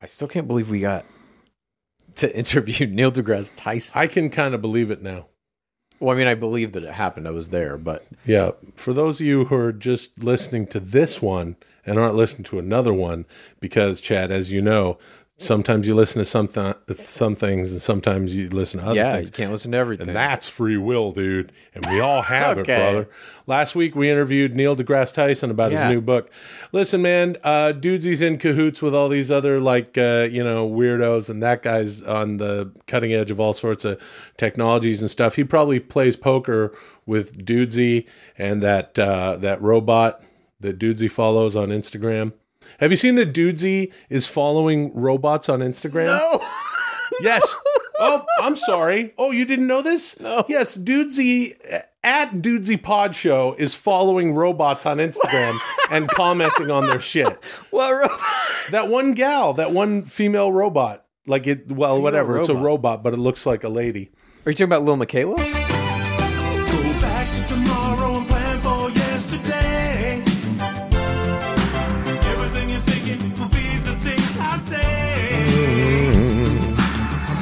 I 0.00 0.06
still 0.06 0.28
can't 0.28 0.46
believe 0.46 0.70
we 0.70 0.80
got 0.80 1.04
to 2.16 2.36
interview 2.36 2.86
Neil 2.86 3.12
deGrasse 3.12 3.52
Tyson. 3.56 3.98
I 3.98 4.06
can 4.06 4.30
kind 4.30 4.54
of 4.54 4.60
believe 4.60 4.90
it 4.90 5.02
now. 5.02 5.26
Well, 6.00 6.14
I 6.14 6.18
mean, 6.18 6.28
I 6.28 6.34
believe 6.34 6.72
that 6.72 6.84
it 6.84 6.92
happened. 6.92 7.26
I 7.26 7.32
was 7.32 7.48
there, 7.48 7.76
but 7.76 8.06
Yeah. 8.24 8.52
For 8.76 8.92
those 8.92 9.20
of 9.20 9.26
you 9.26 9.46
who 9.46 9.56
are 9.56 9.72
just 9.72 10.22
listening 10.22 10.68
to 10.68 10.78
this 10.78 11.20
one 11.20 11.56
and 11.84 11.98
aren't 11.98 12.14
listening 12.14 12.44
to 12.44 12.58
another 12.60 12.92
one, 12.92 13.26
because 13.58 14.00
Chad, 14.00 14.30
as 14.30 14.52
you 14.52 14.62
know, 14.62 14.98
sometimes 15.40 15.86
you 15.86 15.94
listen 15.94 16.18
to 16.18 16.24
some 16.24 16.48
th- 16.48 16.74
some 17.04 17.34
things 17.36 17.70
and 17.72 17.80
sometimes 17.80 18.34
you 18.34 18.48
listen 18.48 18.80
to 18.80 18.86
other 18.86 18.96
yeah, 18.96 19.14
things. 19.14 19.28
you 19.28 19.32
can't 19.32 19.52
listen 19.52 19.70
to 19.72 19.78
everything. 19.78 20.08
And 20.08 20.16
that's 20.16 20.48
free 20.48 20.76
will, 20.76 21.12
dude. 21.12 21.52
And 21.74 21.86
we 21.86 22.00
all 22.00 22.22
have 22.22 22.58
Okay. 22.58 22.74
it, 22.74 22.78
brother. 22.78 23.08
Last 23.46 23.74
week 23.76 23.94
we 23.94 24.10
interviewed 24.10 24.54
Neil 24.54 24.74
deGrasse 24.76 25.12
Tyson 25.14 25.50
about 25.50 25.70
Yeah. 25.72 25.84
his 25.86 25.94
new 25.94 26.00
book. 26.00 26.28
Listen, 26.72 27.00
man, 27.02 27.36
uh, 27.44 27.72
Dudesy's 27.72 28.20
in 28.20 28.36
cahoots 28.38 28.82
with 28.82 28.94
all 28.94 29.08
these 29.08 29.30
other 29.30 29.60
like 29.60 29.96
uh, 29.96 30.28
you 30.30 30.42
know 30.42 30.68
weirdos, 30.68 31.30
and 31.30 31.42
that 31.42 31.62
guy's 31.62 32.02
on 32.02 32.38
the 32.38 32.72
cutting 32.88 33.12
edge 33.14 33.30
of 33.30 33.38
all 33.38 33.54
sorts 33.54 33.84
of 33.84 34.00
technologies 34.36 35.00
and 35.00 35.10
stuff. 35.10 35.36
He 35.36 35.44
probably 35.44 35.78
plays 35.78 36.16
poker 36.16 36.72
with 37.06 37.44
Dudesy 37.46 38.06
and 38.36 38.60
that 38.62 38.98
uh, 38.98 39.36
that 39.38 39.62
robot 39.62 40.20
that 40.60 40.78
Dudesy 40.78 41.08
follows 41.10 41.54
on 41.54 41.68
Instagram. 41.68 42.32
Have 42.80 42.90
you 42.90 42.96
seen 42.96 43.14
that 43.16 43.32
Dudesy 43.32 43.92
is 44.08 44.26
following 44.26 44.92
robots 44.94 45.48
on 45.48 45.60
Instagram? 45.60 46.06
no. 46.06 46.44
Yes. 47.20 47.56
Oh, 47.98 48.24
I'm 48.38 48.54
sorry. 48.54 49.12
Oh, 49.18 49.32
you 49.32 49.44
didn't 49.44 49.66
know 49.66 49.80
this? 49.82 50.20
No. 50.20 50.44
Yes, 50.46 50.76
Dudesy 50.76 51.54
at 52.04 52.30
Dudesy 52.34 52.80
Pod 52.80 53.16
Show 53.16 53.56
is 53.58 53.74
following 53.74 54.34
robots 54.34 54.86
on 54.86 54.98
Instagram 54.98 55.58
and 55.90 56.06
commenting 56.08 56.70
on 56.70 56.86
their 56.86 57.00
shit. 57.00 57.42
what? 57.70 57.90
ro- 57.92 58.16
That 58.70 58.88
one 58.88 59.12
gal, 59.14 59.54
that 59.54 59.72
one 59.72 60.04
female 60.04 60.52
robot, 60.52 61.06
like 61.26 61.46
it. 61.48 61.72
Well, 61.72 62.00
whatever. 62.00 62.38
It's 62.38 62.48
a 62.50 62.52
robot. 62.54 62.64
robot, 62.66 63.02
but 63.02 63.14
it 63.14 63.18
looks 63.18 63.46
like 63.46 63.64
a 63.64 63.68
lady. 63.70 64.10
Are 64.46 64.50
you 64.50 64.54
talking 64.54 64.64
about 64.66 64.84
Lil 64.84 64.96
Miquela? 64.98 65.67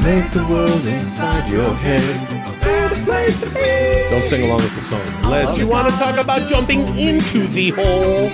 Make 0.06 0.30
the 0.30 0.46
world 0.46 0.86
inside 0.86 1.50
your 1.50 1.74
head. 1.74 2.00
A 2.46 2.60
better 2.64 3.04
place 3.04 3.40
to 3.40 3.46
be. 3.50 4.08
Don't 4.08 4.22
sing 4.22 4.44
along 4.44 4.62
with 4.62 4.72
the 4.76 4.82
song, 4.82 5.24
unless 5.24 5.58
you 5.58 5.66
want 5.66 5.92
to 5.92 5.98
talk 5.98 6.16
about 6.16 6.48
jumping 6.48 6.82
into 6.96 7.40
the 7.48 7.70
hole. 7.70 8.28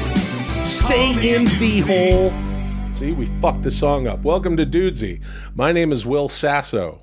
Stay 0.67 1.35
in 1.35 1.47
the 1.47 1.81
hole. 1.81 2.93
See, 2.93 3.13
we 3.13 3.25
fucked 3.41 3.63
the 3.63 3.71
song 3.71 4.07
up. 4.07 4.23
Welcome 4.23 4.55
to 4.59 4.67
Dudesy. 4.67 5.23
My 5.55 5.73
name 5.73 5.93
is 5.93 6.05
Will 6.05 6.29
Sasso. 6.29 7.01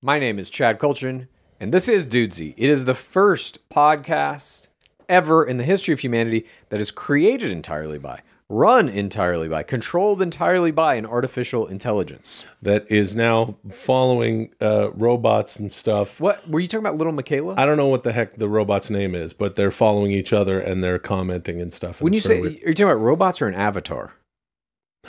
My 0.00 0.20
name 0.20 0.38
is 0.38 0.50
Chad 0.50 0.78
Kultgen, 0.78 1.26
and 1.58 1.74
this 1.74 1.88
is 1.88 2.06
Dudesy. 2.06 2.54
It 2.56 2.70
is 2.70 2.84
the 2.84 2.94
first 2.94 3.68
podcast 3.70 4.68
ever 5.08 5.44
in 5.44 5.56
the 5.56 5.64
history 5.64 5.92
of 5.92 5.98
humanity 5.98 6.46
that 6.68 6.80
is 6.80 6.92
created 6.92 7.50
entirely 7.50 7.98
by, 7.98 8.20
run 8.48 8.88
entirely 8.88 9.48
by, 9.48 9.62
controlled 9.62 10.22
entirely 10.22 10.70
by 10.70 10.94
an 10.94 11.04
artificial 11.04 11.66
intelligence. 11.66 12.44
that 12.62 12.90
is 12.90 13.14
now 13.14 13.56
following 13.70 14.54
uh, 14.60 14.90
robots 14.92 15.56
and 15.58 15.72
stuff. 15.72 16.20
What 16.20 16.48
were 16.48 16.60
you 16.60 16.68
talking 16.68 16.86
about, 16.86 16.96
Little 16.96 17.12
Miquela? 17.12 17.58
I 17.58 17.66
don't 17.66 17.76
know 17.76 17.88
what 17.88 18.04
the 18.04 18.12
heck 18.12 18.36
the 18.36 18.48
robot's 18.48 18.90
name 18.90 19.14
is, 19.14 19.32
but 19.32 19.56
they're 19.56 19.70
following 19.70 20.12
each 20.12 20.32
other 20.32 20.60
and 20.60 20.82
they're 20.82 20.98
commenting 20.98 21.60
and 21.60 21.72
stuff. 21.72 22.00
when 22.00 22.12
you 22.12 22.20
say, 22.20 22.38
sort 22.38 22.46
are 22.46 22.50
you 22.50 22.74
talking 22.74 22.84
about 22.84 23.00
robots 23.00 23.42
or 23.42 23.48
an 23.48 23.54
avatar? 23.54 24.14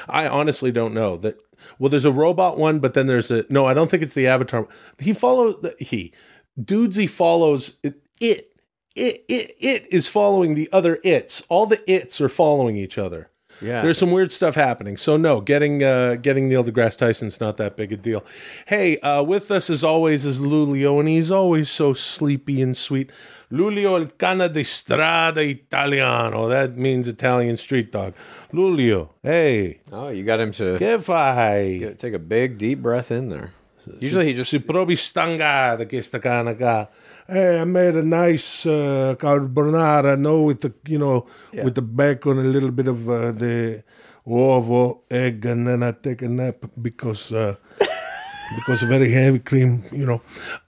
I 0.07 0.27
honestly 0.27 0.71
don't 0.71 0.93
know 0.93 1.17
that. 1.17 1.39
Well, 1.79 1.89
there's 1.89 2.05
a 2.05 2.11
robot 2.11 2.57
one, 2.57 2.79
but 2.79 2.93
then 2.93 3.07
there's 3.07 3.31
a 3.31 3.45
no. 3.49 3.65
I 3.65 3.73
don't 3.73 3.89
think 3.89 4.03
it's 4.03 4.13
the 4.13 4.27
Avatar. 4.27 4.67
He 4.99 5.11
follows 5.11 5.57
the, 5.61 5.75
he 5.79 6.13
Dudesy 6.59 7.09
follows 7.09 7.77
it. 7.83 7.95
It 8.19 8.56
it 8.97 9.23
it 9.27 9.55
it 9.59 9.87
is 9.91 10.07
following 10.07 10.55
the 10.55 10.69
other 10.73 10.99
its. 11.03 11.43
All 11.49 11.65
the 11.65 11.79
its 11.91 12.19
are 12.19 12.29
following 12.29 12.75
each 12.77 12.97
other. 12.97 13.29
Yeah. 13.59 13.81
There's 13.81 13.97
some 13.97 14.11
weird 14.11 14.31
stuff 14.31 14.53
happening. 14.53 14.97
So 14.97 15.17
no, 15.17 15.41
getting 15.41 15.83
uh, 15.83 16.15
getting 16.21 16.47
Neil 16.47 16.63
deGrasse 16.63 16.97
Tyson's 16.97 17.39
not 17.39 17.57
that 17.57 17.75
big 17.75 17.91
a 17.91 17.97
deal. 17.97 18.23
Hey, 18.67 18.99
uh, 18.99 19.23
with 19.23 19.49
us 19.49 19.69
as 19.71 19.83
always 19.83 20.25
is 20.25 20.37
Lulio, 20.37 20.99
and 20.99 21.09
he's 21.09 21.31
always 21.31 21.69
so 21.69 21.93
sleepy 21.93 22.61
and 22.61 22.77
sweet. 22.77 23.11
Lulio 23.51 23.95
il 23.97 24.07
cane 24.17 24.51
di 24.51 24.63
strada 24.63 25.41
italiano. 25.41 26.47
That 26.49 26.77
means 26.77 27.07
Italian 27.07 27.57
street 27.57 27.91
dog. 27.91 28.13
Lulio, 28.53 29.09
hey, 29.23 29.79
Oh, 29.91 30.09
you 30.09 30.23
got 30.23 30.39
him 30.39 30.51
to 30.53 30.77
che 30.77 30.99
fai? 30.99 31.95
take 31.97 32.13
a 32.13 32.19
big 32.19 32.57
deep 32.59 32.81
breath 32.81 33.09
in 33.09 33.29
there. 33.29 33.53
Usually 33.99 34.25
he 34.27 34.33
just 34.33 34.51
Si 34.51 34.59
provi 34.59 34.95
stangata 34.95 35.87
questa 35.87 36.19
cane 36.19 36.55
qua. 36.57 36.87
Hey, 37.29 37.59
I 37.59 37.65
made 37.65 37.95
a 37.95 38.03
nice 38.03 38.65
uh, 38.65 39.15
carbonara, 39.19 40.17
no, 40.17 40.43
with 40.43 40.61
the 40.61 40.73
you 40.87 40.97
know, 40.97 41.25
with 41.51 41.75
the 41.75 41.81
bacon, 41.81 42.37
a 42.39 42.43
little 42.43 42.71
bit 42.71 42.87
of 42.87 43.09
uh, 43.09 43.33
the 43.33 43.83
ovo, 44.25 45.01
egg, 45.11 45.45
and 45.45 45.67
then 45.67 45.83
I 45.83 45.91
take 45.91 46.21
a 46.21 46.29
nap 46.29 46.63
because 46.81 47.33
uh, 47.33 47.55
because 48.55 48.81
very 48.83 49.11
heavy 49.11 49.39
cream, 49.39 49.83
you 49.91 50.05
know. 50.05 50.21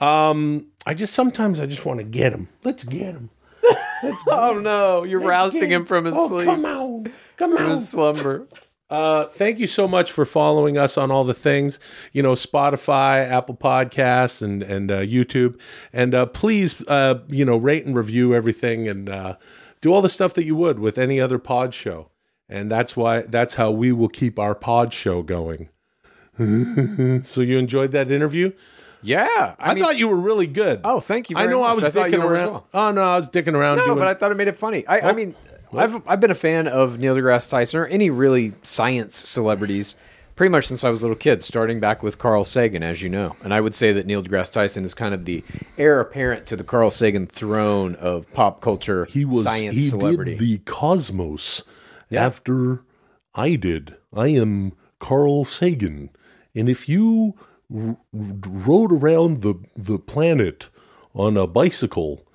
Um, 0.06 0.68
I 0.86 0.94
just 0.96 1.14
sometimes 1.14 1.62
I 1.62 1.66
just 1.66 1.86
want 1.86 2.00
to 2.00 2.04
get 2.04 2.34
him. 2.34 2.50
Let's 2.66 2.84
get 2.84 3.14
him. 3.14 3.30
oh 4.28 4.60
no, 4.62 5.04
you're 5.04 5.22
rousing 5.22 5.70
him 5.72 5.86
from 5.86 6.06
his 6.06 6.16
oh, 6.18 6.28
sleep, 6.28 6.46
come 6.46 6.66
on, 6.66 7.14
come 7.38 7.56
from 7.56 7.66
on. 7.68 7.78
his 7.78 7.88
slumber. 7.88 8.48
Uh, 8.90 9.26
thank 9.26 9.60
you 9.60 9.68
so 9.68 9.88
much 9.88 10.12
for 10.12 10.26
following 10.26 10.78
us 10.78 10.98
on 10.98 11.12
all 11.12 11.24
the 11.24 11.34
things, 11.34 11.80
you 12.12 12.24
know, 12.24 12.34
Spotify, 12.34 13.30
Apple 13.30 13.56
Podcasts, 13.56 14.42
and 14.42 14.64
and 14.64 14.90
uh, 14.90 15.02
YouTube. 15.02 15.60
And 15.94 16.16
uh, 16.16 16.26
please, 16.26 16.82
uh, 16.88 17.20
you 17.28 17.46
know, 17.46 17.58
rate 17.58 17.86
and 17.86 17.96
review 17.96 18.34
everything, 18.34 18.88
and 18.88 19.08
uh, 19.08 19.36
do 19.82 19.94
all 19.94 20.02
the 20.02 20.10
stuff 20.10 20.34
that 20.34 20.46
you 20.46 20.56
would 20.56 20.80
with 20.80 20.98
any 20.98 21.22
other 21.22 21.38
pod 21.38 21.74
show. 21.74 22.10
And 22.48 22.72
that's 22.72 22.98
why 22.98 23.22
that's 23.22 23.56
how 23.56 23.70
we 23.70 23.92
will 23.92 24.10
keep 24.10 24.40
our 24.40 24.56
pod 24.56 24.92
show 24.92 25.22
going. 25.22 25.70
so 27.26 27.42
you 27.42 27.58
enjoyed 27.58 27.92
that 27.92 28.12
interview? 28.12 28.54
Yeah, 29.02 29.56
I, 29.60 29.80
thought 29.80 29.98
you 29.98 30.08
were 30.08 30.18
really 30.18 30.48
good. 30.48 30.82
Oh, 30.84 31.00
thank 31.00 31.30
you. 31.30 31.38
I 31.38 31.46
know 31.46 31.64
I 31.64 31.74
was 31.74 31.84
thought 31.84 31.94
dicking 31.94 32.14
you 32.14 32.20
were 32.20 32.36
as 32.36 32.42
around. 32.42 32.52
well. 32.52 32.68
Oh 32.74 32.92
no, 32.92 33.04
I 33.04 33.18
was 33.18 33.30
dicking 33.30 33.54
around. 33.54 33.78
No, 33.78 33.86
doing, 33.86 33.98
but 33.98 34.08
I 34.08 34.14
thought 34.14 34.32
it 34.32 34.36
made 34.36 34.48
it 34.48 34.58
funny. 34.58 34.86
I, 34.88 35.10
I 35.10 35.14
mean, 35.14 35.36
I've 35.74 36.08
I've 36.08 36.20
been 36.20 36.32
a 36.32 36.36
fan 36.36 36.68
of 36.68 36.98
Neil 37.00 37.16
deGrasse 37.16 37.50
Tyson 37.50 37.80
or 37.80 37.86
any 37.88 38.10
really 38.10 38.54
science 38.64 39.18
celebrities 39.18 39.96
pretty 40.36 40.50
much 40.52 40.68
since 40.68 40.86
I 40.86 40.90
was 40.90 41.02
a 41.02 41.06
little 41.06 41.18
kid, 41.18 41.44
starting 41.44 41.82
back 41.82 42.02
with 42.02 42.18
Carl 42.18 42.46
Sagan, 42.46 42.82
as 42.82 43.02
you 43.02 43.10
know. 43.10 43.36
And 43.44 43.54
I 43.54 43.60
would 43.60 43.76
say 43.76 43.92
that 43.92 44.06
Neil 44.06 44.24
deGrasse 44.24 44.52
Tyson 44.54 44.86
is 44.86 44.94
kind 44.94 45.14
of 45.14 45.26
the 45.26 45.44
heir 45.78 46.00
apparent 46.00 46.46
to 46.48 46.56
the 46.56 46.64
Carl 46.64 46.92
Sagan 46.92 47.28
throne 47.28 47.96
of 47.96 48.32
pop 48.34 48.62
culture 48.62 49.06
he 49.06 49.26
was 49.26 49.44
science 49.44 49.76
he 49.76 49.90
celebrity. 49.90 50.32
did 50.36 50.40
the 50.40 50.58
cosmos 50.60 51.64
Yeah. 52.10 52.26
after 52.26 52.84
I 53.36 53.56
did. 53.56 53.96
I 54.16 54.30
am 54.30 54.72
Carl 55.00 55.46
Sagan, 55.46 56.10
and 56.56 56.68
if 56.70 56.90
you 56.90 57.36
r- 57.74 57.90
r- 57.90 57.98
rode 58.14 58.92
around 58.92 59.42
the 59.44 59.56
the 59.76 60.00
planet 60.00 60.68
on 61.14 61.38
a 61.38 61.46
bicycle, 61.48 62.26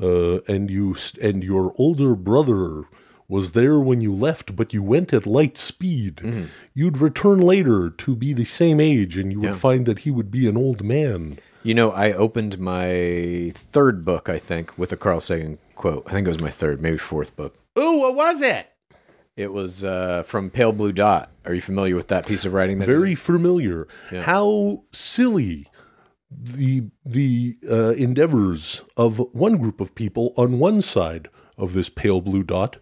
uh, 0.00 0.38
and 0.48 0.70
you 0.70 0.94
s- 0.94 1.14
and 1.20 1.42
your 1.44 1.72
older 1.76 2.14
brother 2.14 2.84
was 3.28 3.52
there 3.52 3.78
when 3.80 4.00
you 4.00 4.12
left, 4.14 4.54
but 4.56 4.72
you 4.74 4.82
went 4.82 5.12
at 5.12 5.26
light 5.26 5.56
speed, 5.56 6.16
Mm-hmm. 6.16 6.44
you'd 6.74 6.98
return 6.98 7.40
later 7.40 7.88
to 7.88 8.14
be 8.14 8.32
the 8.34 8.44
same 8.44 8.78
age, 8.80 9.16
and 9.16 9.32
you 9.32 9.40
would 9.40 9.46
Yeah. 9.54 9.66
find 9.68 9.86
that 9.86 10.00
he 10.00 10.10
would 10.10 10.30
be 10.30 10.46
an 10.48 10.56
old 10.56 10.84
man. 10.84 11.38
You 11.62 11.74
know, 11.74 11.92
I 11.92 12.12
opened 12.12 12.58
my 12.58 13.52
third 13.54 14.04
book, 14.04 14.28
I 14.28 14.38
think, 14.38 14.76
with 14.76 14.92
a 14.92 14.96
Carl 14.96 15.20
Sagan 15.20 15.58
quote. 15.76 16.02
I 16.06 16.10
think 16.12 16.26
it 16.26 16.30
was 16.30 16.40
my 16.40 16.50
third, 16.50 16.82
maybe 16.82 16.98
fourth 16.98 17.34
book. 17.36 17.54
Oh, 17.76 17.96
what 17.98 18.14
was 18.14 18.42
it? 18.42 18.66
It 19.34 19.50
was 19.52 19.82
uh, 19.82 20.24
from 20.26 20.50
Pale 20.50 20.72
Blue 20.72 20.92
Dot. 20.92 21.30
Are 21.46 21.54
you 21.54 21.62
familiar 21.62 21.96
with 21.96 22.08
that 22.08 22.26
piece 22.26 22.44
of 22.44 22.52
writing? 22.52 22.80
That 22.80 22.86
very 22.86 23.14
familiar. 23.14 23.88
Yeah. 24.10 24.22
How 24.24 24.82
silly 24.92 25.68
the 26.40 26.90
the 27.04 27.56
uh, 27.70 27.90
endeavors 27.90 28.82
of 28.96 29.18
one 29.32 29.58
group 29.58 29.80
of 29.80 29.94
people 29.94 30.32
on 30.36 30.58
one 30.58 30.82
side 30.82 31.28
of 31.56 31.72
this 31.74 31.88
pale 31.88 32.20
blue 32.20 32.42
dot, 32.42 32.78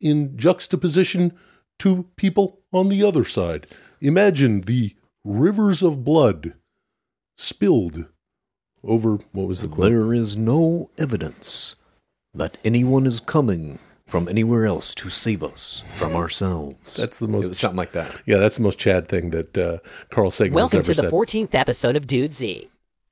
in 0.00 0.36
juxtaposition 0.36 1.32
to 1.78 2.06
people 2.16 2.60
on 2.72 2.88
the 2.88 3.02
other 3.02 3.24
side. 3.24 3.66
Imagine 4.00 4.62
the 4.62 4.94
rivers 5.24 5.82
of 5.82 6.04
blood 6.04 6.54
spilled 7.36 8.06
over 8.84 9.18
what 9.32 9.48
was 9.48 9.60
the 9.60 9.68
quote? 9.68 9.90
There 9.90 10.14
is 10.14 10.36
no 10.36 10.90
evidence 10.98 11.74
that 12.34 12.58
anyone 12.64 13.06
is 13.06 13.20
coming 13.20 13.78
from 14.08 14.26
anywhere 14.28 14.66
else 14.66 14.94
to 14.96 15.10
save 15.10 15.42
us 15.42 15.82
from 15.96 16.16
ourselves. 16.16 16.96
That's 16.96 17.18
the 17.18 17.26
it 17.26 17.30
most 17.30 17.48
was 17.50 17.58
something 17.58 17.76
like 17.76 17.92
that. 17.92 18.10
yeah. 18.26 18.38
That's 18.38 18.56
the 18.56 18.62
most 18.62 18.78
Chad 18.78 19.08
thing 19.08 19.30
that 19.30 19.56
uh, 19.56 19.78
Carl 20.10 20.30
Sagan 20.30 20.54
Welcome 20.54 20.78
has 20.78 20.86
to 20.86 20.94
the 20.94 21.02
said. 21.02 21.12
14th 21.12 21.54
episode 21.54 21.94
of 21.94 22.06
Dudesy. 22.06 22.68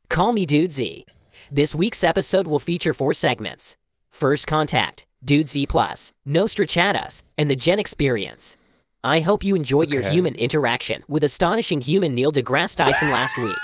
Call 0.08 0.32
me 0.32 0.46
Dudesy. 0.46 1.04
This 1.50 1.74
week's 1.74 2.02
episode 2.02 2.46
will 2.46 2.58
feature 2.58 2.92
four 2.94 3.14
segments 3.14 3.76
First 4.10 4.46
Contact, 4.46 5.06
Dudesy 5.24 5.68
Plus, 5.68 6.12
Nostrachadus, 6.26 7.22
and 7.36 7.50
the 7.50 7.56
Gen 7.56 7.78
Xperience. 7.78 8.56
I 9.04 9.20
hope 9.20 9.44
you 9.44 9.54
enjoyed 9.54 9.90
your 9.90 10.02
human 10.02 10.34
interaction 10.34 11.04
with 11.06 11.22
astonishing 11.22 11.80
human 11.80 12.14
Neil 12.14 12.32
deGrasse 12.32 12.76
Tyson 12.76 13.10
last 13.10 13.36
week. 13.38 13.56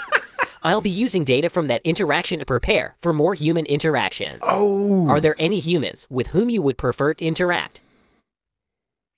I'll 0.65 0.81
be 0.81 0.91
using 0.91 1.25
data 1.25 1.51
from 1.51 1.67
that 1.69 1.83
interaction 1.85 2.39
to 2.39 2.47
prepare 2.47 2.95
for 3.01 3.13
more 3.13 3.35
human 3.35 3.67
interactions. 3.67 4.41
Oh 4.43 5.09
Are 5.09 5.21
there 5.21 5.35
any 5.39 5.59
humans 5.61 6.07
with 6.09 6.29
whom 6.29 6.51
you 6.51 6.63
would 6.63 6.79
prefer 6.79 7.15
to 7.15 7.25
interact? 7.25 7.81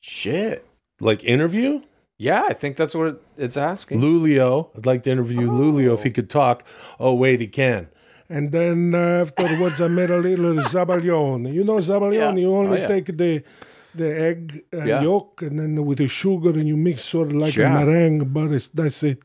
shit! 0.00 0.67
Like 1.00 1.25
interview? 1.25 1.82
Yeah, 2.19 2.44
I 2.46 2.52
think 2.52 2.76
that's 2.76 2.94
what 2.94 3.20
it's 3.37 3.56
asking. 3.56 4.00
Lulio. 4.00 4.70
I'd 4.76 4.87
like 4.87 5.02
to 5.05 5.11
interview 5.11 5.49
Lulio 5.50 5.94
if 5.94 6.05
he 6.05 6.11
could 6.11 6.31
talk. 6.31 6.62
Oh, 7.00 7.14
wait, 7.14 7.41
he 7.41 7.49
can. 7.49 7.88
And 8.29 8.52
then 8.52 8.94
uh, 8.94 9.23
afterwards, 9.23 9.81
I 9.81 9.88
made 9.88 10.11
a 10.11 10.19
little 10.19 10.55
zabaglione. 10.73 11.52
You 11.52 11.64
know 11.64 11.75
zabaglione? 11.79 12.14
Yeah. 12.37 12.43
You 12.43 12.55
only 12.55 12.79
Oh, 12.79 12.81
yeah. 12.82 12.87
take 12.87 13.06
the 13.17 13.43
the 13.94 14.20
egg 14.20 14.64
uh, 14.73 14.85
Yeah. 14.85 15.02
yolk 15.02 15.43
and 15.43 15.58
then 15.58 15.85
with 15.85 15.99
the 15.99 16.08
sugar 16.08 16.50
and 16.50 16.67
you 16.69 16.76
mix 16.76 17.05
sort 17.05 17.29
of 17.29 17.35
like 17.35 17.55
Sure. 17.55 17.67
a 17.67 17.70
meringue, 17.70 18.25
but 18.32 18.52
it's, 18.52 18.69
that's 18.69 19.02
it. 19.02 19.19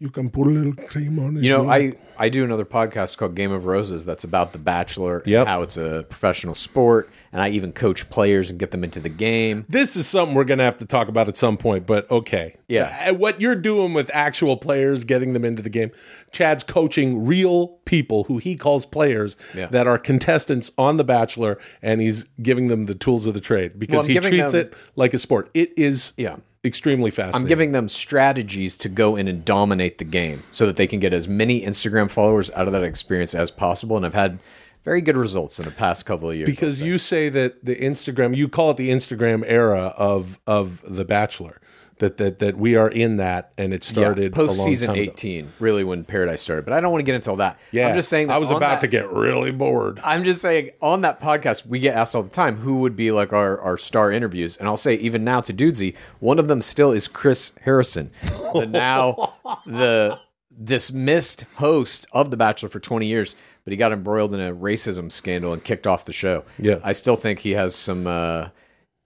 You 0.00 0.10
can 0.10 0.28
put 0.28 0.48
a 0.48 0.50
little 0.50 0.72
cream 0.72 1.18
on 1.20 1.36
it. 1.36 1.44
You 1.44 1.50
know, 1.50 1.70
I 1.70 1.92
I 2.18 2.28
do 2.28 2.44
another 2.44 2.64
podcast 2.64 3.16
called 3.16 3.34
Game 3.36 3.52
of 3.52 3.64
Roses 3.64 4.04
that's 4.04 4.22
about 4.24 4.52
The 4.52 4.58
Bachelor 4.58 5.18
and 5.18 5.26
Yep. 5.28 5.46
how 5.46 5.62
it's 5.62 5.76
a 5.76 6.04
professional 6.08 6.54
sport, 6.54 7.08
and 7.32 7.40
I 7.40 7.48
even 7.50 7.72
coach 7.72 8.08
players 8.10 8.50
and 8.50 8.58
get 8.58 8.70
them 8.72 8.84
into 8.84 9.00
the 9.00 9.08
game. 9.08 9.64
This 9.68 9.96
is 9.96 10.06
something 10.06 10.34
we're 10.34 10.44
going 10.44 10.58
to 10.58 10.64
have 10.64 10.76
to 10.78 10.84
talk 10.84 11.08
about 11.08 11.28
at 11.28 11.36
some 11.36 11.56
point, 11.56 11.86
but 11.86 12.10
okay. 12.10 12.54
Yeah. 12.68 13.08
Uh, 13.08 13.14
What 13.14 13.40
you're 13.40 13.56
doing 13.56 13.94
with 13.94 14.10
actual 14.12 14.56
players, 14.56 15.04
getting 15.04 15.32
them 15.32 15.44
into 15.44 15.62
the 15.62 15.70
game, 15.70 15.90
Chad's 16.32 16.64
coaching 16.64 17.24
real 17.24 17.68
people 17.84 18.24
who 18.24 18.38
he 18.38 18.56
calls 18.56 18.84
players 18.86 19.36
Yeah. 19.54 19.66
that 19.68 19.86
are 19.86 19.98
contestants 19.98 20.70
on 20.76 20.96
The 20.98 21.04
Bachelor, 21.04 21.58
and 21.82 22.00
he's 22.00 22.24
giving 22.42 22.66
them 22.68 22.86
the 22.86 22.94
tools 22.94 23.26
of 23.26 23.34
the 23.34 23.40
trade 23.40 23.78
because 23.78 23.98
Well, 23.98 24.06
he 24.06 24.18
treats 24.18 24.52
them- 24.52 24.60
it 24.60 24.74
like 24.96 25.14
a 25.14 25.18
sport. 25.18 25.50
It 25.54 25.72
is 25.76 26.12
Yeah. 26.16 26.36
Extremely 26.64 27.10
fascinating. 27.10 27.42
I'm 27.42 27.48
giving 27.48 27.72
them 27.72 27.88
strategies 27.88 28.76
to 28.76 28.88
go 28.88 29.16
in 29.16 29.28
and 29.28 29.44
dominate 29.44 29.98
the 29.98 30.04
game 30.04 30.42
so 30.50 30.66
that 30.66 30.76
they 30.76 30.86
can 30.86 31.00
get 31.00 31.12
as 31.12 31.28
many 31.28 31.62
Instagram 31.62 32.10
followers 32.10 32.50
out 32.52 32.66
of 32.66 32.72
that 32.72 32.82
experience 32.82 33.34
as 33.34 33.50
possible. 33.50 33.96
And 33.96 34.06
I've 34.06 34.14
had 34.14 34.38
very 34.84 35.00
good 35.00 35.16
results 35.16 35.58
in 35.58 35.64
the 35.64 35.70
past 35.70 36.04
couple 36.06 36.30
of 36.30 36.36
years. 36.36 36.46
because 36.46 36.82
you 36.82 36.98
say 36.98 37.28
that 37.30 37.64
the 37.64 37.74
Instagram, 37.76 38.36
you 38.36 38.48
call 38.48 38.70
it 38.70 38.76
the 38.76 38.90
Instagram 38.90 39.42
era 39.46 39.94
of 39.96 40.38
of 40.46 40.82
The 40.86 41.04
Bachelor. 41.04 41.60
That, 41.98 42.16
that 42.16 42.40
that 42.40 42.58
we 42.58 42.74
are 42.74 42.88
in 42.88 43.18
that, 43.18 43.52
and 43.56 43.72
it 43.72 43.84
started 43.84 44.32
yeah, 44.32 44.36
post 44.36 44.62
season 44.64 44.88
time 44.88 44.98
ago. 44.98 45.12
18, 45.12 45.52
really 45.60 45.84
when 45.84 46.04
Paradise 46.04 46.42
started. 46.42 46.64
But 46.64 46.74
I 46.74 46.80
don't 46.80 46.90
want 46.90 47.00
to 47.02 47.04
get 47.04 47.14
into 47.14 47.30
all 47.30 47.36
that. 47.36 47.60
Yeah, 47.70 47.88
I'm 47.88 47.94
just 47.94 48.08
saying 48.08 48.26
that 48.28 48.34
I 48.34 48.38
was 48.38 48.50
about 48.50 48.60
that- 48.60 48.80
to 48.80 48.88
get 48.88 49.12
really 49.12 49.52
bored. 49.52 50.00
I'm 50.02 50.24
just 50.24 50.42
saying 50.42 50.70
on 50.82 51.02
that 51.02 51.20
podcast 51.20 51.66
we 51.66 51.78
get 51.78 51.94
asked 51.94 52.16
all 52.16 52.24
the 52.24 52.28
time 52.30 52.56
who 52.56 52.78
would 52.80 52.96
be 52.96 53.12
like 53.12 53.32
our, 53.32 53.60
our 53.60 53.78
star 53.78 54.10
interviews, 54.10 54.56
and 54.56 54.66
I'll 54.66 54.76
say 54.76 54.94
even 54.94 55.22
now 55.22 55.40
to 55.42 55.52
Dudesy, 55.52 55.94
one 56.18 56.40
of 56.40 56.48
them 56.48 56.60
still 56.62 56.90
is 56.90 57.06
Chris 57.06 57.52
Harrison, 57.62 58.10
the 58.54 58.66
now 58.68 59.34
the 59.64 60.18
dismissed 60.62 61.42
host 61.56 62.06
of 62.12 62.30
The 62.30 62.36
Bachelor 62.36 62.68
for 62.68 62.80
20 62.80 63.06
years, 63.06 63.36
but 63.64 63.72
he 63.72 63.76
got 63.76 63.92
embroiled 63.92 64.34
in 64.34 64.40
a 64.40 64.54
racism 64.54 65.10
scandal 65.10 65.52
and 65.52 65.62
kicked 65.62 65.86
off 65.86 66.04
the 66.04 66.12
show. 66.12 66.44
Yeah. 66.58 66.78
I 66.82 66.92
still 66.92 67.16
think 67.16 67.40
he 67.40 67.52
has 67.52 67.74
some. 67.74 68.06
Uh, 68.06 68.48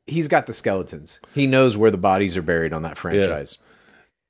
he's 0.09 0.29
got 0.29 0.47
the 0.47 0.53
skeletons. 0.53 1.21
He 1.35 1.47
knows 1.47 1.77
where 1.77 1.91
the 1.91 1.99
bodies 1.99 2.37
are 2.37 2.43
buried 2.43 2.73
on 2.73 2.83
that 2.83 2.97
franchise. 2.99 3.59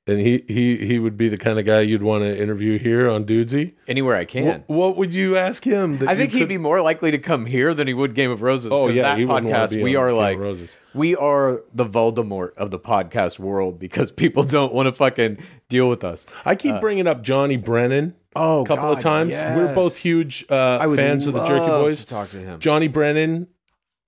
Yeah. 0.07 0.13
and 0.13 0.19
he 0.25 0.43
he 0.47 0.77
he 0.85 0.97
would 0.99 1.17
be 1.17 1.29
the 1.29 1.37
kind 1.37 1.59
of 1.59 1.65
guy 1.65 1.81
you'd 1.81 2.01
want 2.03 2.23
to 2.23 2.41
interview 2.41 2.77
here 2.79 3.09
on 3.09 3.25
Dudesy. 3.25 3.73
Anywhere 3.87 4.15
I 4.15 4.25
can. 4.25 4.45
What, 4.45 4.69
what 4.69 4.97
would 4.97 5.13
you 5.13 5.37
ask 5.37 5.63
him? 5.63 5.99
I 6.07 6.15
think 6.15 6.31
he'd 6.31 6.47
be 6.47 6.57
more 6.57 6.81
likely 6.81 7.11
to 7.11 7.17
come 7.19 7.45
here 7.45 7.73
than 7.73 7.85
he 7.87 7.93
would 7.93 8.15
Game 8.15 8.31
of 8.31 8.41
Roses. 8.41 8.71
Oh 8.71 8.87
yeah, 8.87 9.15
that 9.15 9.17
podcast 9.19 9.81
we 9.83 9.95
are 9.95 10.11
like 10.13 10.37
Roses. 10.39 10.75
we 10.93 11.15
are 11.15 11.61
the 11.73 11.85
Voldemort 11.85 12.55
of 12.57 12.71
the 12.71 12.79
podcast 12.79 13.37
world 13.39 13.77
because 13.79 14.11
people 14.11 14.43
don't 14.57 14.73
want 14.73 14.87
to 14.87 14.93
fucking 14.93 15.37
deal 15.69 15.87
with 15.89 16.03
us. 16.03 16.25
I 16.45 16.55
keep 16.55 16.79
bringing 16.81 17.05
up 17.07 17.21
Johnny 17.21 17.57
Brennan. 17.57 18.15
Oh, 18.35 18.63
a 18.63 18.65
couple 18.65 18.91
of 18.91 18.99
times. 18.99 19.31
yes. 19.31 19.57
We're 19.57 19.73
both 19.73 19.97
huge 19.97 20.45
uh, 20.49 20.87
fans 20.95 21.25
of 21.27 21.33
the 21.33 21.43
Jerky 21.45 21.65
Boys. 21.65 21.99
to 22.01 22.07
talk 22.07 22.29
to 22.29 22.37
him. 22.37 22.59
Johnny 22.59 22.87
Brennan 22.87 23.47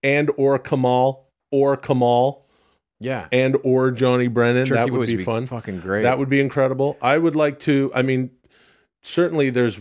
and 0.04 0.30
or 0.38 0.58
Kamal 0.60 1.28
or 1.52 1.78
Kamal 1.78 2.46
Yeah, 3.00 3.28
and 3.32 3.58
or 3.64 3.92
Johnny 3.92 4.28
Brennan. 4.28 4.66
Jerky 4.66 4.80
that 4.80 4.92
would 4.92 5.08
be 5.08 5.18
be 5.18 5.24
fun. 5.24 5.46
fucking 5.48 5.80
great. 5.82 6.04
That 6.04 6.18
would 6.20 6.30
be 6.30 6.40
incredible. 6.40 6.98
I 7.02 7.18
would 7.18 7.36
like 7.36 7.60
to. 7.62 7.92
I 7.94 8.02
mean, 8.02 8.32
certainly 9.02 9.50
there's 9.50 9.80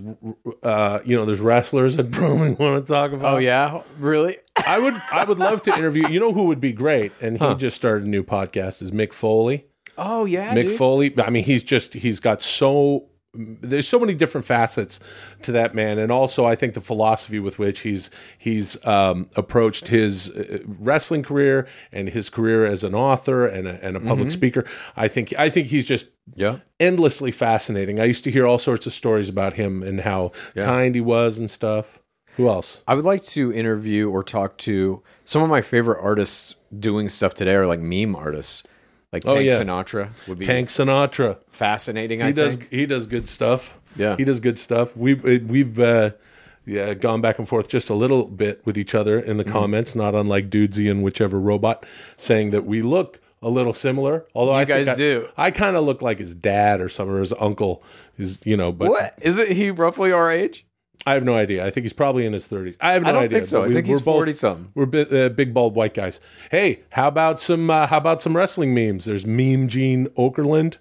uh, 0.62 1.00
you 1.04 1.16
know 1.16 1.24
there's 1.24 1.40
wrestlers 1.40 1.98
I'd 1.98 2.12
probably 2.12 2.52
want 2.52 2.86
to 2.86 2.92
talk 2.92 3.12
about. 3.12 3.34
oh 3.34 3.38
yeah, 3.38 3.82
really? 3.98 4.38
I 4.56 4.78
would 4.78 4.94
I 5.12 5.24
would 5.24 5.38
love 5.38 5.62
to 5.62 5.74
interview. 5.76 6.08
You 6.08 6.20
know 6.20 6.32
who 6.32 6.44
would 6.44 6.60
be 6.60 6.72
great, 6.72 7.12
and 7.20 7.38
he 7.38 7.54
just 7.54 7.76
started 7.76 8.04
a 8.04 8.08
new 8.08 8.22
podcast. 8.22 8.82
Is 8.82 8.90
Mick 8.90 9.12
Foley? 9.12 9.66
Oh 9.98 10.24
yeah, 10.24 10.54
Mick 10.54 10.68
dude. 10.68 10.78
Foley. 10.78 11.14
I 11.18 11.30
mean, 11.30 11.44
he's 11.44 11.62
just 11.62 11.94
he's 11.94 12.20
got 12.20 12.42
so 12.42 13.09
there's 13.32 13.86
so 13.86 13.98
many 13.98 14.14
different 14.14 14.46
facets 14.46 14.98
to 15.42 15.52
that 15.52 15.74
man, 15.74 15.98
and 15.98 16.10
also 16.10 16.46
I 16.46 16.56
think 16.56 16.74
the 16.74 16.80
philosophy 16.80 17.38
with 17.38 17.58
which 17.58 17.80
he's 17.80 18.10
he's 18.38 18.84
um, 18.86 19.28
approached 19.36 19.88
his 19.88 20.30
uh, 20.30 20.58
wrestling 20.66 21.22
career 21.22 21.68
and 21.92 22.08
his 22.08 22.28
career 22.28 22.66
as 22.66 22.82
an 22.82 22.94
author 22.94 23.46
and 23.46 23.68
a, 23.68 23.84
and 23.84 23.96
a 23.96 24.00
public 24.00 24.30
speaker. 24.32 24.64
I 24.96 25.06
think 25.08 25.32
I 25.38 25.48
think 25.48 25.68
he's 25.68 25.86
just 25.86 26.08
Yeah. 26.34 26.58
endlessly 26.80 27.30
fascinating. 27.30 28.00
I 28.00 28.04
used 28.06 28.24
to 28.24 28.30
hear 28.30 28.46
all 28.46 28.58
sorts 28.58 28.86
of 28.86 28.92
stories 28.92 29.28
about 29.28 29.52
him 29.54 29.82
and 29.82 30.00
how 30.00 30.32
kind 30.56 30.94
he 30.94 31.00
was 31.00 31.38
and 31.38 31.50
stuff. 31.50 32.00
Who 32.36 32.48
else? 32.48 32.82
I 32.88 32.94
would 32.94 33.04
like 33.04 33.22
to 33.24 33.52
interview 33.52 34.08
or 34.10 34.22
talk 34.24 34.56
to 34.58 35.02
some 35.24 35.42
of 35.42 35.50
my 35.50 35.60
favorite 35.62 36.00
artists 36.00 36.54
doing 36.78 37.08
stuff 37.08 37.34
today, 37.34 37.54
are 37.54 37.66
like 37.66 37.80
meme 37.80 38.14
artists, 38.16 38.62
like 39.12 39.24
Oh, 39.26 39.34
Tank 39.34 39.50
yeah. 39.50 39.60
Sinatra 39.60 40.10
would 40.28 40.38
be 40.38 40.44
Tank 40.44 40.68
Sinatra. 40.68 41.38
fascinating. 41.50 42.20
he 42.20 42.26
I 42.26 42.32
does 42.32 42.56
think. 42.56 42.70
he 42.70 42.86
does 42.86 43.06
good 43.06 43.28
stuff. 43.28 43.78
Yeah. 43.96 44.16
he 44.16 44.24
does 44.24 44.40
good 44.40 44.58
stuff. 44.58 44.96
We've 44.96 45.22
we've 45.48 45.78
uh, 45.80 46.10
yeah 46.66 46.94
gone 46.94 47.20
back 47.20 47.38
and 47.38 47.48
forth 47.48 47.68
just 47.68 47.90
a 47.90 47.94
little 47.94 48.26
bit 48.26 48.60
with 48.64 48.78
each 48.78 48.94
other 48.94 49.18
in 49.18 49.36
the 49.36 49.44
Mm-hmm. 49.44 49.52
comments, 49.52 49.94
not 49.94 50.14
unlike 50.14 50.48
Dudesy 50.50 50.90
and 50.90 51.02
whichever 51.02 51.40
robot, 51.40 51.84
saying 52.16 52.50
that 52.50 52.64
we 52.66 52.82
look 52.82 53.20
a 53.42 53.48
little 53.48 53.72
similar. 53.72 54.26
Although 54.34 54.52
I 54.52 54.64
think 54.64 54.86
guys 54.86 54.88
I- 54.88 54.94
do. 54.94 55.28
I 55.36 55.50
kind 55.50 55.74
of 55.76 55.84
look 55.84 56.02
like 56.02 56.18
his 56.18 56.34
dad 56.34 56.80
or 56.80 56.88
some 56.88 57.08
or 57.10 57.18
his 57.20 57.32
uncle. 57.40 57.82
Is 58.18 58.38
you 58.44 58.56
know, 58.56 58.70
but 58.70 58.90
What 58.90 59.14
is 59.22 59.38
it? 59.38 59.48
He 59.52 59.70
roughly 59.70 60.12
our 60.12 60.30
age? 60.30 60.66
I 61.06 61.14
have 61.14 61.24
no 61.24 61.34
idea. 61.34 61.64
I 61.66 61.70
think 61.70 61.84
he's 61.84 61.92
probably 61.94 62.26
in 62.26 62.32
his 62.32 62.46
thirties. 62.46 62.76
I 62.80 62.92
have 62.92 63.02
no 63.02 63.08
idea. 63.08 63.10
I 63.10 63.12
don't 63.14 63.24
idea. 63.24 63.38
think 63.38 63.48
so. 63.48 63.62
I 63.64 63.66
we- 63.68 63.74
think 63.74 63.86
he's 63.86 63.96
we're 64.00 64.04
both- 64.04 64.26
40-something. 64.28 64.72
We're 64.74 64.86
bi- 64.86 64.98
uh, 65.00 65.28
big 65.30 65.54
bald 65.54 65.74
white 65.74 65.94
guys. 65.94 66.20
Hey, 66.50 66.80
how 66.90 67.08
about 67.08 67.40
some? 67.40 67.70
Uh, 67.70 67.86
how 67.86 67.96
about 67.98 68.20
some 68.20 68.36
wrestling 68.36 68.74
memes? 68.74 69.06
There's 69.06 69.24
meme 69.26 69.68
Gene 69.68 70.06
Okerlund. 70.18 70.76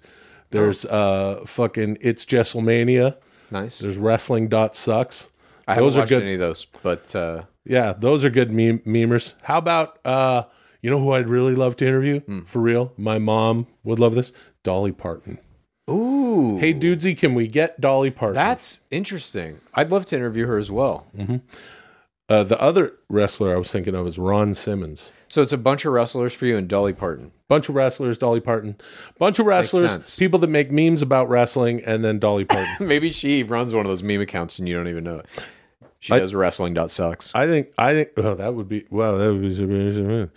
There's 0.50 0.84
uh 0.84 1.42
fucking 1.46 1.98
it's 2.00 2.24
Jesselmania. 2.26 3.16
Nice. 3.50 3.78
There's 3.78 3.96
wrestling 3.96 4.48
dot 4.48 4.76
sucks. 4.76 5.28
I 5.66 5.74
haven't 5.74 5.86
those 5.86 5.96
are 5.96 6.00
watched 6.00 6.08
good. 6.10 6.22
any 6.22 6.34
of 6.34 6.40
those, 6.40 6.66
but 6.82 7.14
uh, 7.14 7.42
Yeah, 7.64 7.92
those 7.96 8.24
are 8.24 8.30
good 8.30 8.50
meme- 8.52 8.80
memers. 8.80 9.34
How 9.42 9.58
about 9.58 9.98
uh 10.04 10.44
you 10.82 10.90
know 10.90 10.98
who 10.98 11.12
I'd 11.12 11.28
really 11.28 11.54
love 11.54 11.76
to 11.76 11.86
interview 11.86 12.20
Hmm. 12.20 12.40
for 12.42 12.58
real? 12.60 12.92
My 12.96 13.18
mom 13.18 13.66
would 13.84 13.98
love 13.98 14.14
this. 14.14 14.32
Dolly 14.64 14.92
Parton. 14.92 15.38
Ooh, 15.90 16.58
Hey, 16.58 16.72
dudesy, 16.74 17.16
can 17.16 17.34
we 17.34 17.46
get 17.46 17.80
Dolly 17.80 18.10
Parton? 18.10 18.34
that's 18.34 18.80
interesting. 18.90 19.60
I'd 19.74 19.90
love 19.90 20.04
to 20.06 20.16
interview 20.16 20.46
her 20.46 20.58
as 20.58 20.70
well. 20.70 21.06
uh, 22.28 22.44
the 22.44 22.60
other 22.60 22.92
wrestler 23.08 23.54
I 23.54 23.58
was 23.58 23.70
thinking 23.72 23.94
of 23.94 24.06
is 24.06 24.18
Ron 24.18 24.54
Simmons. 24.54 25.12
So 25.28 25.42
it's 25.42 25.52
a 25.52 25.58
bunch 25.58 25.84
of 25.84 25.92
wrestlers 25.92 26.32
for 26.34 26.46
you 26.46 26.56
and 26.56 26.66
Dolly 26.68 26.92
Parton. 26.92 27.30
bunch 27.48 27.68
of 27.68 27.74
wrestlers, 27.76 28.18
Dolly 28.18 28.40
Parton, 28.40 28.76
bunch 29.18 29.38
of 29.38 29.46
wrestlers, 29.46 30.16
people 30.18 30.38
that 30.40 30.48
make 30.48 30.70
memes 30.72 31.02
about 31.02 31.28
wrestling, 31.28 31.82
and 31.84 32.04
then 32.04 32.18
Dolly 32.18 32.44
Parton. 32.46 32.86
Maybe 32.86 33.10
she 33.12 33.42
runs 33.44 33.72
one 33.72 33.86
of 33.86 33.90
those 33.90 34.02
meme 34.02 34.20
accounts 34.20 34.58
and 34.58 34.68
you 34.68 34.74
don't 34.74 34.88
even 34.88 35.04
know 35.04 35.18
it. 35.18 35.26
She 36.00 36.14
I- 36.14 36.18
does 36.18 36.34
wrestling 36.34 36.74
dot 36.74 36.90
sucks. 36.90 37.30
I 37.34 37.46
think, 37.46 37.68
I 37.76 37.92
think, 37.92 38.10
oh, 38.16 38.34
that 38.34 38.54
would 38.54 38.68
be 38.68 38.86
wow, 38.90 39.16
that 39.16 39.32
would 39.32 39.42
be, 39.42 40.28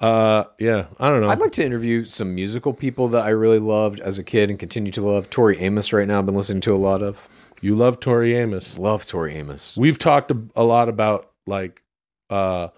uh, 0.00 0.44
yeah, 0.58 0.86
I 0.98 1.08
don't 1.08 1.20
know. 1.20 1.30
I'd 1.30 1.38
like 1.38 1.52
to 1.52 1.64
interview 1.64 2.04
some 2.04 2.34
musical 2.34 2.72
people 2.74 3.08
that 3.08 3.24
I 3.24 3.28
really 3.30 3.60
loved 3.60 4.00
as 4.00 4.18
a 4.18 4.24
kid 4.24 4.50
and 4.50 4.58
continue 4.58 4.90
to 4.92 5.02
love. 5.02 5.30
Tori 5.30 5.58
Amos 5.60 5.92
right 5.92 6.08
now. 6.08 6.18
I've 6.18 6.26
been 6.26 6.34
listening 6.34 6.60
to 6.62 6.74
a 6.74 6.76
lot 6.76 7.02
of. 7.02 7.28
you 7.60 7.76
love 7.76 8.00
Tori 8.00 8.34
Amos. 8.34 8.76
Love 8.78 9.06
Tori 9.06 9.34
Amos. 9.36 9.76
We've 9.76 9.98
talked 9.98 10.32
a, 10.32 10.42
a 10.56 10.64
lot 10.64 10.88
about 10.88 11.30
like, 11.46 11.82
uh, 12.28 12.68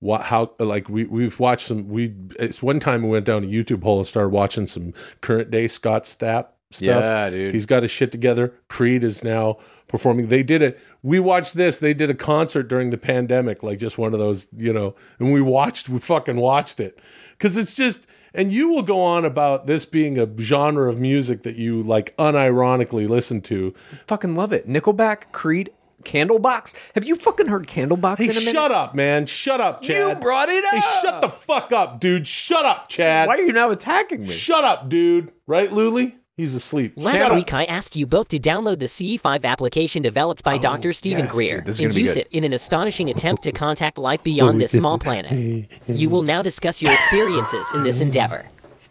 what 0.00 0.20
how 0.20 0.50
like 0.58 0.90
we 0.90 1.04
we've 1.04 1.40
watched 1.40 1.66
some. 1.68 1.88
We 1.88 2.14
it's 2.38 2.62
one 2.62 2.80
time 2.80 3.02
we 3.02 3.08
went 3.08 3.24
down 3.24 3.44
a 3.44 3.46
YouTube 3.46 3.82
hole 3.82 3.98
and 3.98 4.06
started 4.06 4.28
watching 4.28 4.66
some 4.66 4.92
current 5.22 5.50
day 5.50 5.66
Scott 5.68 6.04
Stapp 6.04 6.48
stuff. 6.70 6.80
Yeah, 6.80 7.30
dude. 7.30 7.54
He's 7.54 7.64
got 7.64 7.82
his 7.82 7.90
shit 7.90 8.12
together. 8.12 8.52
Creed 8.68 9.02
is 9.02 9.24
now 9.24 9.56
performing. 9.88 10.28
They 10.28 10.42
did 10.42 10.60
it. 10.60 10.78
We 11.04 11.20
watched 11.20 11.54
this. 11.54 11.78
They 11.78 11.94
did 11.94 12.10
a 12.10 12.14
concert 12.14 12.64
during 12.64 12.90
the 12.90 12.98
pandemic, 12.98 13.62
like 13.62 13.78
just 13.78 13.98
one 13.98 14.12
of 14.14 14.18
those, 14.18 14.48
you 14.56 14.72
know. 14.72 14.96
And 15.20 15.32
we 15.32 15.40
watched. 15.40 15.88
We 15.88 16.00
fucking 16.00 16.36
watched 16.38 16.80
it 16.80 16.98
because 17.38 17.56
it's 17.56 17.74
just. 17.74 18.06
And 18.36 18.50
you 18.50 18.68
will 18.68 18.82
go 18.82 19.00
on 19.00 19.24
about 19.24 19.68
this 19.68 19.86
being 19.86 20.18
a 20.18 20.28
genre 20.40 20.88
of 20.90 20.98
music 20.98 21.44
that 21.44 21.54
you 21.54 21.80
like 21.84 22.16
unironically 22.16 23.08
listen 23.08 23.40
to. 23.42 23.72
Fucking 24.08 24.34
love 24.34 24.52
it. 24.52 24.66
Nickelback, 24.66 25.30
Creed, 25.30 25.70
Candlebox? 26.02 26.74
Have 26.96 27.04
you 27.04 27.14
fucking 27.14 27.46
heard 27.46 27.68
Candlebox 27.68 28.18
Hey, 28.18 28.24
in 28.24 28.30
a 28.30 28.34
minute? 28.34 28.52
shut 28.52 28.72
up, 28.72 28.94
man. 28.96 29.26
Shut 29.26 29.60
up, 29.60 29.82
Chad. 29.82 30.16
You 30.16 30.20
brought 30.20 30.48
it 30.48 30.64
Hey, 30.68 30.78
up. 30.78 30.84
shut 31.02 31.22
the 31.22 31.28
fuck 31.28 31.70
up, 31.70 32.00
dude. 32.00 32.26
Shut 32.26 32.64
up, 32.64 32.88
Chad. 32.88 33.28
Why 33.28 33.34
are 33.34 33.42
you 33.42 33.52
now 33.52 33.70
attacking 33.70 34.22
me? 34.26 34.32
Shut 34.32 34.64
up, 34.64 34.88
dude. 34.88 35.30
Right, 35.46 35.70
Luli? 35.70 36.14
He's 36.36 36.52
asleep. 36.52 36.94
Last 36.96 37.18
Shut 37.20 37.30
up. 37.30 37.36
week, 37.36 37.54
I 37.54 37.64
asked 37.64 37.94
you 37.94 38.06
both 38.06 38.26
to 38.28 38.40
download 38.40 38.80
the 38.80 38.86
CE5 38.86 39.44
application 39.44 40.02
developed 40.02 40.42
by 40.42 40.56
oh, 40.56 40.58
Dr. 40.58 40.92
Stephen 40.92 41.26
yes, 41.26 41.32
Greer 41.32 41.60
dude, 41.60 41.80
and 41.80 41.94
use 41.94 42.14
good. 42.14 42.22
it 42.22 42.28
in 42.32 42.42
an 42.42 42.52
astonishing 42.52 43.08
attempt 43.08 43.44
to 43.44 43.52
contact 43.52 43.98
life 43.98 44.22
beyond 44.24 44.56
oh, 44.56 44.58
this 44.58 44.72
small 44.72 44.98
planet. 44.98 45.68
You 45.86 46.08
will 46.10 46.22
now 46.22 46.42
discuss 46.42 46.82
your 46.82 46.92
experiences 46.92 47.68
in 47.72 47.84
this 47.84 48.00
endeavor. 48.00 48.46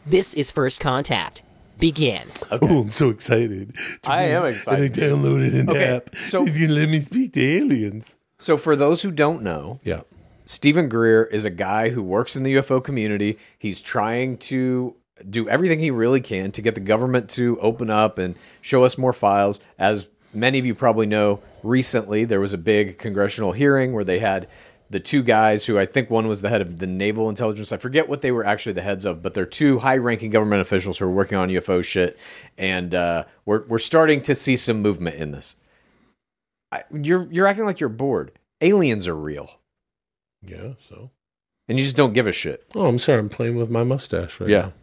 This 0.06 0.34
is 0.36 0.52
First 0.52 0.80
Contact. 0.80 1.44
Begin. 1.80 2.30
Oh, 2.50 2.82
I'm 2.84 2.92
so 2.92 3.10
excited. 3.10 3.76
I 4.06 4.24
am 4.26 4.46
And 4.46 4.56
I 4.68 4.88
downloaded 4.88 5.60
an 5.60 5.70
Okay, 5.70 5.84
app. 5.84 6.16
so- 6.30 6.48
if 6.48 6.56
you 6.58 6.70
let 6.70 6.88
me 6.88 7.02
speak 7.02 7.34
to 7.34 7.42
aliens. 7.42 8.16
So, 8.38 8.58
for 8.58 8.76
those 8.78 9.02
who 9.02 9.12
don't 9.12 9.42
know, 9.42 9.80
Yeah. 9.84 10.02
Stephen 10.46 10.88
Greer 10.90 11.24
is 11.24 11.46
a 11.46 11.50
guy 11.50 11.90
who 11.90 12.04
works 12.04 12.36
in 12.36 12.44
the 12.44 12.54
UFO 12.56 12.82
community. 12.84 13.38
He's 13.58 13.82
trying 13.82 14.38
to 14.50 14.96
do 15.30 15.48
everything 15.50 15.80
he 15.80 15.92
really 15.92 16.22
can 16.22 16.52
to 16.54 16.62
get 16.62 16.76
the 16.76 16.82
government 16.82 17.30
to 17.32 17.60
open 17.60 17.90
up 17.90 18.18
and 18.18 18.36
show 18.62 18.84
us 18.84 18.98
more 18.98 19.14
files. 19.14 19.60
As 19.78 20.08
many 20.34 20.58
of 20.60 20.66
you 20.66 20.74
probably 20.76 21.06
know, 21.06 21.40
recently 21.62 22.26
there 22.26 22.40
was 22.40 22.54
a 22.54 22.58
big 22.58 22.98
congressional 22.98 23.52
hearing 23.52 23.94
where 23.94 24.04
they 24.04 24.20
had 24.20 24.48
the 24.90 25.00
two 25.00 25.24
guys 25.24 25.66
who 25.66 25.80
I 25.80 25.86
think 25.88 26.10
one 26.10 26.28
was 26.28 26.42
the 26.42 26.50
head 26.50 26.62
of 26.62 26.78
the 26.80 26.86
naval 26.88 27.30
intelligence. 27.30 27.72
I 27.72 27.78
forget 27.78 28.08
what 28.10 28.22
they 28.22 28.32
were 28.32 28.46
actually 28.46 28.74
the 28.74 28.82
heads 28.82 29.06
of, 29.06 29.24
but 29.24 29.34
they're 29.34 29.46
two 29.46 29.80
high-ranking 29.80 30.30
government 30.30 30.62
officials 30.62 30.98
who 30.98 31.06
are 31.06 31.12
working 31.12 31.38
on 31.38 31.50
UFO 31.50 31.84
shit, 31.84 32.18
and 32.60 32.94
uh, 32.94 33.24
we're 33.46 33.64
we're 33.66 33.80
starting 33.80 34.22
to 34.24 34.36
see 34.36 34.56
some 34.56 34.82
movement 34.84 35.16
in 35.16 35.32
this. 35.32 35.56
I, 36.72 36.84
you're 36.92 37.28
you're 37.32 37.48
acting 37.48 37.66
like 37.66 37.80
you're 37.80 37.90
bored. 37.90 38.32
Aliens 38.62 39.08
are 39.08 39.16
real 39.16 39.60
Yeah, 40.44 40.74
so. 40.88 41.10
and 41.68 41.78
you 41.80 41.84
just 41.84 41.96
don't 41.98 42.14
give 42.14 42.28
a 42.28 42.32
shit. 42.32 42.66
Oh, 42.76 42.86
I'm 42.88 43.00
sorry. 43.00 43.20
I'm 43.20 43.30
playing 43.30 43.56
with 43.56 43.70
my 43.72 43.84
mustache 43.84 44.40
right 44.40 44.50
Yeah. 44.50 44.62
now. 44.62 44.74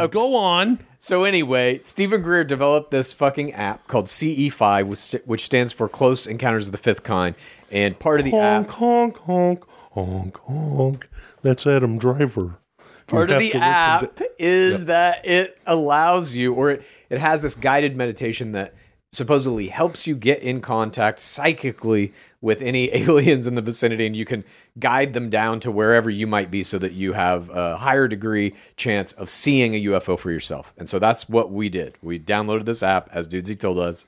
Oh, 0.00 0.08
go 0.08 0.34
on. 0.36 0.80
So 0.98 1.24
anyway, 1.24 1.80
Stephen 1.82 2.20
Greer 2.22 2.44
developed 2.44 2.90
this 2.90 3.12
fucking 3.12 3.52
app 3.54 3.86
called 3.88 4.06
CE5, 4.06 4.86
which, 4.86 5.22
which 5.24 5.44
stands 5.46 5.72
for 5.72 5.88
Close 5.88 6.26
Encounters 6.26 6.66
of 6.66 6.72
the 6.72 6.78
Fifth 6.78 7.02
Kind, 7.02 7.34
and 7.70 7.98
part 7.98 8.20
of 8.20 8.24
the 8.24 8.32
honk, 8.32 8.68
app, 8.68 8.74
honk, 8.74 9.18
honk, 9.20 9.64
honk, 9.92 10.38
honk. 10.40 11.08
That's 11.42 11.66
Adam 11.66 11.96
Driver. 11.98 12.58
part 13.06 13.30
of 13.30 13.38
the 13.38 13.54
app 13.54 14.14
to- 14.16 14.30
is 14.38 14.84
that 14.86 15.26
it 15.26 15.58
allows 15.66 16.34
you, 16.34 16.52
or 16.52 16.70
it, 16.70 16.82
it 17.08 17.18
has 17.18 17.40
this 17.40 17.54
guided 17.54 17.96
meditation 17.96 18.52
that 18.52 18.74
supposedly 19.12 19.68
helps 19.68 20.06
you 20.06 20.14
get 20.14 20.40
in 20.42 20.60
contact 20.60 21.18
psychically 21.18 22.12
with 22.40 22.62
any 22.62 22.94
aliens 22.94 23.46
in 23.46 23.54
the 23.54 23.62
vicinity, 23.62 24.06
and 24.06 24.16
you 24.16 24.24
can 24.24 24.44
guide 24.78 25.12
them 25.14 25.28
down 25.28 25.60
to 25.60 25.70
wherever 25.70 26.10
you 26.10 26.26
might 26.26 26.50
be, 26.50 26.62
so 26.62 26.78
that 26.78 26.92
you 26.92 27.12
have 27.12 27.50
a 27.50 27.76
higher 27.76 28.08
degree 28.08 28.54
chance 28.76 29.12
of 29.12 29.28
seeing 29.28 29.74
a 29.74 29.84
UFO 29.84 30.18
for 30.18 30.30
yourself. 30.30 30.72
And 30.76 30.88
so 30.88 30.98
that's 30.98 31.28
what 31.28 31.50
we 31.50 31.68
did. 31.68 31.96
We 32.02 32.18
downloaded 32.18 32.64
this 32.64 32.82
app, 32.82 33.08
as 33.12 33.28
Dudesy 33.28 33.58
told 33.58 33.78
us, 33.78 34.06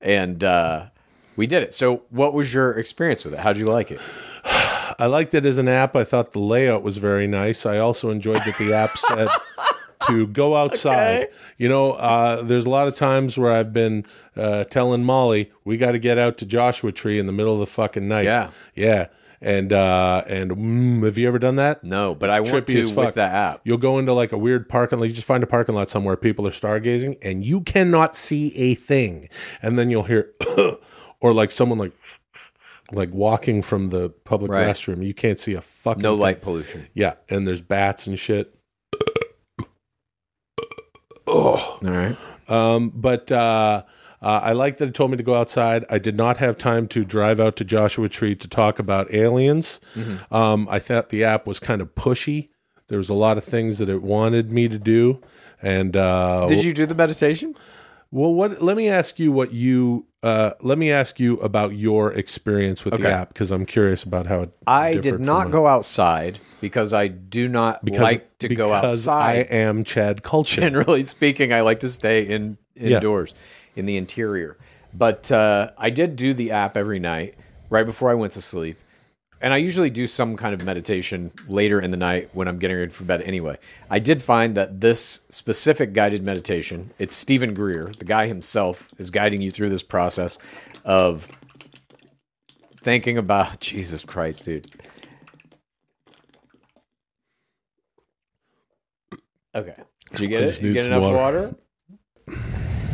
and 0.00 0.42
uh, 0.42 0.86
we 1.36 1.46
did 1.46 1.62
it. 1.62 1.74
So, 1.74 2.02
what 2.10 2.34
was 2.34 2.52
your 2.52 2.72
experience 2.72 3.24
with 3.24 3.34
it? 3.34 3.40
How'd 3.40 3.56
you 3.56 3.66
like 3.66 3.90
it? 3.90 4.00
I 4.98 5.06
liked 5.06 5.34
it 5.34 5.46
as 5.46 5.58
an 5.58 5.68
app. 5.68 5.96
I 5.96 6.04
thought 6.04 6.32
the 6.32 6.38
layout 6.38 6.82
was 6.82 6.98
very 6.98 7.26
nice. 7.26 7.64
I 7.64 7.78
also 7.78 8.10
enjoyed 8.10 8.38
that 8.44 8.58
the 8.58 8.74
app 8.74 8.98
said 8.98 9.28
to 10.08 10.26
go 10.26 10.54
outside. 10.62 11.22
Okay. 11.24 11.32
You 11.58 11.68
know, 11.68 11.92
uh, 11.92 12.42
there's 12.42 12.66
a 12.66 12.70
lot 12.70 12.88
of 12.88 12.94
times 12.94 13.36
where 13.38 13.52
I've 13.52 13.72
been 13.72 14.04
uh, 14.36 14.64
telling 14.64 15.04
Molly, 15.04 15.50
we 15.64 15.76
got 15.76 15.92
to 15.92 15.98
get 15.98 16.18
out 16.18 16.38
to 16.38 16.46
Joshua 16.46 16.92
Tree 16.92 17.18
in 17.18 17.26
the 17.26 17.32
middle 17.32 17.54
of 17.54 17.60
the 17.60 17.66
fucking 17.66 18.08
night. 18.08 18.24
Yeah. 18.24 18.50
Yeah. 18.74 19.06
And, 19.40 19.72
uh, 19.72 20.22
and 20.28 20.52
mm, 20.52 21.04
have 21.04 21.18
you 21.18 21.26
ever 21.26 21.40
done 21.40 21.56
that? 21.56 21.82
No, 21.82 22.14
but 22.14 22.30
I 22.30 22.38
want 22.38 22.68
to 22.68 22.94
with 22.94 23.14
that 23.16 23.34
app. 23.34 23.60
You'll 23.64 23.76
go 23.76 23.98
into 23.98 24.12
like 24.12 24.30
a 24.30 24.38
weird 24.38 24.68
parking 24.68 25.00
lot. 25.00 25.06
You 25.08 25.14
just 25.14 25.26
find 25.26 25.42
a 25.42 25.48
parking 25.48 25.74
lot 25.74 25.90
somewhere 25.90 26.16
people 26.16 26.46
are 26.46 26.52
stargazing 26.52 27.18
and 27.22 27.44
you 27.44 27.60
cannot 27.60 28.14
see 28.14 28.54
a 28.56 28.76
thing. 28.76 29.28
And 29.60 29.76
then 29.76 29.90
you'll 29.90 30.04
hear, 30.04 30.30
or 31.20 31.32
like 31.32 31.50
someone 31.50 31.78
like, 31.78 31.92
like 32.92 33.10
walking 33.12 33.62
from 33.62 33.88
the 33.88 34.10
public 34.10 34.50
Right. 34.52 34.66
restroom. 34.68 35.04
You 35.04 35.14
can't 35.14 35.40
see 35.40 35.54
a 35.54 35.60
fucking 35.60 36.02
No 36.02 36.12
thing. 36.14 36.20
light 36.20 36.40
pollution. 36.42 36.86
Yeah. 36.94 37.14
And 37.28 37.46
there's 37.48 37.60
bats 37.60 38.06
and 38.06 38.16
shit. 38.18 38.54
All 41.32 41.78
right. 41.82 42.16
Um, 42.48 42.90
but 42.94 43.30
uh, 43.32 43.82
uh, 44.20 44.40
I 44.42 44.52
like 44.52 44.78
that 44.78 44.88
it 44.88 44.94
told 44.94 45.10
me 45.10 45.16
to 45.16 45.22
go 45.22 45.34
outside. 45.34 45.84
I 45.90 45.98
did 45.98 46.16
not 46.16 46.38
have 46.38 46.56
time 46.56 46.86
to 46.88 47.04
drive 47.04 47.40
out 47.40 47.56
to 47.56 47.64
Joshua 47.64 48.08
Tree 48.08 48.34
to 48.36 48.48
talk 48.48 48.78
about 48.78 49.12
aliens. 49.12 49.80
Mm-hmm. 49.94 50.32
Um, 50.34 50.68
I 50.70 50.78
thought 50.78 51.08
the 51.08 51.24
app 51.24 51.46
was 51.46 51.58
kind 51.58 51.80
of 51.80 51.94
pushy. 51.94 52.50
There 52.88 52.98
was 52.98 53.08
a 53.08 53.14
lot 53.14 53.38
of 53.38 53.44
things 53.44 53.78
that 53.78 53.88
it 53.88 54.02
wanted 54.02 54.52
me 54.52 54.68
to 54.68 54.78
do. 54.78 55.20
And 55.60 55.96
uh, 55.96 56.46
Did 56.46 56.62
you 56.62 56.72
do 56.72 56.86
the 56.86 56.94
meditation? 56.94 57.54
Well, 58.10 58.34
what? 58.34 58.62
Let 58.62 58.76
me 58.76 58.88
ask 58.88 59.18
you 59.18 59.32
what 59.32 59.52
you. 59.52 60.06
Uh, 60.22 60.52
let 60.60 60.78
me 60.78 60.90
ask 60.92 61.18
you 61.18 61.36
about 61.40 61.74
your 61.74 62.12
experience 62.12 62.84
with 62.84 62.94
Okay. 62.94 63.02
the 63.02 63.10
app 63.10 63.28
because 63.28 63.50
I'm 63.50 63.66
curious 63.66 64.04
about 64.04 64.26
how 64.26 64.42
it. 64.42 64.50
I 64.66 64.94
did 64.94 65.18
not 65.20 65.50
go 65.50 65.66
outside 65.66 66.38
because 66.60 66.92
I 66.92 67.08
do 67.08 67.48
not 67.48 67.84
because, 67.84 68.00
like 68.00 68.38
to 68.38 68.48
go 68.48 68.68
because 68.72 69.08
I 69.08 69.34
am 69.34 69.82
Chad 69.82 70.22
Kultgen. 70.22 70.60
Generally 70.60 71.04
speaking, 71.04 71.52
I 71.52 71.62
like 71.62 71.80
to 71.80 71.88
stay 71.88 72.22
in 72.22 72.56
Yeah. 72.76 72.96
indoors 72.98 73.34
in 73.74 73.86
the 73.86 73.96
interior. 73.96 74.56
But 74.94 75.32
uh, 75.32 75.70
I 75.76 75.90
did 75.90 76.14
do 76.14 76.34
the 76.34 76.52
app 76.52 76.76
every 76.76 77.00
night 77.00 77.34
right 77.68 77.84
before 77.86 78.10
I 78.10 78.14
went 78.14 78.34
to 78.34 78.42
sleep. 78.42 78.78
And 79.42 79.52
I 79.52 79.56
usually 79.56 79.90
do 79.90 80.06
some 80.06 80.36
kind 80.36 80.54
of 80.54 80.64
meditation 80.64 81.32
later 81.48 81.80
in 81.80 81.90
the 81.90 81.96
night 81.96 82.30
when 82.32 82.46
I'm 82.46 82.60
getting 82.60 82.76
ready 82.76 82.92
for 82.92 83.02
bed 83.02 83.22
anyway. 83.22 83.58
I 83.90 83.98
did 83.98 84.22
find 84.22 84.56
that 84.56 84.80
this 84.80 85.20
specific 85.30 85.92
guided 85.92 86.24
meditation, 86.24 86.92
it's 87.00 87.12
Stephen 87.12 87.52
Greer, 87.52 87.92
the 87.98 88.04
guy 88.04 88.28
himself, 88.28 88.88
is 88.98 89.10
guiding 89.10 89.42
you 89.42 89.50
through 89.50 89.70
this 89.70 89.82
process 89.82 90.38
of 90.84 91.26
thinking 92.82 93.18
about 93.18 93.58
Jesus 93.60 94.04
Christ, 94.04 94.44
dude. 94.44 94.70
Okay. 99.56 99.74
Did 100.12 100.20
you 100.20 100.26
get 100.28 100.42
it? 100.44 100.62
You 100.62 100.72
get 100.72 100.86
enough 100.86 101.02
water. 101.02 101.16
water? 101.16 101.54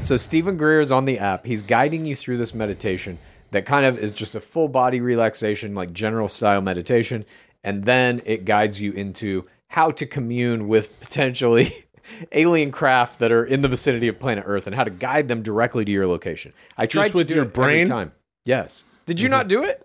So 0.03 0.17
Stephen 0.17 0.57
Greer 0.57 0.81
is 0.81 0.91
on 0.91 1.05
the 1.05 1.19
app. 1.19 1.45
He's 1.45 1.63
guiding 1.63 2.07
you 2.07 2.17
through 2.17 2.39
this 2.39 2.55
meditation 2.55 3.19
that 3.51 3.67
kind 3.67 3.87
of 3.87 3.99
is 3.99 4.11
just 4.11 4.35
a 4.35 4.41
full 4.41 4.69
body 4.69 5.01
relaxation, 5.01 5.75
like 5.75 5.93
general 5.93 6.29
style 6.29 6.61
meditation, 6.61 7.25
and 7.65 7.85
then 7.85 8.21
it 8.25 8.45
guides 8.45 8.81
you 8.81 8.93
into 8.93 9.47
how 9.69 9.91
to 9.91 10.07
commune 10.07 10.69
with 10.69 10.99
potentially 11.01 11.87
alien 12.33 12.71
craft 12.71 13.19
that 13.19 13.31
are 13.33 13.45
in 13.45 13.63
the 13.63 13.69
vicinity 13.69 14.09
of 14.09 14.19
planet 14.19 14.45
Earth 14.47 14.67
and 14.67 14.75
how 14.75 14.85
to 14.85 14.91
guide 14.91 15.29
them 15.29 15.43
directly 15.43 15.85
to 15.85 15.91
your 15.91 16.07
location. 16.07 16.53
I 16.77 16.87
tried 16.87 17.15
with 17.15 17.29
to 17.29 17.35
do 17.35 17.37
your 17.37 17.45
brain? 17.45 17.87
time. 17.87 18.13
Yes. 18.45 18.85
Did 19.07 19.21
you 19.21 19.27
mm-hmm. 19.27 19.33
not 19.33 19.49
do 19.49 19.63
it? 19.63 19.85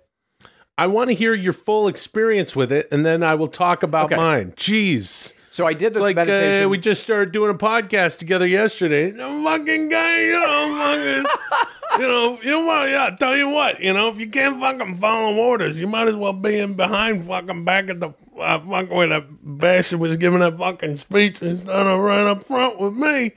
I 0.77 0.87
want 0.87 1.09
to 1.09 1.13
hear 1.13 1.33
your 1.33 1.53
full 1.53 1.87
experience 1.87 2.55
with 2.55 2.71
it, 2.71 2.87
and 2.91 3.05
then 3.05 3.21
I 3.21 3.35
will 3.35 3.47
talk 3.47 3.83
about 3.83 4.05
Okay. 4.05 4.15
mine. 4.15 4.53
Jeez. 4.55 5.33
So 5.53 5.67
I 5.67 5.73
did 5.73 5.93
this 5.93 6.01
like 6.01 6.15
meditation. 6.15 6.65
uh, 6.65 6.69
we 6.69 6.79
just 6.79 7.03
started 7.03 7.31
doing 7.31 7.51
a 7.51 7.53
podcast 7.53 8.17
together 8.17 8.47
yesterday. 8.47 9.11
The 9.11 9.19
fucking 9.43 9.87
guy, 9.87 10.21
you 10.23 10.39
know, 10.39 10.75
fucking, 10.79 12.01
you 12.01 12.07
know, 12.07 12.39
you 12.41 12.65
want, 12.65 12.89
yeah. 12.89 13.15
Tell 13.19 13.37
you 13.37 13.49
what, 13.49 13.79
you 13.79 13.93
know, 13.93 14.09
if 14.09 14.19
you 14.19 14.27
can't 14.31 14.59
fucking 14.59 14.97
follow 14.97 15.35
orders, 15.35 15.79
you 15.79 15.85
might 15.85 16.07
as 16.07 16.15
well 16.15 16.33
be 16.33 16.57
in 16.57 16.73
behind, 16.73 17.25
fucking 17.25 17.65
back 17.65 17.87
at 17.91 17.99
the 17.99 18.09
uh, 18.39 18.59
fucking 18.61 18.89
where 18.95 19.05
the 19.05 19.21
bastard 19.43 19.99
was 19.99 20.17
giving 20.17 20.39
that 20.39 20.57
fucking 20.57 20.95
speech 20.95 21.39
instead 21.43 21.85
of 21.85 21.99
right 21.99 22.25
up 22.25 22.43
front 22.45 22.79
with 22.79 22.93
me. 22.93 23.31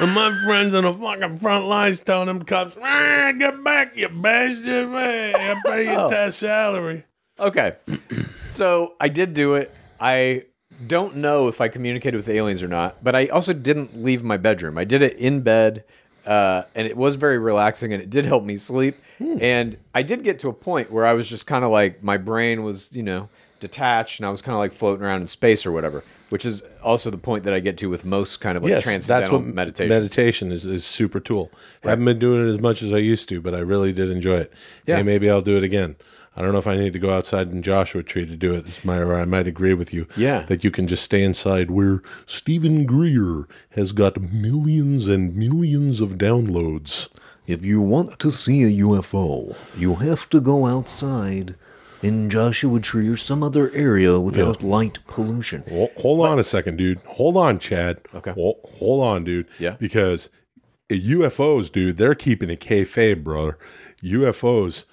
And 0.00 0.10
my 0.14 0.34
friends 0.46 0.72
on 0.72 0.84
the 0.84 0.94
fucking 0.94 1.38
front 1.38 1.66
lines 1.66 2.00
telling 2.00 2.28
them 2.28 2.42
cops, 2.46 2.78
ah, 2.82 3.30
get 3.38 3.62
back, 3.62 3.94
you 3.94 4.08
bastard, 4.08 4.88
man. 4.88 5.34
I 5.36 5.60
pay 5.66 5.86
Oh. 5.88 6.00
your 6.00 6.08
test 6.10 6.38
salary. 6.38 7.04
Okay. 7.38 7.76
so 8.48 8.94
I 8.98 9.08
did 9.08 9.34
do 9.34 9.56
it. 9.56 9.70
I 10.00 10.44
don't 10.86 11.16
know 11.16 11.48
if 11.48 11.60
I 11.60 11.68
communicated 11.68 12.16
with 12.16 12.28
aliens 12.28 12.62
or 12.62 12.68
not, 12.68 13.02
but 13.02 13.14
I 13.14 13.26
also 13.26 13.52
didn't 13.52 14.02
leave 14.02 14.22
my 14.22 14.36
bedroom. 14.36 14.78
I 14.78 14.84
did 14.84 15.02
it 15.02 15.16
in 15.16 15.40
bed, 15.40 15.84
uh, 16.26 16.62
and 16.74 16.86
it 16.86 16.96
was 16.96 17.16
very 17.16 17.38
relaxing, 17.38 17.92
and 17.92 18.02
it 18.02 18.10
did 18.10 18.24
help 18.24 18.44
me 18.44 18.56
sleep. 18.56 18.96
And 19.18 19.76
I 19.94 20.02
did 20.02 20.24
get 20.24 20.40
to 20.40 20.48
a 20.48 20.52
point 20.52 20.90
where 20.90 21.06
I 21.06 21.12
was 21.12 21.28
just 21.28 21.46
kind 21.46 21.64
of 21.64 21.70
like 21.70 22.02
my 22.02 22.16
brain 22.16 22.62
was, 22.62 22.88
you 22.92 23.02
know, 23.02 23.28
detached, 23.60 24.18
and 24.18 24.26
I 24.26 24.30
was 24.30 24.42
kind 24.42 24.54
of 24.54 24.58
like 24.58 24.72
floating 24.74 25.04
around 25.04 25.20
in 25.22 25.28
space 25.28 25.64
or 25.64 25.72
whatever. 25.72 26.04
Which 26.30 26.46
is 26.46 26.62
also 26.82 27.10
the 27.10 27.18
point 27.18 27.44
that 27.44 27.52
I 27.52 27.60
get 27.60 27.76
to 27.76 27.90
with 27.90 28.06
most 28.06 28.40
kind 28.40 28.56
of 28.56 28.62
like 28.62 28.70
yes, 28.70 28.84
transcendental 28.84 29.38
that's 29.38 29.46
what 29.46 29.54
meditation. 29.54 29.88
meditation 29.90 30.50
is, 30.50 30.64
is 30.64 30.82
super 30.82 31.20
tool. 31.20 31.50
I 31.84 31.90
haven't 31.90 32.06
been 32.06 32.18
doing 32.18 32.48
it 32.48 32.48
as 32.48 32.58
much 32.58 32.82
as 32.82 32.90
I 32.90 32.96
used 32.96 33.28
to, 33.28 33.40
but 33.42 33.54
I 33.54 33.58
really 33.58 33.92
did 33.92 34.10
enjoy 34.10 34.36
it. 34.36 34.52
Yeah. 34.86 34.96
Hey, 34.96 35.02
maybe 35.02 35.28
I'll 35.28 35.42
do 35.42 35.58
it 35.58 35.62
again. 35.62 35.94
I 36.34 36.40
don't 36.40 36.52
know 36.52 36.58
if 36.58 36.66
I 36.66 36.76
need 36.76 36.94
to 36.94 36.98
go 36.98 37.10
outside 37.10 37.52
in 37.52 37.60
Joshua 37.62 38.02
Tree 38.02 38.24
to 38.24 38.36
do 38.36 38.54
it. 38.54 38.64
This 38.64 38.84
might, 38.84 38.98
or 38.98 39.14
I 39.14 39.26
might 39.26 39.46
agree 39.46 39.74
with 39.74 39.92
you. 39.92 40.06
Yeah. 40.16 40.42
that 40.46 40.64
you 40.64 40.70
can 40.70 40.88
just 40.88 41.02
stay 41.02 41.22
inside 41.22 41.70
where 41.70 42.00
Stephen 42.24 42.86
Greer 42.86 43.46
has 43.70 43.92
got 43.92 44.20
millions 44.20 45.08
and 45.08 45.36
millions 45.36 46.00
of 46.00 46.16
downloads. 46.16 47.08
If 47.46 47.64
you 47.64 47.80
want 47.80 48.18
to 48.20 48.30
see 48.30 48.62
a 48.62 48.82
UFO, 48.82 49.56
you 49.76 49.96
have 49.96 50.30
to 50.30 50.40
go 50.40 50.66
outside 50.66 51.56
in 52.00 52.30
Joshua 52.30 52.80
Tree 52.80 53.08
or 53.08 53.16
some 53.16 53.42
other 53.42 53.70
area 53.72 54.18
without 54.18 54.62
light 54.62 54.98
pollution. 55.06 55.64
Well, 55.70 55.90
hold 55.98 56.26
on 56.26 56.38
a 56.38 56.44
second, 56.44 56.76
dude. 56.76 56.98
Hold 57.02 57.36
on, 57.36 57.58
Chad. 57.58 58.00
Okay. 58.14 58.32
Well, 58.36 58.54
hold 58.78 59.04
on, 59.04 59.24
dude. 59.24 59.48
Yeah. 59.58 59.76
Because 59.78 60.30
uh, 60.90 60.94
UFOs, 60.94 61.70
dude, 61.70 61.98
they're 61.98 62.14
keeping 62.14 62.50
a 62.50 62.56
kayfabe, 62.56 63.22
brother. 63.22 63.58
UFOs. 64.02 64.84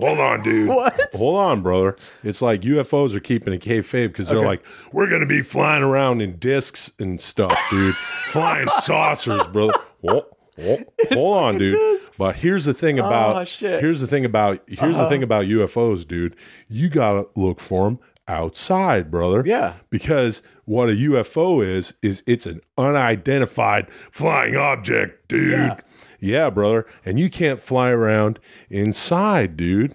Hold 0.00 0.18
on, 0.18 0.42
dude. 0.42 0.68
What? 0.68 1.10
Hold 1.14 1.36
on, 1.36 1.62
brother. 1.62 1.96
It's 2.24 2.40
like 2.42 2.62
UFOs 2.62 3.14
are 3.14 3.20
keeping 3.20 3.54
a 3.54 3.58
kayfabe 3.58 4.08
because 4.08 4.28
they're 4.28 4.44
like, 4.44 4.64
we're 4.92 5.08
going 5.08 5.20
to 5.20 5.26
be 5.26 5.42
flying 5.42 5.82
around 5.82 6.20
in 6.20 6.36
discs 6.38 6.92
and 6.98 7.20
stuff, 7.20 7.58
dude. 7.70 7.94
flying 8.30 8.68
saucers, 8.80 9.46
brother. 9.48 9.74
Whoa, 10.00 10.26
whoa, 10.56 10.78
hold 11.10 11.36
on, 11.36 11.58
dude. 11.58 12.00
But 12.18 12.36
here's 12.36 12.64
the 12.64 12.74
thing 12.74 12.98
about 12.98 13.36
Oh, 13.36 13.44
shit. 13.44 13.72
Uh-huh. 13.74 13.80
here's 13.80 14.00
the 14.00 14.06
thing 14.06 14.24
about 14.24 14.62
here's 14.66 14.96
the 14.96 15.08
thing 15.08 15.22
about 15.22 15.44
UFOs, 15.46 16.06
dude. 16.06 16.36
You 16.68 16.88
gotta 16.88 17.26
look 17.36 17.60
for 17.60 17.84
them 17.84 17.98
outside, 18.28 19.10
brother. 19.10 19.42
Yeah. 19.44 19.74
Because 19.90 20.42
what 20.64 20.88
a 20.88 20.92
UFO 20.92 21.64
is 21.64 21.94
is 22.02 22.22
it's 22.26 22.46
an 22.46 22.60
unidentified 22.78 23.90
flying 24.10 24.56
object, 24.56 25.28
dude. 25.28 25.50
Yeah. 25.52 25.80
Yeah, 26.20 26.50
brother. 26.50 26.86
And 27.04 27.18
you 27.18 27.30
can't 27.30 27.60
fly 27.60 27.90
around 27.90 28.38
inside, 28.68 29.56
dude. 29.56 29.94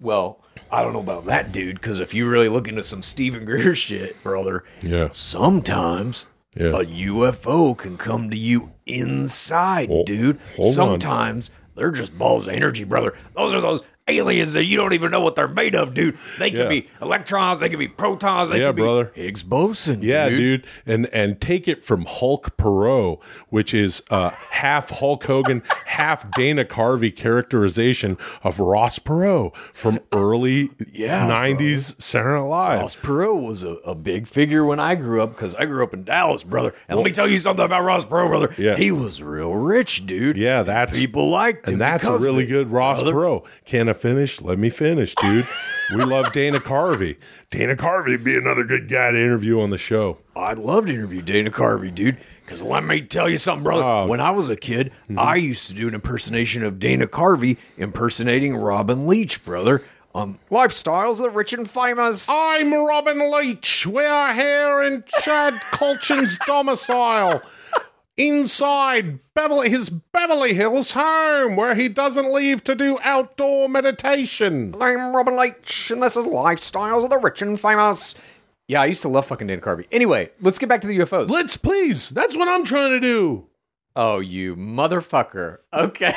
Well, 0.00 0.42
I 0.70 0.82
don't 0.82 0.92
know 0.92 1.00
about 1.00 1.26
that, 1.26 1.52
dude, 1.52 1.76
because 1.76 2.00
if 2.00 2.12
you 2.12 2.28
really 2.28 2.48
look 2.48 2.68
into 2.68 2.82
some 2.82 3.02
Stephen 3.02 3.44
Greer 3.44 3.74
shit, 3.76 4.22
brother, 4.22 4.64
Yeah. 4.82 5.08
sometimes 5.12 6.26
Yeah. 6.54 6.68
a 6.68 6.84
UFO 6.84 7.76
can 7.76 7.96
come 7.96 8.30
to 8.30 8.36
you 8.36 8.72
inside, 8.86 9.88
Well, 9.90 10.04
dude. 10.04 10.38
hold 10.56 10.68
on. 10.68 10.72
Sometimes 11.00 11.50
they're 11.74 11.90
just 11.90 12.16
balls 12.18 12.46
of 12.46 12.54
energy, 12.54 12.84
brother. 12.84 13.14
Those 13.34 13.54
are 13.54 13.60
those 13.60 13.82
aliens 14.08 14.52
that 14.52 14.64
you 14.64 14.76
don't 14.76 14.92
even 14.92 15.10
know 15.10 15.20
what 15.20 15.34
they're 15.34 15.48
made 15.48 15.74
of, 15.74 15.92
dude. 15.94 16.16
They 16.38 16.50
could 16.50 16.60
Yeah. 16.60 16.68
be 16.68 16.88
electrons, 17.02 17.60
they 17.60 17.68
could 17.68 17.78
be 17.80 17.88
protons, 17.88 18.50
they 18.50 18.60
Yeah, 18.60 18.68
could 18.68 18.76
be 18.76 18.82
brother. 18.82 19.12
Higgs 19.14 19.42
boson, 19.42 20.00
Yeah, 20.02 20.28
dude. 20.28 20.38
dude. 20.38 20.66
And 20.86 21.06
and 21.12 21.40
take 21.40 21.66
it 21.66 21.82
from 21.84 22.04
Hulk 22.06 22.56
Perot, 22.56 23.20
which 23.48 23.74
is 23.74 24.02
uh, 24.10 24.30
half 24.50 24.90
Hulk 24.90 25.24
Hogan, 25.24 25.62
half 25.86 26.30
Dana 26.36 26.64
Carvey 26.64 27.14
characterization 27.14 28.16
of 28.44 28.60
Ross 28.60 28.98
Perot 28.98 29.54
from 29.72 29.98
early 30.12 30.70
Yeah, 30.92 31.26
90s 31.28 32.00
Saturday 32.00 32.34
Night 32.34 32.48
Live. 32.48 32.80
Ross 32.80 32.96
Perot 32.96 33.42
was 33.42 33.62
a, 33.62 33.74
a 33.84 33.94
big 33.94 34.26
figure 34.26 34.64
when 34.64 34.78
I 34.80 34.94
grew 34.94 35.22
up 35.22 35.30
because 35.34 35.54
I 35.54 35.66
grew 35.66 35.82
up 35.82 35.92
in 35.94 36.04
Dallas, 36.04 36.42
brother. 36.42 36.74
And 36.88 36.96
let 36.96 37.04
me 37.04 37.12
tell 37.12 37.28
you 37.28 37.38
something 37.38 37.64
about 37.64 37.82
Ross 37.84 38.04
Perot, 38.04 38.28
brother. 38.28 38.54
Yeah. 38.58 38.76
He 38.76 38.90
was 38.92 39.22
real 39.22 39.54
rich, 39.54 40.06
dude. 40.06 40.36
Yeah, 40.36 40.62
that's 40.62 40.98
People 40.98 41.28
liked 41.30 41.66
him. 41.66 41.74
and 41.74 41.80
that's 41.80 42.06
a 42.06 42.18
really 42.18 42.46
good 42.46 42.70
Ross 42.70 43.02
brother. 43.02 43.16
Perot. 43.16 43.44
Can 43.64 43.88
finish? 43.96 44.40
Let 44.40 44.58
me 44.58 44.68
finish, 44.70 45.14
dude. 45.14 45.46
we 45.94 46.04
love 46.04 46.32
Dana 46.32 46.58
Carvey. 46.58 47.16
Dana 47.50 47.76
Carvey 47.76 48.10
would 48.12 48.24
be 48.24 48.36
another 48.36 48.64
good 48.64 48.88
guy 48.88 49.10
to 49.12 49.18
interview 49.18 49.60
on 49.60 49.70
the 49.70 49.78
show. 49.78 50.18
I'd 50.34 50.58
love 50.58 50.86
to 50.86 50.92
interview 50.92 51.22
Dana 51.22 51.50
Carvey, 51.50 51.94
dude. 51.94 52.16
Because 52.44 52.62
let 52.62 52.84
me 52.84 53.02
tell 53.02 53.28
you 53.28 53.38
something, 53.38 53.64
brother. 53.64 53.82
Oh. 53.82 54.06
when 54.06 54.20
I 54.20 54.30
was 54.30 54.48
a 54.50 54.56
kid, 54.56 54.92
Mm-hmm. 55.04 55.18
I 55.18 55.36
used 55.36 55.68
to 55.68 55.74
do 55.74 55.88
an 55.88 55.94
impersonation 55.94 56.62
of 56.64 56.78
Dana 56.78 57.06
Carvey 57.06 57.56
impersonating 57.76 58.56
Robin 58.56 59.06
Leach, 59.06 59.44
brother, 59.44 59.82
on 60.14 60.38
Lifestyles 60.50 61.12
of 61.12 61.18
the 61.18 61.30
Rich 61.30 61.52
and 61.52 61.68
Famous. 61.70 62.26
I'm 62.28 62.72
Robin 62.74 63.30
Leach. 63.30 63.86
We 63.86 64.04
are 64.04 64.32
here 64.34 64.82
in 64.82 65.04
Chad 65.22 65.54
Kultgen's 65.72 66.38
domicile. 66.46 67.42
Inside 68.16 69.20
Beverly, 69.34 69.68
his 69.68 69.90
Beverly 69.90 70.54
Hills 70.54 70.92
home, 70.92 71.54
where 71.54 71.74
he 71.74 71.86
doesn't 71.86 72.32
leave 72.32 72.64
to 72.64 72.74
do 72.74 72.98
outdoor 73.02 73.68
meditation. 73.68 74.74
I'm 74.80 75.14
Robin 75.14 75.36
Leach, 75.36 75.90
and 75.90 76.02
this 76.02 76.16
is 76.16 76.24
Lifestyles 76.24 77.04
of 77.04 77.10
the 77.10 77.18
Rich 77.18 77.42
and 77.42 77.60
Famous. 77.60 78.14
Yeah, 78.68 78.80
I 78.80 78.86
used 78.86 79.02
to 79.02 79.08
love 79.08 79.26
fucking 79.26 79.48
Dana 79.48 79.60
Carvey. 79.60 79.86
Anyway, 79.92 80.30
let's 80.40 80.58
get 80.58 80.66
back 80.66 80.80
to 80.80 80.86
the 80.86 80.98
UFOs. 81.00 81.28
Let's 81.28 81.58
please. 81.58 82.08
That's 82.08 82.34
what 82.34 82.48
I'm 82.48 82.64
trying 82.64 82.92
to 82.92 83.00
do. 83.00 83.48
Oh, 83.94 84.20
you 84.20 84.56
motherfucker. 84.56 85.58
Okay. 85.74 86.14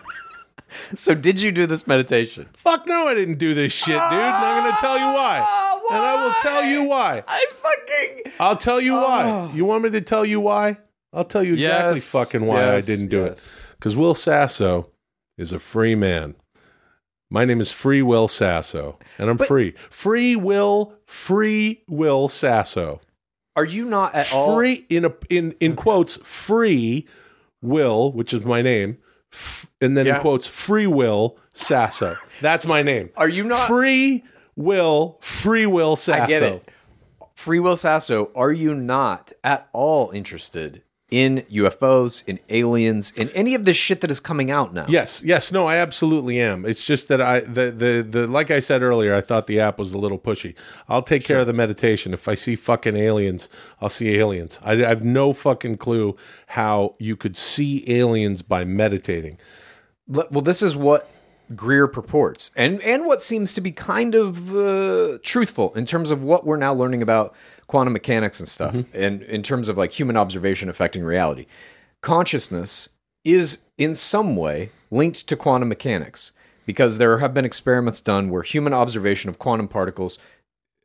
so, 0.94 1.14
did 1.14 1.42
you 1.42 1.52
do 1.52 1.66
this 1.66 1.86
meditation? 1.86 2.48
Fuck 2.54 2.86
no, 2.86 3.06
I 3.06 3.12
didn't 3.12 3.36
do 3.36 3.52
this 3.52 3.74
shit, 3.74 3.88
dude. 3.88 3.96
And 3.96 4.34
I'm 4.34 4.62
going 4.62 4.74
to 4.74 4.80
tell 4.80 4.98
you 4.98 5.04
why. 5.04 5.44
Ah, 5.44 5.80
and 5.92 6.02
I 6.02 6.24
will 6.24 6.34
tell 6.40 6.64
you 6.64 6.84
why. 6.84 7.22
I 7.28 7.44
fucking. 7.50 8.32
I'll 8.40 8.56
tell 8.56 8.80
you 8.80 8.94
why. 8.94 9.24
Oh. 9.24 9.54
You 9.54 9.66
want 9.66 9.84
me 9.84 9.90
to 9.90 10.00
tell 10.00 10.24
you 10.24 10.40
why? 10.40 10.78
I'll 11.12 11.24
tell 11.24 11.42
you 11.42 11.54
exactly 11.54 11.94
Yes, 11.96 12.10
fucking 12.10 12.46
why 12.46 12.74
I 12.74 12.80
didn't 12.80 13.08
do 13.08 13.24
yes. 13.24 13.38
it. 13.38 13.48
Because 13.78 13.96
Will 13.96 14.14
Sasso 14.14 14.90
is 15.36 15.52
a 15.52 15.58
free 15.58 15.94
man. 15.94 16.34
My 17.30 17.44
name 17.44 17.60
is 17.60 17.70
Free 17.70 18.02
Will 18.02 18.28
Sasso, 18.28 18.98
and 19.18 19.30
I'm 19.30 19.38
free. 19.38 19.74
Free 19.90 20.36
Will, 20.36 20.94
Free 21.06 21.82
Will 21.88 22.28
Sasso. 22.28 23.00
Are 23.56 23.64
you 23.64 23.84
not 23.86 24.14
at 24.14 24.32
all. 24.32 24.56
Free 24.56 24.84
in 24.88 25.04
a 25.06 25.12
in 25.30 25.54
in 25.60 25.74
quotes 25.76 26.16
Free 26.18 27.06
Will, 27.62 28.12
which 28.12 28.32
is 28.34 28.44
my 28.44 28.60
name, 28.62 28.98
f- 29.32 29.66
and 29.80 29.96
then 29.96 30.04
Yeah. 30.06 30.16
in 30.16 30.20
quotes 30.20 30.46
Free 30.46 30.86
Will 30.86 31.38
Sasso. 31.54 32.16
That's 32.42 32.66
my 32.66 32.82
name. 32.82 33.10
Are 33.16 33.28
you 33.28 33.44
not- 33.44 33.66
Free 33.66 34.24
Will, 34.56 35.18
Free 35.22 35.64
Will 35.66 35.96
Sasso? 35.96 36.22
I 36.22 36.26
get 36.26 36.42
it. 36.42 36.68
Free 37.34 37.60
Will 37.60 37.76
Sasso, 37.76 38.30
are 38.34 38.52
you 38.52 38.74
not 38.74 39.32
at 39.42 39.68
all 39.72 40.10
interested 40.12 40.82
in 41.12 41.44
UFOs, 41.52 42.24
in 42.26 42.40
aliens, 42.48 43.12
in 43.16 43.28
any 43.30 43.54
of 43.54 43.66
this 43.66 43.76
shit 43.76 44.00
that 44.00 44.10
is 44.10 44.18
coming 44.18 44.50
out 44.50 44.72
now? 44.72 44.86
Yes, 44.88 45.22
yes, 45.22 45.52
no, 45.52 45.66
I 45.66 45.76
absolutely 45.76 46.40
am. 46.40 46.64
It's 46.64 46.86
just 46.86 47.08
that 47.08 47.20
I 47.20 47.40
the 47.40 47.70
the 47.70 48.06
the 48.08 48.26
like 48.26 48.50
I 48.50 48.60
said 48.60 48.82
earlier, 48.82 49.14
I 49.14 49.20
thought 49.20 49.46
the 49.46 49.60
app 49.60 49.78
was 49.78 49.92
a 49.92 49.98
little 49.98 50.18
pushy. 50.18 50.54
I'll 50.88 51.02
take 51.02 51.22
care 51.22 51.40
of 51.40 51.46
the 51.46 51.52
meditation. 51.52 52.14
If 52.14 52.26
I 52.28 52.34
see 52.34 52.56
fucking 52.56 52.96
aliens, 52.96 53.50
I'll 53.80 53.90
see 53.90 54.16
aliens. 54.16 54.58
I, 54.64 54.72
I 54.72 54.88
have 54.88 55.04
no 55.04 55.34
fucking 55.34 55.76
clue 55.76 56.16
how 56.48 56.94
you 56.98 57.14
could 57.14 57.36
see 57.36 57.84
aliens 57.86 58.40
by 58.40 58.64
meditating. 58.64 59.38
Well, 60.08 60.42
this 60.42 60.62
is 60.62 60.76
what 60.76 61.10
Greer 61.54 61.88
purports, 61.88 62.50
and 62.56 62.80
and 62.80 63.04
what 63.04 63.20
seems 63.20 63.52
to 63.52 63.60
be 63.60 63.70
kind 63.70 64.14
of 64.14 64.54
uh, 64.56 65.18
truthful 65.22 65.74
in 65.74 65.84
terms 65.84 66.10
of 66.10 66.22
what 66.22 66.46
we're 66.46 66.56
now 66.56 66.72
learning 66.72 67.02
about 67.02 67.34
quantum 67.66 67.92
mechanics 67.92 68.38
and 68.40 68.48
stuff, 68.48 68.74
mm-hmm. 68.74 68.96
and 68.96 69.22
in 69.22 69.42
terms 69.42 69.68
of 69.68 69.76
like 69.76 69.92
human 69.92 70.16
observation 70.16 70.68
affecting 70.68 71.02
reality. 71.02 71.46
Consciousness 72.00 72.88
is 73.24 73.58
in 73.78 73.94
some 73.94 74.36
way 74.36 74.70
linked 74.90 75.26
to 75.28 75.36
quantum 75.36 75.68
mechanics 75.68 76.32
because 76.66 76.98
there 76.98 77.18
have 77.18 77.34
been 77.34 77.44
experiments 77.44 78.00
done 78.00 78.30
where 78.30 78.42
human 78.42 78.72
observation 78.72 79.28
of 79.28 79.38
quantum 79.38 79.68
particles 79.68 80.18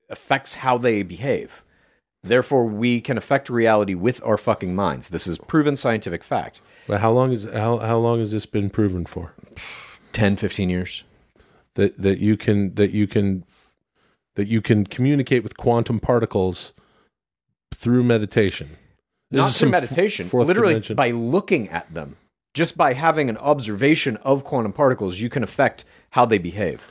affects 0.09 0.55
how 0.55 0.77
they 0.77 1.03
behave. 1.03 1.63
Therefore, 2.23 2.65
we 2.65 2.99
can 2.99 3.17
affect 3.17 3.49
reality 3.49 3.93
with 3.93 4.23
our 4.23 4.37
fucking 4.37 4.75
minds. 4.75 5.09
This 5.09 5.27
is 5.27 5.37
proven 5.37 5.75
scientific 5.75 6.23
fact. 6.23 6.61
But 6.87 6.99
how 7.01 7.11
long 7.11 7.31
is 7.31 7.45
how 7.45 7.77
how 7.77 7.97
long 7.97 8.19
has 8.19 8.31
this 8.31 8.45
been 8.45 8.69
proven 8.69 9.05
for? 9.05 9.33
10, 10.13 10.35
15 10.35 10.69
years. 10.69 11.03
That 11.75 11.97
that 12.01 12.17
you 12.17 12.35
can 12.37 12.73
that 12.75 12.91
you 12.91 13.07
can 13.07 13.45
that 14.37 14.47
you 14.47 14.61
can 14.61 14.85
communicate 14.85 15.41
with 15.41 15.57
quantum 15.57 15.99
particles 15.99 16.71
through 17.73 18.03
meditation. 18.03 18.69
This 19.31 19.39
not 19.39 19.49
is 19.49 19.57
through 19.59 19.67
some 19.69 19.75
f- 19.75 19.81
meditation, 19.81 20.29
literally 20.31 20.73
dimension. 20.75 20.95
by 20.95 21.09
looking 21.09 21.67
at 21.69 21.91
them. 21.91 22.15
Just 22.53 22.77
by 22.77 22.93
having 22.93 23.29
an 23.29 23.37
observation 23.37 24.15
of 24.17 24.43
quantum 24.43 24.73
particles, 24.73 25.19
you 25.19 25.27
can 25.29 25.43
affect 25.43 25.85
how 26.11 26.25
they 26.25 26.37
behave. 26.37 26.81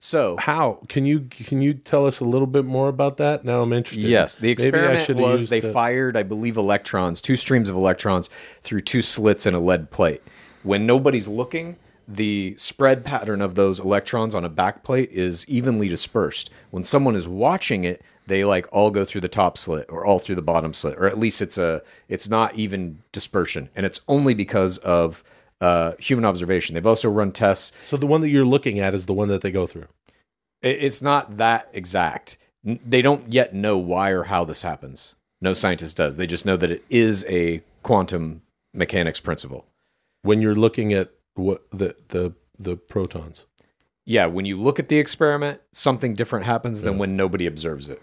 So, 0.00 0.36
How 0.38 0.80
can 0.88 1.04
you 1.06 1.20
can 1.20 1.60
you 1.62 1.74
tell 1.74 2.06
us 2.06 2.20
a 2.20 2.24
little 2.24 2.46
bit 2.46 2.64
more 2.64 2.88
about 2.88 3.18
that? 3.18 3.44
Now 3.44 3.62
I'm 3.62 3.72
interested. 3.72 4.04
yes, 4.08 4.36
the 4.36 4.50
experiment 4.50 5.18
was 5.18 5.48
they 5.50 5.60
the- 5.60 5.72
fired, 5.72 6.16
I 6.16 6.22
believe, 6.22 6.56
electrons, 6.56 7.20
two 7.20 7.36
streams 7.36 7.68
of 7.68 7.76
electrons 7.76 8.30
through 8.62 8.82
two 8.82 9.02
slits 9.02 9.46
in 9.46 9.54
a 9.54 9.60
lead 9.60 9.90
plate. 9.90 10.22
When 10.62 10.86
nobody's 10.86 11.28
looking, 11.28 11.76
the 12.08 12.54
spread 12.58 13.04
pattern 13.04 13.40
of 13.42 13.54
those 13.54 13.80
electrons 13.80 14.34
on 14.34 14.44
a 14.44 14.48
back 14.48 14.82
plate 14.84 15.10
is 15.12 15.48
evenly 15.48 15.88
dispersed. 15.88 16.50
When 16.70 16.84
someone 16.84 17.16
is 17.16 17.26
watching 17.26 17.84
it, 17.84 18.02
they 18.26 18.44
like 18.44 18.66
all 18.72 18.90
go 18.90 19.04
through 19.04 19.20
the 19.22 19.28
top 19.28 19.56
slit 19.58 19.86
or 19.88 20.04
all 20.04 20.18
through 20.18 20.34
the 20.36 20.42
bottom 20.42 20.72
slit, 20.74 20.96
or 20.98 21.06
at 21.06 21.18
least 21.18 21.40
it's 21.42 21.58
a 21.58 21.82
it's 22.08 22.28
not 22.28 22.54
even 22.54 23.02
dispersion, 23.12 23.68
and 23.76 23.86
it's 23.86 24.00
only 24.08 24.34
because 24.34 24.78
of 24.78 25.22
uh, 25.60 25.92
human 25.98 26.24
observation. 26.24 26.74
They've 26.74 26.86
also 26.86 27.10
run 27.10 27.32
tests 27.32 27.72
So 27.86 27.96
the 27.96 28.06
one 28.06 28.20
that 28.20 28.28
you're 28.28 28.44
looking 28.44 28.78
at 28.78 28.94
is 28.94 29.06
the 29.06 29.14
one 29.14 29.28
that 29.28 29.40
they 29.42 29.50
go 29.50 29.66
through. 29.66 29.86
it- 30.62 30.82
it's 30.82 31.00
not 31.00 31.36
that 31.38 31.68
exact. 31.72 32.36
N- 32.66 32.78
They 32.86 33.00
don't 33.02 33.32
yet 33.32 33.54
know 33.54 33.78
why 33.78 34.10
or 34.10 34.24
how 34.24 34.44
this 34.44 34.62
happens. 34.62 35.14
No 35.40 35.54
scientist 35.54 35.96
does. 35.96 36.16
They 36.16 36.26
just 36.26 36.44
know 36.46 36.56
that 36.56 36.70
it 36.70 36.84
is 36.90 37.24
a 37.28 37.62
quantum 37.82 38.42
mechanics 38.74 39.20
principle. 39.20 39.64
When 40.22 40.42
you're 40.42 40.54
looking 40.56 40.92
at 40.92 41.10
what 41.36 41.70
the 41.70 41.96
the 42.08 42.34
the 42.58 42.76
protons. 42.76 43.46
Yeah, 44.04 44.26
when 44.26 44.44
you 44.44 44.58
look 44.60 44.78
at 44.78 44.88
the 44.88 44.98
experiment, 44.98 45.60
something 45.72 46.14
different 46.14 46.46
happens 46.46 46.82
than 46.82 46.96
when 46.96 47.16
nobody 47.16 47.46
observes 47.46 47.88
it. 47.88 48.00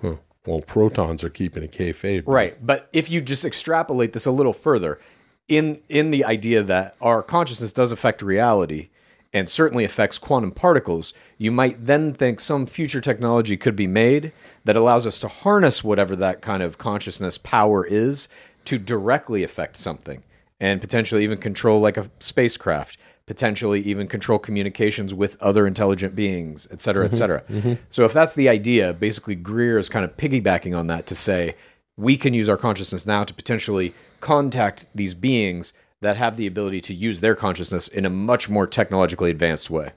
Huh. 0.00 0.16
Well, 0.46 0.60
protons 0.60 1.24
are 1.24 1.30
keeping 1.30 1.64
a 1.64 1.66
kayfabe. 1.66 2.24
Right. 2.26 2.54
But 2.64 2.88
if 2.92 3.10
you 3.10 3.20
just 3.20 3.44
extrapolate 3.44 4.12
this 4.12 4.26
a 4.26 4.30
little 4.30 4.52
further, 4.52 5.00
in 5.48 5.80
in 5.88 6.10
the 6.10 6.24
idea 6.24 6.62
that 6.62 6.96
our 7.00 7.22
consciousness 7.22 7.72
does 7.72 7.92
affect 7.92 8.22
reality 8.22 8.90
and 9.32 9.48
certainly 9.48 9.84
affects 9.84 10.18
quantum 10.18 10.50
particles, 10.50 11.12
you 11.36 11.50
might 11.50 11.86
then 11.86 12.14
think 12.14 12.40
some 12.40 12.66
future 12.66 13.00
technology 13.00 13.56
could 13.56 13.76
be 13.76 13.86
made 13.86 14.32
that 14.64 14.76
allows 14.76 15.06
us 15.06 15.18
to 15.18 15.28
harness 15.28 15.84
whatever 15.84 16.16
that 16.16 16.40
kind 16.40 16.62
of 16.62 16.78
consciousness 16.78 17.36
power 17.36 17.84
is 17.84 18.28
to 18.64 18.78
directly 18.78 19.42
affect 19.42 19.76
something 19.76 20.22
and 20.60 20.80
potentially 20.80 21.24
even 21.24 21.38
control 21.38 21.80
like 21.80 21.96
a 21.96 22.10
spacecraft, 22.20 22.98
potentially 23.26 23.80
even 23.80 24.06
control 24.08 24.38
communications 24.38 25.14
with 25.14 25.36
other 25.40 25.66
intelligent 25.66 26.14
beings, 26.14 26.66
et 26.70 26.80
cetera, 26.80 27.04
et 27.04 27.14
cetera. 27.14 27.42
So 27.90 28.04
if 28.04 28.12
that's 28.12 28.34
the 28.34 28.48
idea, 28.48 28.92
basically 28.92 29.34
Greer 29.34 29.78
is 29.78 29.88
kind 29.88 30.04
of 30.04 30.16
piggybacking 30.16 30.76
on 30.76 30.86
that 30.88 31.06
to 31.06 31.14
say 31.14 31.54
we 31.96 32.16
can 32.16 32.32
use 32.34 32.48
our 32.48 32.56
consciousness 32.56 33.06
now 33.06 33.24
to 33.24 33.34
potentially 33.34 33.92
contact 34.20 34.86
these 34.94 35.14
beings 35.14 35.72
that 36.00 36.16
have 36.16 36.36
the 36.36 36.46
ability 36.46 36.80
to 36.80 36.94
use 36.94 37.20
their 37.20 37.34
consciousness 37.34 37.88
in 37.88 38.06
a 38.06 38.10
much 38.10 38.48
more 38.48 38.66
technologically 38.66 39.30
advanced 39.30 39.68
way. 39.68 39.90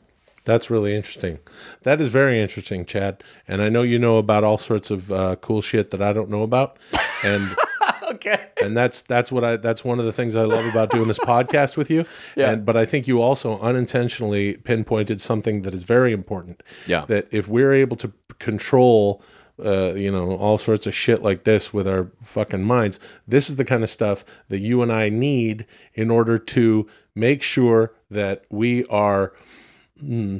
That's 0.43 0.71
really 0.71 0.95
interesting. 0.95 1.37
That 1.83 2.01
is 2.01 2.09
very 2.09 2.41
interesting, 2.41 2.85
Chad. 2.85 3.23
And 3.47 3.61
I 3.61 3.69
know 3.69 3.83
you 3.83 3.99
know 3.99 4.17
about 4.17 4.43
all 4.43 4.57
sorts 4.57 4.89
of 4.89 5.11
uh, 5.11 5.35
cool 5.37 5.61
shit 5.61 5.91
that 5.91 6.01
I 6.01 6.13
don't 6.13 6.29
know 6.29 6.41
about. 6.41 6.77
And 7.23 7.55
Okay. 8.15 8.47
and 8.61 8.75
that's 8.75 9.01
that's 9.01 9.31
what 9.31 9.43
I 9.43 9.57
that's 9.57 9.83
one 9.83 9.99
of 9.99 10.05
the 10.05 10.13
things 10.13 10.35
I 10.35 10.43
love 10.43 10.65
about 10.65 10.89
doing 10.91 11.07
this 11.07 11.19
podcast 11.19 11.77
with 11.77 11.89
you. 11.89 12.05
Yeah. 12.35 12.51
And 12.51 12.65
but 12.65 12.77
I 12.77 12.85
think 12.85 13.07
you 13.07 13.21
also 13.21 13.59
unintentionally 13.59 14.57
pinpointed 14.57 15.21
something 15.21 15.63
that 15.63 15.73
is 15.73 15.83
very 15.83 16.13
important. 16.13 16.63
Yeah. 16.87 17.05
That 17.05 17.27
if 17.31 17.47
we're 17.47 17.73
able 17.73 17.97
to 17.97 18.11
control 18.39 19.21
uh, 19.63 19.93
you 19.95 20.11
know, 20.11 20.31
all 20.37 20.57
sorts 20.57 20.87
of 20.87 20.95
shit 20.95 21.21
like 21.21 21.43
this 21.43 21.71
with 21.71 21.87
our 21.87 22.11
fucking 22.21 22.63
minds. 22.63 22.99
This 23.27 23.49
is 23.49 23.57
the 23.57 23.65
kind 23.65 23.83
of 23.83 23.89
stuff 23.89 24.25
that 24.49 24.59
you 24.59 24.81
and 24.81 24.91
I 24.91 25.09
need 25.09 25.67
in 25.93 26.09
order 26.09 26.39
to 26.39 26.87
make 27.13 27.43
sure 27.43 27.93
that 28.09 28.43
we 28.49 28.85
are 28.85 29.33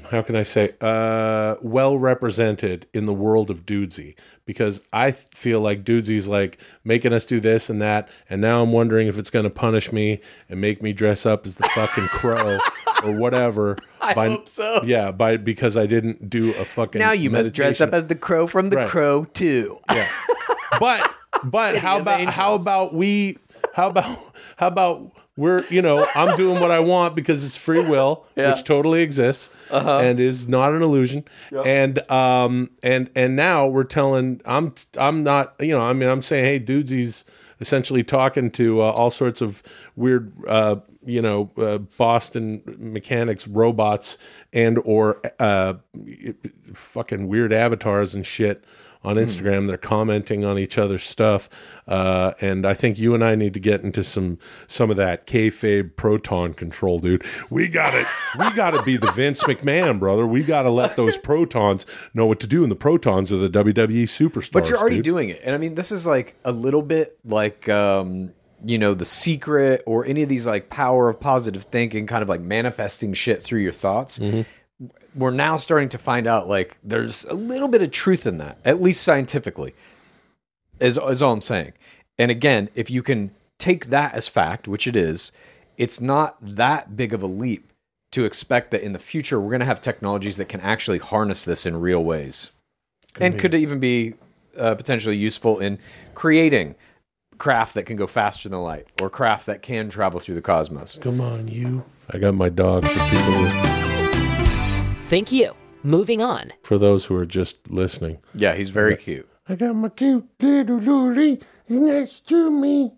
how 0.10 0.22
can 0.22 0.36
I 0.36 0.44
say, 0.44 0.74
uh, 0.82 1.56
well 1.62 1.98
represented 1.98 2.88
in 2.94 3.06
the 3.06 3.14
world 3.14 3.50
of 3.50 3.66
Dudesy 3.66 4.16
because 4.46 4.82
I 4.92 5.12
feel 5.12 5.62
like 5.62 5.84
Dudesy's 5.84 6.28
like 6.28 6.58
making 6.84 7.14
us 7.14 7.26
do 7.26 7.40
this 7.40 7.70
and 7.70 7.82
that, 7.82 8.10
and 8.30 8.42
now 8.42 8.64
I'm 8.64 8.72
wondering 8.72 9.08
if 9.08 9.18
it's 9.18 9.30
going 9.30 9.44
to 9.44 9.50
punish 9.50 9.92
me 9.92 10.20
and 10.50 10.60
make 10.60 10.82
me 10.82 10.94
dress 10.94 11.26
up 11.26 11.46
as 11.46 11.56
the 11.56 11.68
fucking 11.70 12.08
crow 12.08 12.58
or 13.04 13.12
whatever. 13.18 13.78
I 14.02 14.14
hope 14.14 14.48
so. 14.48 14.82
Yeah, 14.84 15.12
by 15.12 15.38
because 15.38 15.78
I 15.78 15.86
didn't 15.86 16.30
do 16.30 16.50
a 16.52 16.66
fucking. 16.66 17.00
Now 17.00 17.12
you 17.12 17.30
must 17.30 17.54
dress 17.54 17.82
up 17.82 17.94
as 17.94 18.08
the 18.08 18.16
crow 18.16 18.48
from 18.48 18.70
the 18.70 18.78
Right. 18.78 18.90
crow 18.90 19.26
too. 19.26 19.80
Yeah. 19.92 20.08
But 20.80 21.14
but 21.44 21.78
how 21.78 21.98
of 21.98 22.02
about 22.02 22.26
how 22.28 22.56
about 22.56 22.94
we 22.94 23.38
how 23.74 23.88
about 23.88 24.18
how 24.58 24.68
about 24.68 25.12
we're 25.38 25.66
you 25.68 25.82
know 25.82 26.06
I'm 26.16 26.36
doing 26.38 26.60
what 26.60 26.72
I 26.72 26.80
want 26.80 27.16
because 27.16 27.44
it's 27.46 27.56
free 27.56 27.80
will, 27.84 28.26
Yeah. 28.36 28.44
Uh-huh. 28.44 28.52
which 28.56 28.64
totally 28.66 29.02
exists 29.02 29.50
and 29.70 30.20
is 30.20 30.48
not 30.48 30.74
an 30.74 30.82
illusion. 30.82 31.24
And 31.66 32.12
um 32.12 32.72
and 32.84 33.10
and 33.16 33.36
now 33.36 33.68
we're 33.68 33.84
telling 33.86 34.42
I'm 34.46 34.74
I'm 34.98 35.24
not 35.24 35.56
you 35.60 35.72
know 35.72 35.82
I 35.82 35.94
mean 35.94 36.10
I'm 36.10 36.22
saying 36.22 36.44
hey 36.46 36.60
dudes 36.60 36.92
he's 36.92 37.24
essentially 37.62 38.04
talking 38.04 38.50
to 38.52 38.82
uh, 38.82 38.86
all 38.86 39.12
sorts 39.12 39.40
of 39.40 39.62
weird 39.96 40.34
uh 40.48 40.78
you 41.06 41.22
know 41.22 41.50
uh, 41.58 41.78
Boston 41.78 42.62
mechanics 42.80 43.48
robots 43.48 44.18
and 44.52 44.80
or 44.84 45.22
uh 45.40 45.76
fucking 46.74 47.28
weird 47.28 47.54
avatars 47.54 48.14
and 48.16 48.26
shit 48.26 48.64
on 49.04 49.16
Instagram. 49.16 49.68
They're 49.68 49.78
commenting 49.78 50.46
on 50.46 50.60
each 50.60 50.78
other's 50.78 51.04
stuff, 51.04 51.50
uh, 51.88 52.34
and 52.40 52.66
I 52.66 52.74
think 52.74 53.00
you 53.00 53.16
and 53.16 53.24
I 53.24 53.36
need 53.36 53.54
to 53.56 53.60
get 53.60 53.82
into 53.82 54.04
some 54.04 54.38
some 54.68 54.92
of 54.92 54.98
that 54.98 55.26
kayfabe 55.26 55.96
proton 55.96 56.54
control, 56.54 57.00
dude. 57.00 57.26
We 57.50 57.68
got 57.68 57.94
it. 57.94 58.06
We 58.38 58.52
got 58.52 58.72
to 58.72 58.84
be 58.84 58.98
the 58.98 59.12
Vince 59.12 59.44
McMahon, 59.44 60.00
brother. 60.00 60.28
We 60.28 60.44
got 60.44 60.64
to 60.64 60.70
let 60.70 60.96
those 60.96 61.18
protons 61.24 61.86
know 62.14 62.26
what 62.26 62.40
to 62.42 62.48
do, 62.48 62.64
and 62.64 62.72
the 62.72 62.76
protons 62.76 63.32
are 63.32 63.38
the 63.38 63.50
WWE 63.50 64.04
superstars. 64.04 64.52
But 64.52 64.70
you're 64.70 64.78
already 64.78 64.98
dude. 64.98 65.06
doing 65.06 65.30
it. 65.30 65.42
And 65.44 65.56
I 65.56 65.58
mean, 65.58 65.76
this 65.76 65.92
is 65.92 66.06
like 66.06 66.36
a 66.46 66.52
little 66.52 66.82
bit 66.82 67.18
like, 67.26 67.68
um, 67.70 68.34
you 68.64 68.78
know, 68.78 68.94
The 68.94 69.06
Secret 69.06 69.82
or 69.88 70.06
any 70.06 70.22
of 70.22 70.30
these 70.30 70.46
like 70.46 70.70
power 70.70 71.10
of 71.10 71.20
positive 71.20 71.64
thinking, 71.64 72.06
kind 72.06 72.22
of 72.22 72.30
like 72.30 72.42
manifesting 72.42 73.14
shit 73.14 73.42
through 73.42 73.62
your 73.62 73.72
thoughts. 73.72 74.20
We're 75.16 75.32
now 75.32 75.58
starting 75.58 75.90
to 75.90 75.98
find 75.98 76.28
out 76.28 76.48
like 76.48 76.78
there's 76.84 77.26
a 77.26 77.34
little 77.34 77.68
bit 77.68 77.82
of 77.82 77.92
truth 77.92 78.26
in 78.26 78.38
that, 78.40 78.58
at 78.66 78.82
least 78.82 79.04
scientifically, 79.04 79.76
is, 80.80 80.98
is 80.98 81.22
all 81.22 81.34
I'm 81.34 81.42
saying. 81.42 81.74
And 82.18 82.32
again, 82.32 82.70
if 82.76 82.90
you 82.90 83.04
can 83.04 83.32
take 83.60 83.90
that 83.90 84.14
as 84.14 84.28
fact, 84.28 84.68
which 84.68 84.88
it 84.88 84.96
is, 84.96 85.32
it's 85.78 86.02
not 86.02 86.38
that 86.42 86.96
big 86.96 87.14
of 87.14 87.22
a 87.22 87.28
leap 87.28 87.72
to 88.12 88.26
expect 88.26 88.72
that 88.72 88.82
in 88.82 88.92
the 88.92 89.00
future 89.00 89.40
we're 89.40 89.52
going 89.52 89.62
to 89.62 89.66
have 89.66 89.82
technologies 89.82 90.38
that 90.38 90.50
can 90.50 90.60
actually 90.62 90.98
harness 90.98 91.44
this 91.44 91.66
in 91.66 91.80
real 91.80 92.04
ways 92.04 92.52
and 93.20 93.40
could 93.40 93.54
even 93.54 93.80
be 93.80 94.14
uh, 94.58 94.76
potentially 94.76 95.16
useful 95.16 95.60
in 95.60 95.80
creating 96.14 96.76
craft 97.38 97.74
that 97.74 97.84
can 97.84 97.96
go 97.96 98.08
faster 98.08 98.50
than 98.50 98.60
light 98.62 98.86
or 99.02 99.10
craft 99.10 99.46
that 99.46 99.62
can 99.62 99.90
travel 99.90 100.20
through 100.20 100.36
the 100.36 100.42
cosmos. 100.42 100.98
Come 101.02 101.20
on, 101.20 101.48
you. 101.48 101.84
I 102.10 102.18
got 102.18 102.36
my 102.36 102.50
dog 102.50 102.84
for 102.84 103.00
people 103.00 103.34
who, 103.34 103.81
Thank 105.12 105.34
you. 105.34 105.54
Moving 105.84 106.22
on. 106.22 106.54
for 106.64 106.78
those 106.78 107.04
who 107.04 107.16
are 107.18 107.26
just 107.26 107.58
listening. 107.70 108.20
Yeah, 108.34 108.54
he's 108.54 108.70
very 108.70 108.96
cute. 108.96 109.28
I 109.50 109.56
got 109.56 109.76
my 109.76 109.90
cute 109.90 110.26
little 110.40 110.78
Lily 110.78 111.42
next 111.68 112.30
to 112.30 112.50
me. 112.50 112.94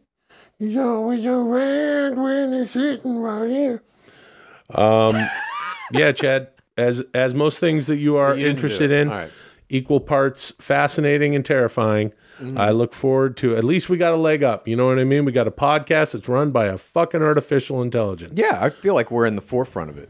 He's 0.60 0.78
always 0.78 1.26
around 1.26 2.22
when 2.22 2.54
he's 2.54 2.70
sitting 2.70 3.18
right 3.18 3.50
here. 3.50 3.84
Um 4.76 5.16
Yeah, 5.92 6.12
Chad. 6.12 6.50
As 6.78 7.04
as 7.16 7.34
most 7.34 7.58
things 7.58 7.88
that 7.88 7.98
you 7.98 8.16
are 8.18 8.38
you 8.38 8.44
didn't 8.46 8.58
do 8.58 8.64
interested 8.64 8.92
it. 8.92 9.02
in, 9.02 9.10
All 9.10 9.16
right. 9.16 9.32
equal 9.70 10.00
parts 10.00 10.52
fascinating 10.60 11.34
and 11.34 11.44
terrifying. 11.44 12.14
Mm-hmm. 12.40 12.60
I 12.60 12.70
look 12.70 12.94
forward 12.94 13.38
to 13.38 13.56
at 13.56 13.64
least 13.64 13.90
we 13.90 13.98
got 13.98 14.14
a 14.14 14.18
leg 14.18 14.44
up. 14.44 14.68
You 14.68 14.76
know 14.76 14.86
what 14.86 15.00
I 15.00 15.04
mean? 15.04 15.26
We 15.26 15.32
got 15.32 15.48
a 15.48 15.52
podcast 15.52 16.12
that's 16.12 16.30
run 16.30 16.52
by 16.52 16.68
a 16.68 16.78
fucking 16.78 17.24
artificial 17.24 17.82
intelligence. 17.82 18.34
Yeah, 18.36 18.60
I 18.62 18.70
feel 18.70 18.94
like 18.94 19.10
we're 19.10 19.26
in 19.26 19.36
the 19.36 19.42
forefront 19.42 19.90
of 19.90 19.98
it. 19.98 20.10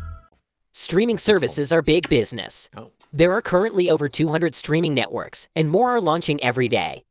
Streaming 0.73 1.17
services 1.17 1.73
are 1.73 1.81
big 1.81 2.07
business. 2.07 2.69
Oh. 2.77 2.91
There 3.11 3.33
are 3.33 3.41
currently 3.41 3.89
over 3.89 4.07
200 4.07 4.55
streaming 4.55 4.93
networks, 4.93 5.49
and 5.53 5.69
more 5.69 5.91
are 5.91 5.99
launching 5.99 6.41
every 6.41 6.69
day. 6.69 7.03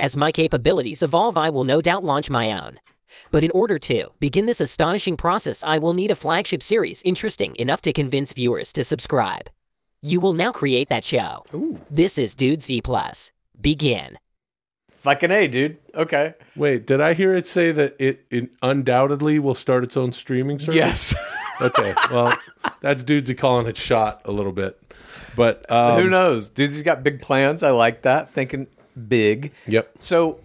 As 0.00 0.16
my 0.16 0.32
capabilities 0.32 1.00
evolve, 1.00 1.36
I 1.36 1.48
will 1.48 1.62
no 1.62 1.80
doubt 1.80 2.02
launch 2.02 2.28
my 2.28 2.50
own. 2.50 2.80
But 3.30 3.44
in 3.44 3.52
order 3.52 3.78
to 3.78 4.08
begin 4.18 4.46
this 4.46 4.60
astonishing 4.60 5.16
process, 5.16 5.62
I 5.62 5.78
will 5.78 5.94
need 5.94 6.10
a 6.10 6.16
flagship 6.16 6.60
series 6.60 7.02
interesting 7.04 7.54
enough 7.54 7.80
to 7.82 7.92
convince 7.92 8.32
viewers 8.32 8.72
to 8.72 8.82
subscribe. 8.82 9.48
You 10.02 10.18
will 10.18 10.34
now 10.34 10.50
create 10.50 10.88
that 10.88 11.04
show. 11.04 11.44
This 11.88 12.18
is 12.18 12.34
Dudesy 12.34 12.82
Plus. 12.82 13.30
Begin. 13.60 14.18
Fucking 15.02 15.30
A, 15.30 15.46
dude. 15.46 15.78
Okay. 15.94 16.34
Wait, 16.56 16.84
did 16.84 17.00
I 17.00 17.14
hear 17.14 17.36
it 17.36 17.46
say 17.46 17.70
that 17.70 17.94
it, 18.00 18.26
it 18.28 18.50
undoubtedly 18.60 19.38
will 19.38 19.54
start 19.54 19.84
its 19.84 19.96
own 19.96 20.10
streaming 20.10 20.58
service? 20.58 20.74
Yes. 20.74 21.14
Okay. 21.60 21.94
Well, 22.10 22.36
that's 22.80 23.02
dudes 23.02 23.32
calling 23.34 23.66
it 23.66 23.76
shot 23.76 24.22
a 24.24 24.32
little 24.32 24.52
bit. 24.52 24.80
But 25.36 25.70
um, 25.70 26.00
Who 26.02 26.08
knows? 26.10 26.48
Dude, 26.48 26.70
he's 26.70 26.82
got 26.82 27.02
big 27.02 27.20
plans. 27.22 27.62
I 27.62 27.70
like 27.70 28.02
that. 28.02 28.30
Thinking 28.32 28.66
big. 29.08 29.52
Yep. 29.66 29.90
So 29.98 30.40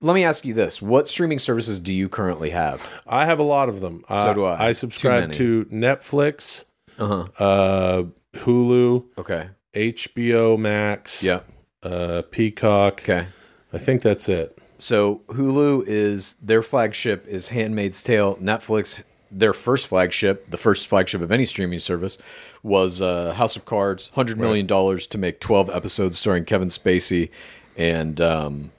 let 0.00 0.14
me 0.14 0.24
ask 0.24 0.44
you 0.44 0.54
this. 0.54 0.80
What 0.80 1.08
streaming 1.08 1.38
services 1.38 1.80
do 1.80 1.92
you 1.92 2.08
currently 2.08 2.50
have? 2.50 2.80
I 3.06 3.26
have 3.26 3.38
a 3.38 3.42
lot 3.42 3.68
of 3.68 3.80
them. 3.80 4.04
Uh, 4.08 4.26
So 4.26 4.34
do 4.34 4.44
I. 4.44 4.68
I 4.68 4.72
subscribe 4.72 5.32
to 5.32 5.64
Netflix, 5.66 6.64
Uh-huh. 6.98 7.26
uh, 7.38 8.02
Hulu, 8.36 9.04
Okay. 9.18 9.48
HBO 9.74 10.58
Max, 10.58 11.22
Yeah. 11.22 11.40
uh, 11.82 12.22
Peacock. 12.30 13.00
Okay. 13.02 13.26
I 13.72 13.78
think 13.78 14.02
that's 14.02 14.28
it. 14.28 14.56
So 14.78 15.22
Hulu 15.28 15.84
is 15.86 16.36
their 16.40 16.62
flagship 16.62 17.26
is 17.26 17.48
Handmaid's 17.48 18.02
Tale. 18.02 18.36
Netflix, 18.36 19.02
their 19.30 19.52
first 19.52 19.86
flagship, 19.86 20.50
the 20.50 20.56
first 20.56 20.86
flagship 20.86 21.20
of 21.20 21.30
any 21.32 21.44
streaming 21.44 21.78
service, 21.78 22.18
was 22.62 23.00
uh, 23.02 23.32
House 23.34 23.56
of 23.56 23.64
Cards. 23.64 24.10
Hundred 24.14 24.38
million 24.38 24.66
dollars 24.66 25.06
to 25.08 25.18
make 25.18 25.40
twelve 25.40 25.68
episodes 25.70 26.18
starring 26.18 26.44
Kevin 26.44 26.68
Spacey, 26.68 27.30
and 27.76 28.20
um, 28.20 28.70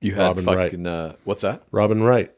you 0.00 0.14
had 0.14 0.22
Robin 0.22 0.44
fucking 0.44 0.86
uh, 0.86 1.14
what's 1.24 1.42
that? 1.42 1.62
Robin 1.70 2.02
Wright. 2.02 2.32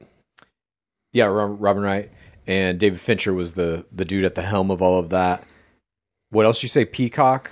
Yeah, 1.12 1.26
Ro- 1.26 1.46
Robin 1.46 1.82
Wright 1.82 2.10
and 2.46 2.78
David 2.80 3.00
Fincher 3.00 3.32
was 3.32 3.52
the 3.52 3.84
the 3.92 4.04
dude 4.04 4.24
at 4.24 4.34
the 4.34 4.42
helm 4.42 4.70
of 4.70 4.80
all 4.82 4.98
of 4.98 5.10
that. 5.10 5.44
What 6.30 6.46
else 6.46 6.62
you 6.62 6.68
say? 6.68 6.84
Peacock. 6.84 7.50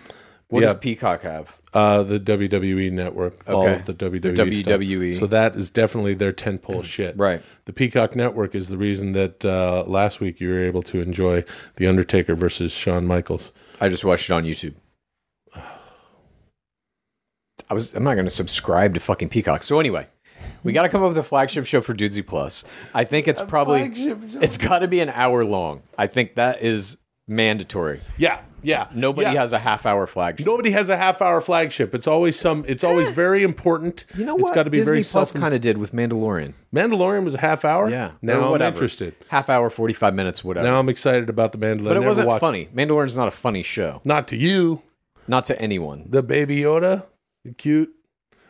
What 0.48 0.60
Yeah. 0.62 0.68
does 0.72 0.78
Peacock 0.80 1.22
have? 1.22 1.54
Uh, 1.72 2.02
the 2.02 2.18
WWE 2.18 2.90
network, 2.90 3.48
all 3.48 3.62
Okay. 3.62 3.74
of 3.74 3.86
the 3.86 3.94
WWE, 3.94 4.20
The 4.50 4.60
stuff. 4.60 4.80
WWE. 4.80 5.18
So 5.20 5.26
that 5.28 5.54
is 5.54 5.70
definitely 5.70 6.14
their 6.14 6.32
tentpole 6.32 6.82
shit. 6.96 7.16
Right. 7.16 7.42
The 7.66 7.72
Peacock 7.72 8.16
network 8.16 8.56
is 8.56 8.68
the 8.68 8.76
reason 8.76 9.12
that 9.12 9.44
uh, 9.44 9.84
last 9.86 10.18
week 10.18 10.40
you 10.40 10.48
were 10.48 10.60
able 10.64 10.82
to 10.84 11.00
enjoy 11.00 11.44
the 11.76 11.86
Undertaker 11.86 12.34
versus 12.34 12.72
Shawn 12.72 13.06
Michaels. 13.06 13.52
I 13.80 13.88
just 13.88 14.04
watched 14.04 14.28
it 14.28 14.32
on 14.32 14.42
YouTube. 14.44 14.74
I 17.68 17.74
was. 17.74 17.94
I'm 17.94 18.02
not 18.02 18.14
going 18.14 18.26
to 18.26 18.30
subscribe 18.30 18.94
to 18.94 19.00
fucking 19.00 19.28
Peacock. 19.28 19.62
So 19.62 19.78
anyway, 19.78 20.08
we 20.64 20.72
got 20.72 20.82
to 20.82 20.88
come 20.88 21.02
up 21.04 21.10
with 21.10 21.18
a 21.18 21.22
flagship 21.22 21.66
show 21.66 21.80
for 21.80 21.94
Dudesy 21.94 22.26
Plus. 22.26 22.64
I 22.94 23.04
think 23.04 23.28
it's 23.28 23.40
probably 23.42 23.84
flagship 23.86 24.18
show. 24.32 24.40
it's 24.40 24.56
got 24.56 24.80
to 24.80 24.88
be 24.88 25.00
an 25.00 25.08
hour 25.10 25.44
long. 25.44 25.82
I 25.96 26.08
think 26.08 26.34
that 26.34 26.62
is 26.62 26.96
mandatory. 27.30 28.00
Yeah, 28.18 28.40
yeah. 28.62 28.88
Nobody 28.92 29.32
yeah. 29.32 29.40
has 29.40 29.52
a 29.54 29.58
half 29.58 29.86
hour 29.86 30.06
flagship. 30.06 30.44
Nobody 30.46 30.72
has 30.72 30.88
a 30.90 30.96
half 30.96 31.22
hour 31.22 31.40
flagship. 31.40 31.94
It's 31.94 32.06
always 32.06 32.38
some. 32.38 32.64
It's 32.68 32.84
always 32.84 33.08
very 33.10 33.42
important. 33.42 34.04
You 34.16 34.26
know 34.26 34.34
It's 34.34 34.42
what? 34.42 34.54
got 34.54 34.64
to 34.64 34.70
be 34.70 34.78
Disney 34.78 34.90
very 34.90 35.04
Plus 35.04 35.32
kind 35.32 35.54
of 35.54 35.60
did 35.62 35.78
with 35.78 35.92
Mandalorian. 35.92 36.52
Mandalorian 36.74 37.24
was 37.24 37.34
a 37.34 37.38
half 37.40 37.64
hour. 37.64 37.88
Yeah. 37.88 38.10
Now 38.20 38.52
I'm 38.52 38.60
interested. 38.60 39.14
Half 39.28 39.48
hour, 39.48 39.70
forty 39.70 39.94
five 39.94 40.14
minutes, 40.14 40.44
whatever. 40.44 40.66
Now 40.66 40.78
I'm 40.78 40.88
excited 40.90 41.30
about 41.30 41.52
the 41.52 41.58
Mandalorian. 41.58 41.84
but 41.84 41.90
it 41.92 42.00
Never 42.00 42.06
wasn't 42.06 42.28
watched- 42.28 42.40
funny. 42.40 42.68
Mandalorian's 42.74 43.16
not 43.16 43.28
a 43.28 43.32
funny 43.32 43.62
show. 43.62 44.02
Not 44.04 44.28
to 44.28 44.36
you, 44.36 44.82
Not 45.28 45.44
to 45.46 45.58
anyone. 45.60 46.04
the 46.08 46.22
baby 46.22 46.58
Yoda, 46.60 47.06
cute. 47.56 47.90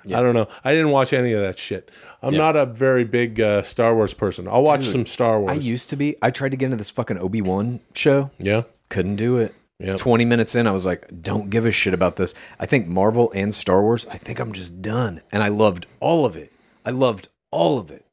I 0.07 0.23
don't 0.23 0.35
know. 0.35 0.49
I 0.64 0.73
didn't 0.73 0.93
watch 0.93 1.12
any 1.12 1.35
of 1.35 1.43
that 1.43 1.59
shit. 1.59 1.90
I'm 2.23 2.35
not 2.35 2.57
a 2.57 2.67
very 2.67 3.05
big 3.05 3.41
uh, 3.41 3.63
Star 3.63 3.95
Wars 3.95 4.15
person. 4.15 4.47
I'll 4.47 4.63
watch 4.63 4.87
some 4.87 5.07
Star 5.07 5.41
Wars. 5.41 5.53
I 5.53 5.55
used 5.55 5.89
to 5.91 5.97
be. 5.97 6.17
I 6.21 6.31
tried 6.31 6.51
to 6.51 6.57
get 6.57 6.67
into 6.67 6.77
this 6.77 6.91
fucking 6.91 7.19
Obi 7.19 7.41
Wan 7.43 7.81
show. 7.95 8.31
yeah. 8.39 8.63
Couldn't 8.89 9.17
do 9.17 9.39
it. 9.39 9.55
Yep. 9.79 9.97
20 9.97 10.25
minutes 10.27 10.55
in, 10.55 10.67
I 10.67 10.73
was 10.73 10.85
like, 10.85 11.09
don't 11.23 11.49
give 11.49 11.65
a 11.65 11.73
shit 11.73 11.95
about 11.95 12.17
this. 12.17 12.35
I 12.59 12.67
think 12.67 12.87
Marvel 12.87 13.33
and 13.35 13.55
Star 13.55 13.81
Wars, 13.81 14.05
I 14.11 14.19
think 14.19 14.39
I'm 14.39 14.53
just 14.53 14.83
done. 14.83 15.23
And 15.33 15.43
I 15.43 15.49
loved 15.49 15.87
all 16.01 16.27
of 16.27 16.37
it. 16.37 16.53
I 16.85 16.91
loved 16.91 17.29
all 17.51 17.79
of 17.79 17.91
it. 17.91 18.05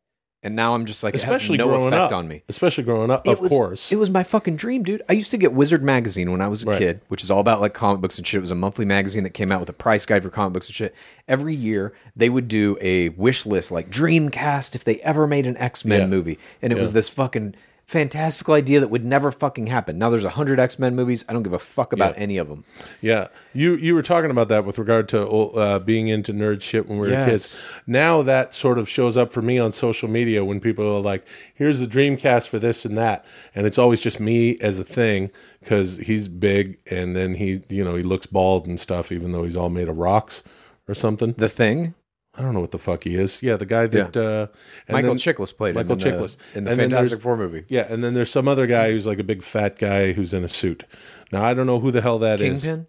And 0.48 0.56
now 0.56 0.74
I'm 0.76 0.86
just 0.86 1.04
like, 1.04 1.14
Especially 1.14 1.56
it 1.56 1.60
has 1.60 1.68
no 1.68 1.74
growing 1.78 1.94
effect 1.94 2.14
up. 2.14 2.18
on 2.18 2.28
me. 2.30 2.42
Especially 2.48 2.86
growing 2.86 3.12
up, 3.12 3.28
It 3.28 3.32
of 3.34 3.42
was- 3.42 3.50
course. 3.50 3.92
It 3.92 3.98
was 3.98 4.10
my 4.10 4.24
fucking 4.24 4.56
dream, 4.56 4.82
dude. 4.82 5.02
I 5.10 5.14
used 5.14 5.30
to 5.32 5.38
get 5.38 5.52
Wizard 5.52 5.84
Magazine 5.84 6.32
when 6.32 6.40
I 6.40 6.48
was 6.48 6.64
a 6.64 6.68
Right. 6.68 6.80
kid, 6.80 7.02
which 7.10 7.22
is 7.22 7.30
all 7.30 7.42
about 7.42 7.60
like 7.60 7.74
comic 7.74 8.00
books 8.00 8.18
and 8.18 8.26
shit. 8.26 8.38
It 8.38 8.42
was 8.42 8.52
a 8.52 8.56
monthly 8.56 8.86
magazine 8.86 9.24
that 9.26 9.32
came 9.34 9.52
out 9.52 9.60
with 9.60 9.68
a 9.68 9.74
price 9.74 10.06
guide 10.06 10.24
for 10.24 10.30
comic 10.30 10.54
books 10.54 10.68
and 10.68 10.76
shit. 10.76 10.96
Every 11.28 11.54
year, 11.54 11.92
they 12.16 12.30
would 12.30 12.48
do 12.48 12.78
a 12.80 13.10
wish 13.10 13.46
list 13.46 13.72
like 13.72 13.90
Dreamcast 13.92 14.74
if 14.74 14.86
they 14.86 15.02
ever 15.02 15.28
made 15.28 15.46
an 15.48 15.58
X 15.58 15.84
Men 15.84 16.00
Yeah. 16.00 16.08
movie. 16.08 16.40
And 16.62 16.72
it 16.72 16.80
was 16.80 16.94
this 16.94 17.10
fucking 17.10 17.54
fantastical 17.88 18.54
idea 18.54 18.82
that 18.82 18.90
would 18.90 19.06
never 19.06 19.32
fucking 19.32 19.68
happen. 19.68 19.98
Now 19.98 20.10
there's 20.10 20.26
a 20.26 20.30
hundred 20.30 20.60
X 20.60 20.78
Men 20.78 20.94
movies. 20.96 21.24
I 21.30 21.34
don't 21.34 21.44
give 21.44 21.54
a 21.54 21.60
fuck 21.60 21.94
about 21.94 22.16
Yeah. 22.16 22.22
any 22.24 22.38
of 22.38 22.50
them. 22.50 22.66
Yeah, 23.02 23.28
you 23.54 23.76
you 23.76 23.96
were 23.96 24.02
talking 24.04 24.30
about 24.30 24.50
that 24.50 24.66
with 24.66 24.78
regard 24.78 25.08
to 25.10 25.26
uh, 25.28 25.80
being 25.80 26.10
into 26.10 26.34
nerd 26.34 26.62
shit 26.62 26.88
when 26.88 27.00
we 27.00 27.08
were 27.08 27.14
Yes. 27.14 27.30
kids. 27.30 27.64
Now 27.88 28.22
that 28.24 28.54
sort 28.54 28.78
of 28.78 28.90
shows 28.90 29.16
up 29.16 29.32
for 29.32 29.42
me 29.42 29.58
on 29.58 29.72
social 29.72 30.10
media 30.10 30.44
when 30.44 30.60
people 30.60 30.86
are 30.98 31.00
like, 31.02 31.26
"Here's 31.54 31.80
the 31.80 31.88
Dreamcast 31.88 32.50
for 32.50 32.60
this 32.60 32.84
and 32.84 32.98
that," 32.98 33.26
and 33.56 33.66
it's 33.66 33.78
always 33.78 34.02
just 34.02 34.20
me 34.20 34.58
as 34.60 34.78
a 34.78 34.84
thing 34.84 35.32
because 35.62 35.98
he's 35.98 36.28
big 36.28 36.78
and 36.92 37.16
then 37.16 37.36
he 37.36 37.62
you 37.70 37.84
know 37.86 37.96
he 37.96 38.04
looks 38.04 38.26
bald 38.26 38.68
and 38.68 38.80
stuff, 38.80 39.12
even 39.14 39.32
though 39.32 39.44
he's 39.44 39.56
all 39.58 39.70
made 39.70 39.88
of 39.88 39.98
rocks 39.98 40.44
or 40.90 40.94
something. 40.94 41.34
The 41.38 41.50
Thing, 41.50 41.94
I 42.38 42.42
don't 42.44 42.54
know 42.54 42.60
what 42.60 42.72
the 42.72 42.78
fuck 42.78 43.04
he 43.04 43.16
is. 43.16 43.42
Yeah, 43.42 43.56
the 43.58 43.66
guy 43.66 43.88
that 43.88 44.16
uh, 44.16 44.48
and 44.88 44.94
Michael 44.94 45.16
then- 45.16 45.18
Chiklis 45.18 45.56
played 45.58 45.74
Michael 45.76 45.94
in 45.94 45.98
the- 45.98 46.06
Chiklis 46.06 46.38
in 46.54 46.64
the 46.66 46.72
And 46.72 46.80
Fantastic 46.80 47.22
Four 47.22 47.36
movie. 47.36 47.66
Yeah, 47.68 47.88
and 47.90 48.04
then 48.04 48.14
there's 48.14 48.30
some 48.30 48.48
other 48.48 48.68
guy 48.68 48.92
who's 48.92 49.08
like 49.08 49.20
a 49.20 49.24
big 49.24 49.42
fat 49.44 49.80
guy 49.80 50.12
who's 50.14 50.34
in 50.34 50.44
a 50.44 50.50
suit. 50.50 50.84
Now 51.32 51.44
I 51.44 51.54
don't 51.54 51.66
know 51.66 51.80
who 51.80 51.92
the 51.92 52.02
hell 52.02 52.20
that 52.20 52.40
is. 52.40 52.64
Kingpin. 52.64 52.88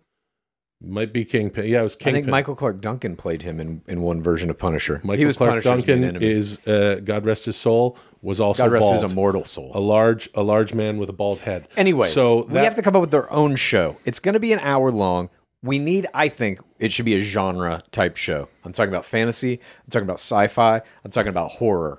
Might 0.81 1.13
be 1.13 1.25
Kingpin. 1.25 1.67
Yeah, 1.67 1.81
it 1.81 1.85
was 1.85 1.97
Kingpin. 1.97 2.15
I 2.15 2.15
think 2.19 2.27
Michael 2.29 2.55
Clarke 2.55 2.81
Duncan 2.81 3.17
played 3.17 3.43
him 3.43 3.59
in, 3.59 3.83
in 3.89 4.01
one 4.01 4.23
version 4.23 4.49
of 4.49 4.59
Punisher. 4.59 5.01
Michael 5.03 5.19
he 5.19 5.25
was 5.25 5.37
Clark 5.37 5.63
Punisher's 5.65 5.85
Duncan 5.85 6.23
is 6.23 6.65
uh, 6.69 7.01
God 7.05 7.27
rest 7.27 7.47
his 7.47 7.57
soul 7.57 7.99
was 8.23 8.41
also 8.41 8.65
God 8.65 8.73
rest 8.73 8.83
bald. 8.83 9.03
his 9.03 9.13
immortal 9.13 9.45
soul. 9.45 9.73
a 9.75 9.81
large 9.81 10.29
a 10.35 10.43
large 10.43 10.75
man 10.75 10.99
with 10.99 11.09
a 11.09 11.13
bald 11.13 11.41
head. 11.41 11.67
Anyway, 11.77 12.09
so 12.09 12.45
we 12.47 12.59
have 12.59 12.75
to 12.77 12.83
come 12.83 12.95
up 12.95 13.01
with 13.01 13.15
our 13.15 13.29
own 13.31 13.57
show. 13.57 13.97
It's 14.05 14.21
going 14.21 14.35
to 14.35 14.41
be 14.41 14.53
an 14.53 14.61
hour 14.61 14.93
long. 14.93 15.31
We 15.63 15.79
need, 15.81 16.07
I 16.15 16.29
think, 16.29 16.61
it 16.79 16.93
should 16.93 17.05
be 17.05 17.15
a 17.17 17.21
genre 17.21 17.83
type 17.91 18.17
show. 18.17 18.49
I'm 18.65 18.73
talking 18.73 18.93
about 18.93 19.05
fantasy. 19.05 19.55
I'm 19.55 19.91
talking 19.91 20.07
about 20.07 20.21
sci-fi. 20.21 20.81
I'm 21.05 21.11
talking 21.11 21.31
about 21.31 21.51
horror. 21.53 21.99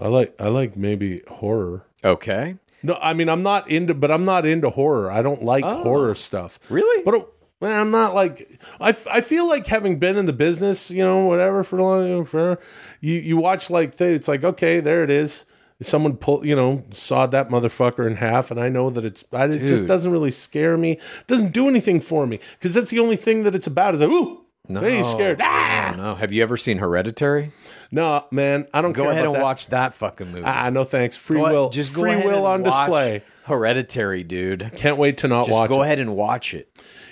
I 0.00 0.08
like 0.08 0.34
I 0.40 0.48
like 0.48 0.76
maybe 0.76 1.20
horror. 1.28 1.84
Okay, 2.02 2.56
No, 2.82 2.98
I 3.02 3.12
mean 3.12 3.28
I'm 3.28 3.42
not 3.42 3.68
into, 3.70 3.92
but 3.94 4.10
I'm 4.10 4.24
not 4.24 4.46
into 4.46 4.70
horror. 4.70 5.10
I 5.10 5.20
don't 5.22 5.42
like 5.42 5.64
Oh. 5.64 5.82
horror 5.82 6.14
stuff. 6.14 6.58
Really? 6.70 7.02
But 7.04 7.30
I'm 7.62 7.90
not 7.90 8.14
like 8.14 8.58
I, 8.80 8.96
I 9.10 9.20
feel 9.20 9.46
like 9.46 9.66
having 9.66 9.98
been 9.98 10.16
in 10.16 10.24
the 10.24 10.32
business, 10.32 10.90
you 10.90 11.02
know, 11.02 11.26
whatever 11.26 11.62
for 11.62 11.78
a 11.78 11.82
long 11.82 12.24
for 12.24 12.58
you 13.02 13.14
you 13.16 13.36
watch 13.36 13.68
like 13.68 14.00
it's 14.00 14.28
like 14.28 14.42
okay, 14.44 14.80
there 14.80 15.04
it 15.04 15.10
is. 15.10 15.44
Someone 15.82 16.16
pull, 16.16 16.44
you 16.44 16.54
know, 16.54 16.84
sawed 16.90 17.30
that 17.30 17.48
motherfucker 17.48 18.06
in 18.06 18.16
half, 18.16 18.50
and 18.50 18.60
I 18.60 18.68
know 18.68 18.90
that 18.90 19.04
it's. 19.04 19.24
I, 19.32 19.44
it 19.46 19.66
just 19.66 19.86
doesn't 19.86 20.12
really 20.12 20.30
scare 20.30 20.76
me. 20.76 20.92
It 20.92 21.26
doesn't 21.26 21.52
do 21.52 21.68
anything 21.68 22.00
for 22.00 22.26
me 22.26 22.38
because 22.58 22.74
that's 22.74 22.90
the 22.90 22.98
only 22.98 23.16
thing 23.16 23.44
that 23.44 23.54
it's 23.54 23.66
about. 23.66 23.94
Is 23.94 24.00
like, 24.02 24.10
ooh, 24.10 24.44
no, 24.68 24.80
hey, 24.82 25.02
scared. 25.02 25.40
Ah, 25.42 25.94
don't. 25.96 26.18
Have 26.18 26.32
you 26.32 26.42
ever 26.42 26.56
seen 26.58 26.78
Hereditary? 26.78 27.52
no, 27.90 28.24
man, 28.30 28.68
I 28.74 28.82
don't 28.82 28.92
Go 28.92 29.08
ahead 29.10 29.24
and 29.24 29.34
that. 29.34 29.42
watch 29.42 29.68
that 29.68 29.94
fucking 29.94 30.30
movie. 30.30 30.44
Ah, 30.44 30.68
no 30.70 30.84
thanks. 30.84 31.16
Free 31.16 31.38
Go 31.40 31.50
will, 31.50 31.70
just 31.70 31.94
go 31.94 32.02
free 32.02 32.12
ahead 32.12 32.26
will 32.26 32.46
and 32.46 32.46
on 32.46 32.62
watch 32.62 32.86
display. 32.86 33.22
Hereditary, 33.44 34.22
dude. 34.22 34.70
Can't 34.76 34.96
wait 34.98 35.16
to 35.18 35.28
not 35.28 35.46
Just 35.46 35.58
watch. 35.58 35.68
go 35.70 35.80
it. 35.82 35.86
ahead 35.86 35.98
and 35.98 36.14
watch 36.14 36.54
it. 36.54 36.68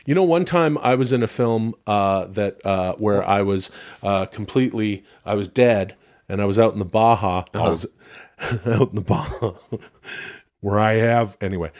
You 0.06 0.14
know, 0.14 0.22
one 0.24 0.44
time 0.44 0.78
I 0.78 0.94
was 0.94 1.12
in 1.12 1.22
a 1.22 1.26
film 1.26 1.74
uh, 1.86 2.26
that 2.28 2.64
uh, 2.64 2.94
where 2.96 3.24
I 3.24 3.42
was 3.42 3.70
uh, 4.02 4.26
completely, 4.26 5.04
I 5.26 5.34
was 5.34 5.48
dead, 5.48 5.96
and 6.28 6.40
I 6.40 6.44
was 6.44 6.58
out 6.58 6.72
in 6.74 6.78
the 6.78 6.84
Baja. 6.84 7.44
I 7.52 7.68
was 7.68 7.86
out 8.66 8.90
in 8.90 8.96
the 8.96 9.00
Baja, 9.02 9.52
where 10.60 10.78
I 10.78 10.94
have 10.94 11.36
anyway. 11.40 11.70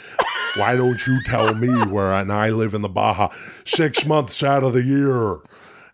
Why 0.56 0.76
don't 0.76 1.06
you 1.06 1.22
tell 1.24 1.54
me 1.54 1.68
where 1.86 2.12
I, 2.12 2.22
and 2.22 2.32
I 2.32 2.50
live 2.50 2.74
in 2.74 2.82
the 2.82 2.88
Baja 2.88 3.28
six 3.64 4.04
months 4.06 4.42
out 4.42 4.64
of 4.64 4.72
the 4.72 4.82
year? 4.82 5.38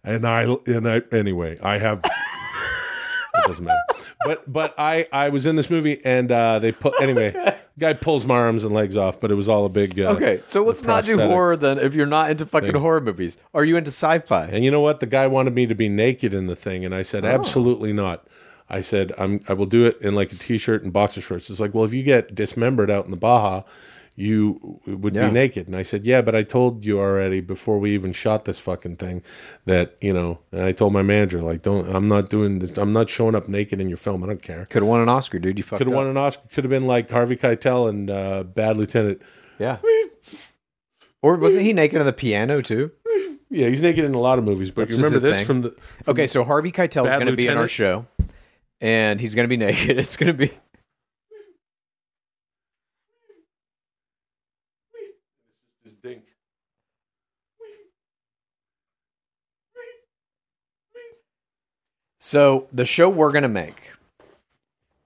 And 0.05 0.27
I, 0.27 0.44
and 0.66 0.88
I, 0.88 1.03
anyway, 1.12 1.59
I 1.62 1.79
have. 1.79 2.00
it 2.05 3.46
doesn't 3.46 3.64
matter. 3.64 3.79
But 4.24 4.50
but 4.50 4.74
I 4.79 5.07
I 5.12 5.29
was 5.29 5.44
in 5.44 5.57
this 5.57 5.68
movie 5.68 6.00
and 6.05 6.31
uh, 6.33 6.59
they 6.59 6.72
put 6.72 6.94
anyway. 7.03 7.35
Guy 7.79 7.92
pulls 7.92 8.24
my 8.24 8.37
arms 8.37 8.62
and 8.64 8.72
legs 8.72 8.96
off, 8.96 9.20
but 9.20 9.31
it 9.33 9.35
was 9.35 9.48
all 9.48 9.66
a 9.66 9.68
big. 9.68 9.98
Uh, 9.98 10.11
Okay, 10.12 10.40
so 10.46 10.62
let's 10.64 10.83
not 10.85 11.05
do 11.05 11.18
horror 11.18 11.57
then. 11.57 11.79
If 11.79 11.94
you're 11.94 12.07
not 12.07 12.31
into 12.31 12.46
fucking 12.46 12.72
Thing. 12.72 12.81
horror 12.81 13.00
movies, 13.00 13.37
are 13.53 13.64
you 13.64 13.77
into 13.77 13.90
sci-fi? 13.90 14.44
And 14.46 14.64
you 14.64 14.70
know 14.70 14.81
what? 14.81 15.00
The 15.00 15.07
guy 15.07 15.27
wanted 15.27 15.55
me 15.55 15.66
to 15.66 15.74
be 15.74 15.88
naked 15.88 16.33
in 16.33 16.46
the 16.46 16.55
thing, 16.57 16.85
and 16.85 16.94
I 16.94 17.00
Oh. 17.00 17.03
said, 17.03 17.24
absolutely 17.24 17.92
not. 17.92 18.27
I 18.74 18.80
said, 18.80 19.12
I'm, 19.18 19.40
I 19.48 19.52
will 19.52 19.66
do 19.66 19.84
it 19.87 20.00
in 20.00 20.14
like 20.14 20.32
a 20.32 20.37
t-shirt 20.37 20.82
and 20.82 20.92
boxer 20.92 21.20
shorts. 21.20 21.48
It's 21.50 21.60
like, 21.60 21.74
well, 21.74 21.84
if 21.84 21.94
you 21.94 22.02
get 22.02 22.34
dismembered 22.34 22.90
out 22.90 23.04
in 23.04 23.10
the 23.10 23.16
Baja, 23.16 23.62
you 24.16 24.80
would 24.87 25.14
Yeah. 25.14 25.26
be 25.26 25.32
naked. 25.32 25.66
And 25.66 25.76
I 25.76 25.82
said, 25.82 26.04
yeah, 26.04 26.22
but 26.22 26.34
I 26.34 26.42
told 26.44 26.84
you 26.84 27.00
already 27.00 27.40
before 27.40 27.78
we 27.78 27.92
even 27.94 28.12
shot 28.12 28.44
this 28.44 28.58
fucking 28.58 28.96
thing 28.96 29.22
that, 29.66 29.96
you 30.00 30.12
know, 30.12 30.38
and 30.52 30.62
I 30.62 30.72
told 30.72 30.92
my 30.92 31.02
manager, 31.02 31.42
like, 31.42 31.62
don't, 31.62 31.88
I'm 31.94 32.06
not 32.08 32.30
doing 32.30 32.60
this. 32.60 32.76
I'm 32.78 32.92
not 32.92 33.10
showing 33.10 33.34
up 33.34 33.48
naked 33.48 33.80
in 33.80 33.88
your 33.88 33.96
film. 33.96 34.22
I 34.22 34.28
don't 34.28 34.42
care. 34.42 34.66
Could 34.66 34.82
have 34.82 34.88
won 34.88 35.00
an 35.00 35.08
Oscar, 35.08 35.38
dude. 35.40 35.58
You 35.58 35.64
fucked 35.64 35.78
Could 35.78 35.88
have 35.88 35.96
won 35.96 36.06
an 36.06 36.16
Oscar. 36.16 36.42
Could 36.52 36.64
have 36.64 36.70
been 36.70 36.87
like 36.87 37.10
Harvey 37.10 37.37
Keitel 37.37 37.88
and 37.88 38.10
uh, 38.10 38.42
Bad 38.44 38.76
Lieutenant. 38.78 39.20
Yeah. 39.58 39.78
Or 41.22 41.37
wasn't 41.37 41.64
he 41.64 41.72
naked 41.72 41.98
on 42.00 42.06
the 42.06 42.12
piano 42.12 42.60
too? 42.60 42.90
Yeah, 43.50 43.68
he's 43.68 43.82
naked 43.82 44.04
in 44.04 44.14
a 44.14 44.20
lot 44.20 44.38
of 44.38 44.44
movies, 44.44 44.70
but 44.70 44.82
That's 44.88 44.92
you 44.92 44.96
remember 45.04 45.20
this 45.20 45.37
thing. 45.38 45.46
from 45.46 45.60
the. 45.62 45.76
Okay, 46.08 46.26
so 46.26 46.42
Harvey 46.44 46.72
Keitel 46.72 47.06
is 47.06 47.12
going 47.12 47.26
to 47.26 47.37
be 47.37 47.46
in 47.46 47.56
our 47.56 47.68
show, 47.68 48.06
and 48.85 49.18
he's 49.18 49.35
going 49.35 49.44
to 49.44 49.49
be 49.49 49.57
naked. 49.57 49.99
It's 50.05 50.16
going 50.18 50.27
to 50.31 50.37
be 50.37 50.53
so 62.18 62.66
the 62.73 62.85
show 62.85 63.09
we're 63.09 63.31
going 63.33 63.42
to 63.42 63.49
make 63.49 63.90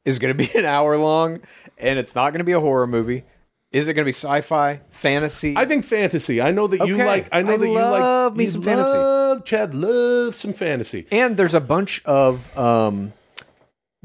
is 0.05 0.19
going 0.19 0.37
to 0.37 0.38
be 0.47 0.51
an 0.59 0.64
hour 0.64 0.97
long, 0.97 1.41
and 1.77 1.99
it's 1.99 2.14
not 2.14 2.31
going 2.31 2.38
to 2.38 2.45
be 2.45 2.53
a 2.53 2.61
horror 2.61 2.87
movie. 2.87 3.25
Is 3.71 3.87
it 3.88 3.93
going 3.95 4.05
to 4.05 4.09
be 4.09 4.12
sci-fi, 4.14 4.81
fantasy? 4.93 5.55
I 5.57 5.67
think 5.67 5.85
fantasy. 5.85 6.41
I 6.41 6.53
know 6.53 6.67
that 6.69 6.87
you 6.87 6.95
Okay. 6.95 7.05
like. 7.05 7.29
I 7.33 7.43
know 7.43 7.53
I 7.53 7.57
that 7.59 7.67
you 7.67 7.75
like. 7.75 8.01
love 8.01 8.37
me 8.37 8.45
you 8.45 8.51
some 8.51 8.62
fantasy. 8.62 8.97
love- 8.97 9.45
Chad 9.45 9.75
loves 9.75 10.37
some 10.38 10.55
fantasy. 10.55 11.07
And 11.12 11.37
there's 11.37 11.53
a 11.55 11.61
bunch 11.61 12.03
of 12.07 12.57
um, 12.57 13.12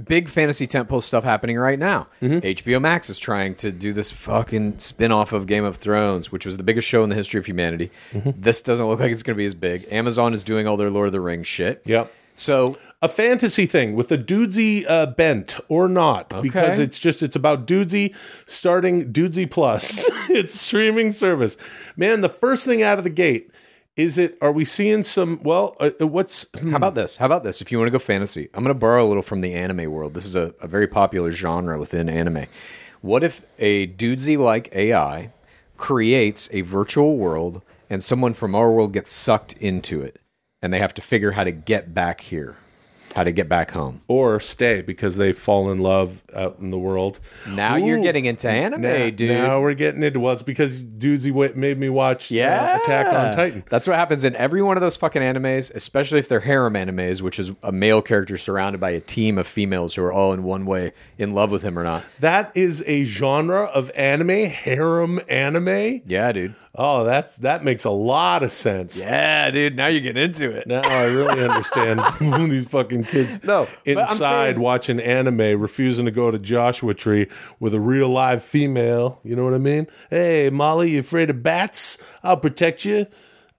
big 0.02 0.28
fantasy 0.28 0.66
tentpole 0.66 1.04
stuff 1.04 1.24
happening 1.24 1.58
right 1.58 1.78
now. 1.78 2.08
Mm-hmm. 2.22 2.40
HBO 2.40 2.82
Max 2.82 3.10
is 3.10 3.20
trying 3.20 3.56
to 3.56 3.72
do 3.72 3.94
this 3.94 4.12
fucking 4.12 4.80
spin-off 4.80 5.34
of 5.34 5.46
Game 5.46 5.64
of 5.64 5.78
Thrones, 5.78 6.32
which 6.32 6.46
was 6.46 6.58
the 6.58 6.64
biggest 6.64 6.88
show 6.88 7.04
in 7.04 7.10
the 7.10 7.16
history 7.16 7.40
of 7.40 7.46
humanity. 7.46 7.92
Mm-hmm. 8.12 8.42
This 8.42 8.62
doesn't 8.62 8.86
look 8.88 9.00
like 9.00 9.12
it's 9.12 9.24
going 9.24 9.36
to 9.36 9.38
be 9.38 9.46
as 9.46 9.56
big. 9.56 9.86
Amazon 9.92 10.34
is 10.34 10.44
doing 10.44 10.68
all 10.68 10.78
their 10.78 10.90
Lord 10.90 11.08
of 11.08 11.12
the 11.12 11.22
Rings 11.22 11.48
shit. 11.48 11.82
Yep. 11.86 12.12
So 12.36 12.78
a 13.04 13.10
fantasy 13.10 13.66
thing 13.66 13.96
with 13.96 14.12
a 14.12 14.18
dudesy 14.18 14.86
uh, 14.88 15.08
bent 15.08 15.60
or 15.68 15.90
not 15.90 16.42
because 16.42 16.80
it's 16.80 16.98
just 16.98 17.22
it's 17.22 17.36
about 17.36 17.68
dudesy 17.68 18.16
starting 18.46 19.12
dudesy 19.12 19.50
plus 19.50 20.06
it's 20.30 20.60
streaming 20.60 21.12
service 21.12 21.58
man 21.98 22.22
the 22.22 22.30
first 22.30 22.66
thing 22.66 22.82
out 22.82 22.98
of 22.98 23.04
the 23.04 23.10
gate 23.10 23.52
is 23.96 24.18
it 24.18 24.38
are 24.42 24.52
we 24.52 24.66
seeing 24.66 25.04
some 25.04 25.40
well 25.44 25.76
uh, 25.80 25.92
uh, 26.02 26.08
what's 26.08 26.46
How 26.70 26.78
about 26.78 26.96
this? 26.96 27.18
How 27.18 27.26
about 27.26 27.44
this? 27.44 27.62
If 27.62 27.72
you 27.72 27.78
want 27.78 27.88
to 27.88 27.92
go 27.92 28.00
fantasy, 28.00 28.50
I'm 28.54 28.64
going 28.64 28.74
to 28.74 28.80
borrow 28.80 29.06
a 29.06 29.08
little 29.08 29.24
from 29.24 29.42
the 29.42 29.54
anime 29.54 29.92
world. 29.92 30.14
This 30.14 30.26
is 30.26 30.36
a, 30.36 30.54
a 30.62 30.68
very 30.68 30.88
popular 30.88 31.32
genre 31.32 31.78
within 31.78 32.10
anime. 32.10 32.46
What 33.02 33.24
if 33.24 33.42
a 33.60 33.88
dudesy 33.88 34.38
like 34.38 34.74
AI 34.74 35.32
creates 35.78 36.50
a 36.52 36.62
virtual 36.62 37.18
world 37.18 37.62
and 37.90 38.04
someone 38.04 38.34
from 38.34 38.56
our 38.56 38.72
world 38.72 38.94
gets 38.94 39.12
sucked 39.12 39.54
into 39.54 40.02
it 40.02 40.20
and 40.62 40.72
they 40.72 40.80
have 40.80 40.94
to 40.96 41.02
figure 41.02 41.32
how 41.32 41.44
to 41.44 41.52
get 41.52 41.94
back 41.94 42.22
here, 42.22 42.56
how 43.14 43.24
to 43.24 43.32
get 43.32 43.48
back 43.50 43.72
home? 43.72 44.02
or 44.08 44.40
stay 44.40 44.82
because 44.82 45.16
they 45.18 45.32
fall 45.34 45.72
in 45.72 45.78
love 45.80 46.22
out 46.36 46.58
in 46.60 46.70
the 46.72 46.78
world 46.78 47.20
Now 47.48 47.76
you're 47.76 48.02
getting 48.02 48.26
into 48.26 48.50
anime, 48.50 48.82
now, 48.82 49.10
dude. 49.10 49.30
now 49.30 49.62
we're 49.62 49.74
getting 49.76 50.04
into 50.04 50.20
well 50.20 50.34
it's 50.34 50.42
because 50.42 50.84
dudesy 50.84 51.32
wa- 51.32 51.50
made 51.56 51.78
me 51.78 51.90
watch 51.90 52.32
uh, 52.32 52.36
yeah, 52.36 52.78
attack 52.82 53.08
on 53.08 53.34
titan 53.34 53.64
That's 53.70 53.88
what 53.88 53.96
happens 53.98 54.26
in 54.26 54.36
every 54.36 54.62
one 54.62 54.78
of 54.78 54.82
those 54.82 54.96
fucking 54.98 55.22
animes, 55.22 55.72
especially 55.74 56.20
if 56.20 56.28
they're 56.28 56.40
harem 56.40 56.74
animes, 56.74 57.22
which 57.22 57.40
is 57.40 57.52
a 57.64 57.72
male 57.72 58.02
character 58.02 58.38
surrounded 58.38 58.80
by 58.82 58.90
a 58.92 59.00
team 59.00 59.38
of 59.38 59.48
females 59.48 59.96
who 59.96 60.04
are 60.04 60.12
all 60.14 60.34
in 60.34 60.44
one 60.44 60.66
way 60.66 60.92
in 61.18 61.32
love 61.32 61.52
with 61.52 61.62
him 61.62 61.78
or 61.78 61.84
not. 61.84 62.04
that 62.20 62.52
is 62.56 62.84
a 62.88 63.04
genre 63.04 63.64
of 63.66 63.92
anime 63.96 64.30
harem 64.50 65.20
anime 65.30 66.02
Yeah, 66.06 66.32
dude. 66.32 66.56
Oh 66.76 67.04
that's 67.04 67.38
that 67.38 67.64
makes 67.64 67.84
a 67.86 67.90
lot 67.90 68.42
of 68.44 68.52
sense 68.52 68.98
Yeah, 68.98 69.52
dude. 69.52 69.76
Now 69.76 69.88
you're 69.88 70.02
getting 70.02 70.24
into 70.24 70.50
it. 70.52 70.66
Now 70.68 70.82
I 70.84 71.06
really 71.06 71.44
understand 71.44 72.00
these 72.52 72.66
fucking 72.68 73.04
kids 73.06 73.44
No, 73.44 73.68
inside 73.86 74.16
saying- 74.54 74.60
watching 74.60 75.00
anime, 75.00 75.60
refusing 75.62 76.06
to 76.06 76.12
go 76.12 76.32
to 76.32 76.40
Joshua 76.40 76.94
Tree 76.94 77.28
with 77.60 77.74
a 77.74 77.80
real 77.80 78.10
live 78.10 78.44
female. 78.44 79.20
You 79.24 79.36
know 79.36 79.44
what 79.44 79.54
I 79.54 79.60
mean? 79.60 79.88
Hey, 80.10 80.50
Molly, 80.52 80.92
you 80.92 81.00
afraid 81.02 81.30
of 81.30 81.44
bats? 81.44 81.98
I'll 82.24 82.38
protect 82.38 82.86
you. 82.86 83.06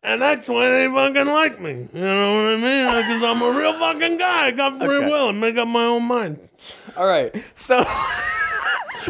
And 0.02 0.20
that's 0.20 0.48
why 0.48 0.68
they 0.68 0.86
fucking 0.86 1.32
like 1.32 1.60
me. 1.62 1.88
You 1.94 2.00
know 2.00 2.34
what 2.34 2.54
I 2.54 2.56
mean? 2.56 2.86
Because 2.86 3.22
I'm 3.22 3.40
a 3.40 3.58
real 3.58 3.72
fucking 3.78 4.18
guy. 4.18 4.46
I 4.48 4.50
got 4.50 4.76
free 4.76 4.86
Okay. 4.98 5.06
will 5.10 5.30
and 5.30 5.40
make 5.40 5.56
up 5.56 5.66
my 5.66 5.84
own 5.86 6.02
mind. 6.02 6.46
All 6.96 7.06
right. 7.06 7.34
So 7.54 7.82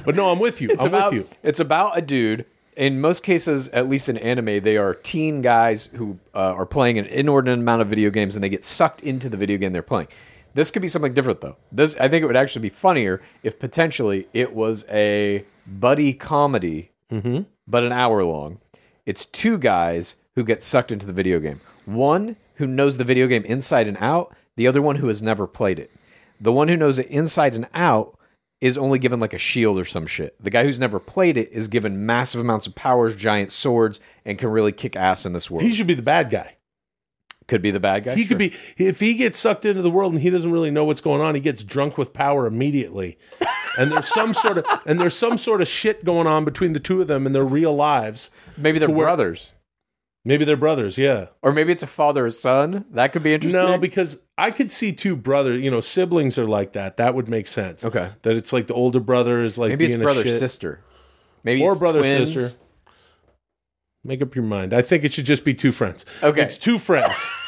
But 0.05 0.14
no, 0.14 0.31
I'm 0.31 0.38
with 0.38 0.61
you. 0.61 0.69
it's 0.73 0.83
I'm 0.85 0.88
about 0.95 1.12
with 1.12 1.23
you. 1.23 1.29
it's 1.43 1.59
about 1.61 1.99
a 1.99 2.03
dude. 2.03 2.47
In 2.77 3.01
most 3.01 3.23
cases, 3.23 3.69
at 3.69 3.89
least 3.89 4.09
in 4.09 4.17
anime, 4.19 4.63
they 4.63 4.77
are 4.77 4.95
teen 4.95 5.43
guys 5.43 5.87
who 5.95 6.19
uh, 6.35 6.55
are 6.55 6.67
playing 6.67 6.99
an 6.99 7.07
inordinate 7.07 7.61
amount 7.61 7.83
of 7.83 7.89
video 7.89 8.11
games, 8.11 8.35
and 8.35 8.43
they 8.43 8.49
get 8.49 8.65
sucked 8.65 9.03
into 9.03 9.29
the 9.29 9.37
video 9.37 9.59
game 9.59 9.73
they're 9.73 9.83
playing. 9.83 10.09
This 10.55 10.71
could 10.71 10.83
be 10.83 10.89
something 10.89 11.15
different, 11.15 11.41
though. 11.41 11.57
This 11.71 11.97
I 11.97 12.09
think 12.09 12.23
it 12.23 12.27
would 12.27 12.37
actually 12.37 12.63
be 12.63 12.75
funnier 12.75 13.21
if 13.43 13.59
potentially 13.59 14.29
it 14.33 14.55
was 14.55 14.87
a 14.89 15.45
buddy 15.67 16.13
comedy, 16.15 16.91
but 17.67 17.85
an 17.85 17.93
hour 17.93 18.25
long. 18.25 18.59
It's 19.07 19.27
two 19.27 19.59
guys 19.59 20.17
who 20.35 20.43
get 20.45 20.65
sucked 20.65 20.91
into 20.91 21.07
the 21.07 21.13
video 21.13 21.39
game. 21.41 21.61
One 21.85 22.37
who 22.55 22.67
knows 22.67 22.97
the 22.97 23.05
video 23.05 23.27
game 23.27 23.45
inside 23.45 23.87
and 23.87 23.99
out. 24.01 24.35
The 24.57 24.67
other 24.67 24.83
one 24.83 24.97
who 24.97 25.09
has 25.09 25.21
never 25.23 25.47
played 25.47 25.79
it. 25.79 25.91
The 26.41 26.53
one 26.53 26.69
who 26.69 26.77
knows 26.77 26.99
it 26.99 27.07
inside 27.09 27.55
and 27.55 27.69
out 27.75 28.19
is 28.61 28.79
only 28.79 28.99
given 28.99 29.21
like 29.21 29.35
a 29.35 29.38
shield 29.38 29.79
or 29.79 29.85
some 29.85 30.07
shit. 30.07 30.43
The 30.43 30.51
guy 30.51 30.64
who's 30.64 30.79
never 30.79 30.99
played 30.99 31.37
it 31.37 31.53
is 31.53 31.69
given 31.69 32.07
massive 32.07 32.40
amounts 32.40 32.67
of 32.67 32.75
powers, 32.75 33.14
giant 33.14 33.53
swords, 33.53 34.01
and 34.25 34.38
can 34.38 34.49
really 34.49 34.73
kick 34.73 34.97
ass 34.97 35.27
in 35.27 35.33
this 35.33 35.51
world. 35.51 35.62
He 35.62 35.73
should 35.73 35.87
be 35.87 35.95
the 35.95 36.03
bad 36.03 36.31
guy. 36.31 36.57
could 37.47 37.62
be 37.62 37.71
the 37.71 37.81
bad 37.81 38.05
guy. 38.05 38.14
He 38.14 38.23
sure. 38.23 38.29
could 38.29 38.38
be 38.38 38.55
if 38.79 39.01
he 39.01 39.14
gets 39.14 39.38
sucked 39.38 39.64
into 39.64 39.83
the 39.83 39.90
world 39.90 40.12
and 40.12 40.23
he 40.23 40.31
doesn't 40.31 40.51
really 40.51 40.71
know 40.71 40.85
what's 40.85 41.01
going 41.01 41.21
on. 41.21 41.35
He 41.35 41.40
gets 41.40 41.62
drunk 41.62 41.99
with 41.99 42.12
power 42.12 42.47
immediately, 42.47 43.19
and 43.79 43.93
there's 43.93 44.09
some 44.09 44.33
sort 44.33 44.59
of 44.59 44.67
and 44.87 44.99
there's 44.99 45.17
some 45.17 45.37
sort 45.37 45.61
of 45.61 45.69
shit 45.69 46.05
going 46.05 46.27
on 46.27 46.45
between 46.45 46.73
the 46.73 46.81
two 46.81 47.03
of 47.03 47.07
them 47.07 47.27
in 47.27 47.33
their 47.33 47.45
real 47.45 47.75
lives. 47.75 48.31
maybe 48.57 48.79
they're 48.79 48.88
brothers, 48.88 49.53
Maybe 50.27 50.45
they're 50.47 50.57
brothers. 50.57 50.97
Yeah. 50.97 51.27
or 51.43 51.53
maybe 51.53 51.71
it's 51.73 51.83
a 51.83 51.87
father 51.87 52.25
or 52.27 52.31
son. 52.31 52.87
That 52.93 53.13
could 53.13 53.23
be 53.23 53.35
interesting. 53.35 53.61
No, 53.61 53.77
because 53.77 54.19
I 54.39 54.51
could 54.51 54.71
see 54.71 54.91
two 54.93 55.17
brothers. 55.17 55.61
You 55.61 55.71
know, 55.71 55.81
siblings 55.81 56.39
are 56.39 56.47
like 56.47 56.73
that. 56.73 56.97
That 56.97 57.15
would 57.15 57.29
make 57.29 57.47
sense. 57.47 57.85
Okay. 57.85 58.11
That 58.23 58.37
it's 58.37 58.53
like 58.53 58.67
the 58.67 58.75
older 58.75 59.01
brother 59.01 59.39
is 59.41 59.59
like 59.59 59.69
maybe 59.71 59.85
it's 59.85 59.97
brother 59.97 60.27
sister. 60.27 60.81
Maybe 61.43 61.61
Or 61.63 61.73
it's 61.73 61.79
brother, 61.79 61.99
twins. 62.01 62.33
sister. 62.33 62.59
Make 64.03 64.23
up 64.23 64.35
your 64.35 64.45
mind. 64.45 64.73
I 64.73 64.81
think 64.83 65.05
it 65.05 65.13
should 65.13 65.27
just 65.27 65.45
be 65.45 65.53
two 65.55 65.73
friends. 65.73 66.07
Okay. 66.23 66.43
It's 66.43 66.57
two 66.59 66.79
friends. 66.79 67.13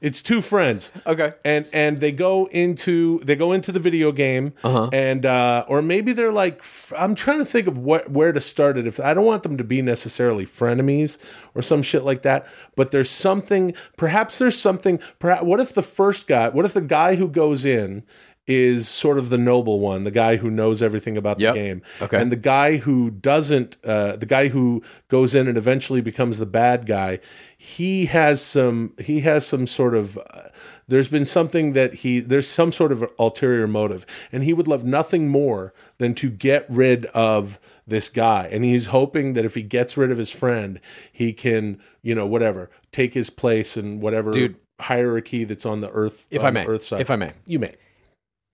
it's 0.00 0.22
two 0.22 0.40
friends. 0.40 0.92
Okay. 1.06 1.32
and 1.44 1.66
and 1.72 1.98
they 2.00 2.12
go 2.12 2.46
into 2.52 3.20
they 3.24 3.34
go 3.34 3.52
into 3.52 3.72
the 3.72 3.80
video 3.80 4.12
game 4.12 4.52
Uh-huh. 4.62 4.88
and 4.92 5.26
uh 5.26 5.64
or 5.68 5.82
maybe 5.82 6.12
they're 6.12 6.32
like 6.32 6.62
I'm 6.96 7.14
trying 7.14 7.38
to 7.38 7.44
think 7.44 7.66
of 7.66 7.76
what 7.78 8.08
where 8.10 8.32
to 8.32 8.40
start 8.40 8.78
it 8.78 8.86
if 8.86 9.00
i 9.00 9.12
don't 9.14 9.24
want 9.24 9.42
them 9.42 9.56
to 9.58 9.64
be 9.64 9.82
necessarily 9.82 10.46
frenemies 10.46 11.18
or 11.54 11.62
some 11.62 11.82
shit 11.82 12.04
like 12.04 12.22
that 12.22 12.46
but 12.76 12.90
there's 12.92 13.10
something 13.10 13.74
perhaps 13.96 14.38
there's 14.38 14.58
something 14.58 15.00
perhaps 15.18 15.42
what 15.42 15.58
if 15.60 15.74
the 15.74 15.82
first 15.82 16.26
guy 16.28 16.48
what 16.48 16.64
if 16.64 16.74
the 16.74 16.80
guy 16.80 17.16
who 17.16 17.28
goes 17.28 17.64
in 17.64 18.04
is 18.50 18.88
sort 18.88 19.18
of 19.18 19.28
the 19.28 19.36
noble 19.36 19.78
one, 19.78 20.04
the 20.04 20.10
guy 20.10 20.36
who 20.36 20.50
knows 20.50 20.82
everything 20.82 21.18
about 21.18 21.38
Yep. 21.38 21.52
the 21.52 21.60
game, 21.60 21.82
Okay. 22.00 22.16
and 22.18 22.32
the 22.32 22.36
guy 22.36 22.78
who 22.78 23.10
doesn't, 23.10 23.76
uh, 23.84 24.16
the 24.16 24.24
guy 24.24 24.48
who 24.48 24.82
goes 25.08 25.34
in 25.34 25.48
and 25.48 25.58
eventually 25.58 26.00
becomes 26.00 26.38
the 26.38 26.46
bad 26.46 26.86
guy. 26.86 27.18
He 27.58 28.06
has 28.06 28.40
some, 28.40 28.94
he 28.98 29.20
has 29.20 29.46
some 29.46 29.66
sort 29.66 29.94
of. 29.94 30.16
Uh, 30.16 30.48
there's 30.86 31.08
been 31.08 31.26
something 31.26 31.72
that 31.74 31.94
he 31.94 32.20
there's 32.20 32.48
some 32.48 32.72
sort 32.72 32.92
of 32.92 33.10
ulterior 33.18 33.66
motive, 33.66 34.06
and 34.32 34.44
he 34.44 34.54
would 34.54 34.68
love 34.68 34.84
nothing 34.84 35.28
more 35.28 35.74
than 35.98 36.14
to 36.14 36.30
get 36.30 36.64
rid 36.68 37.04
of 37.06 37.58
this 37.86 38.08
guy, 38.08 38.48
and 38.52 38.64
he's 38.64 38.86
hoping 38.86 39.32
that 39.32 39.44
if 39.44 39.54
he 39.54 39.62
gets 39.62 39.96
rid 39.96 40.10
of 40.10 40.18
his 40.18 40.30
friend, 40.30 40.80
he 41.12 41.32
can, 41.32 41.80
you 42.02 42.14
know, 42.14 42.26
whatever, 42.26 42.70
take 42.92 43.14
his 43.14 43.28
place 43.28 43.76
and 43.76 44.00
whatever 44.00 44.30
Dude. 44.30 44.56
hierarchy 44.80 45.44
that's 45.44 45.66
on 45.66 45.80
the 45.80 45.90
earth. 45.90 46.26
If 46.30 46.44
I 46.44 46.50
may, 46.50 46.64
earth 46.64 46.84
side. 46.84 47.00
if 47.00 47.10
I 47.10 47.16
may. 47.16 47.32
you 47.44 47.58
may. 47.58 47.74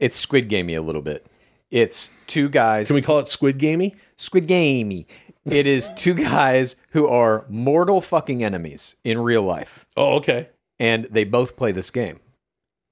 It's 0.01 0.19
Squid 0.19 0.49
Gamey 0.49 0.75
a 0.75 0.83
little 0.83 1.03
bit. 1.03 1.27
It's 1.71 2.11
two 2.27 2.49
guys. 2.49 2.87
Can 2.87 2.95
we 2.95 3.03
call 3.03 3.19
it 3.19 3.29
Squid 3.29 3.59
Gamey? 3.59 3.97
Squid 4.17 4.47
Gamey. 4.47 5.07
It 5.47 5.67
is 5.67 5.91
two 5.95 6.15
guys 6.15 6.77
who 6.91 7.07
are 7.07 7.45
mortal 7.49 8.01
fucking 8.01 8.43
enemies 8.43 8.97
in 9.05 9.19
real 9.19 9.43
life. 9.43 9.87
Oh, 9.97 10.15
okay. 10.15 10.49
and 10.79 11.07
they 11.11 11.25
both 11.25 11.57
play 11.57 11.71
this 11.73 11.91
game 11.91 12.21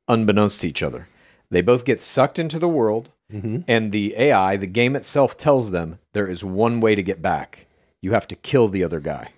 unbeknownst 0.09 0.61
to 0.61 0.69
each 0.69 0.83
other. 0.83 1.09
They 1.51 1.61
both 1.61 1.85
get 1.85 2.03
sucked 2.03 2.38
into 2.38 2.59
the 2.59 2.69
world, 2.69 3.11
mm-hmm. 3.33 3.61
and 3.69 3.93
the 3.93 4.15
AI, 4.17 4.57
the 4.57 4.67
game 4.67 4.97
itself, 4.97 5.37
tells 5.37 5.71
them 5.71 5.99
there 6.12 6.27
is 6.29 6.45
one 6.45 6.81
way 6.81 6.95
to 6.95 7.03
get 7.03 7.23
back. 7.23 7.67
You 8.01 8.12
have 8.12 8.27
to 8.29 8.37
kill 8.37 8.69
the 8.69 8.85
other 8.85 9.01
guy. 9.01 9.31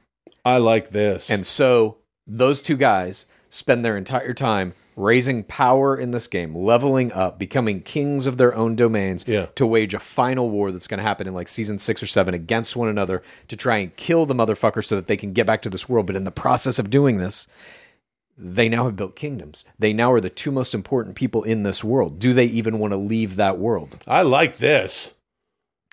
I 0.44 0.58
like 0.58 0.90
this. 0.90 1.30
And 1.30 1.46
so 1.46 1.98
those 2.26 2.60
two 2.60 2.76
guys 2.76 3.26
spend 3.48 3.84
their 3.84 3.96
entire 3.96 4.34
time 4.34 4.74
raising 4.96 5.42
power 5.44 5.96
in 5.96 6.10
this 6.12 6.26
game, 6.26 6.54
leveling 6.54 7.10
up, 7.12 7.38
becoming 7.38 7.80
kings 7.80 8.26
of 8.26 8.36
their 8.36 8.54
own 8.54 8.76
domains 8.76 9.24
Yeah. 9.26 9.46
to 9.56 9.66
wage 9.66 9.92
a 9.94 9.98
final 9.98 10.48
war 10.50 10.70
that's 10.70 10.86
going 10.86 10.98
to 10.98 11.04
happen 11.04 11.26
in 11.26 11.34
like 11.34 11.48
season 11.48 11.78
six 11.78 12.02
or 12.02 12.06
seven 12.06 12.32
against 12.34 12.76
one 12.76 12.88
another 12.88 13.22
to 13.48 13.56
try 13.56 13.78
and 13.78 13.96
kill 13.96 14.24
the 14.26 14.34
motherfucker 14.34 14.84
so 14.84 14.94
that 14.96 15.06
they 15.06 15.16
can 15.16 15.32
get 15.32 15.46
back 15.46 15.62
to 15.62 15.70
this 15.70 15.88
world. 15.88 16.06
But 16.06 16.16
in 16.16 16.24
the 16.24 16.30
process 16.30 16.78
of 16.78 16.90
doing 16.90 17.18
this, 17.18 17.46
they 18.36 18.68
now 18.68 18.84
have 18.84 18.96
built 18.96 19.14
kingdoms. 19.16 19.64
They 19.78 19.92
now 19.92 20.12
are 20.12 20.20
the 20.20 20.30
two 20.30 20.50
most 20.50 20.74
important 20.74 21.14
people 21.16 21.42
in 21.44 21.62
this 21.62 21.84
world. 21.84 22.18
Do 22.18 22.32
they 22.32 22.46
even 22.46 22.78
want 22.78 22.92
to 22.92 22.96
leave 22.96 23.36
that 23.36 23.58
world? 23.58 24.02
I 24.06 24.22
like 24.22 24.58
this. 24.58 25.12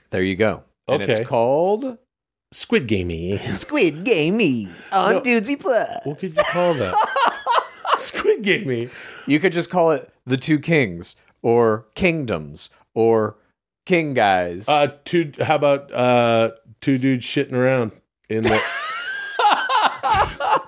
There 0.09 0.23
you 0.23 0.35
go. 0.35 0.63
And 0.87 1.03
Okay. 1.03 1.21
it's 1.21 1.29
called 1.29 1.97
Squid 2.51 2.87
Gamey. 2.87 3.37
Squid 3.53 4.03
Gamey 4.03 4.67
on 4.91 5.13
No. 5.15 5.21
Dudesy 5.21 5.59
Plus. 5.59 6.01
What 6.03 6.19
could 6.19 6.35
you 6.35 6.43
call 6.51 6.73
that? 6.75 6.95
Squid 8.01 8.43
Gamey. 8.43 8.89
You 9.27 9.39
could 9.39 9.53
just 9.53 9.69
call 9.69 9.91
it 9.91 10.11
the 10.25 10.37
two 10.37 10.59
kings 10.59 11.15
or 11.41 11.85
kingdoms 11.95 12.69
or 12.93 13.37
king 13.85 14.13
guys. 14.13 14.67
Uh, 14.67 14.95
two. 15.05 15.31
How 15.39 15.55
about 15.55 15.91
uh, 15.91 16.51
two 16.79 16.97
dudes 16.97 17.25
shitting 17.25 17.53
around 17.53 17.91
in 18.29 18.43
the. 18.43 18.59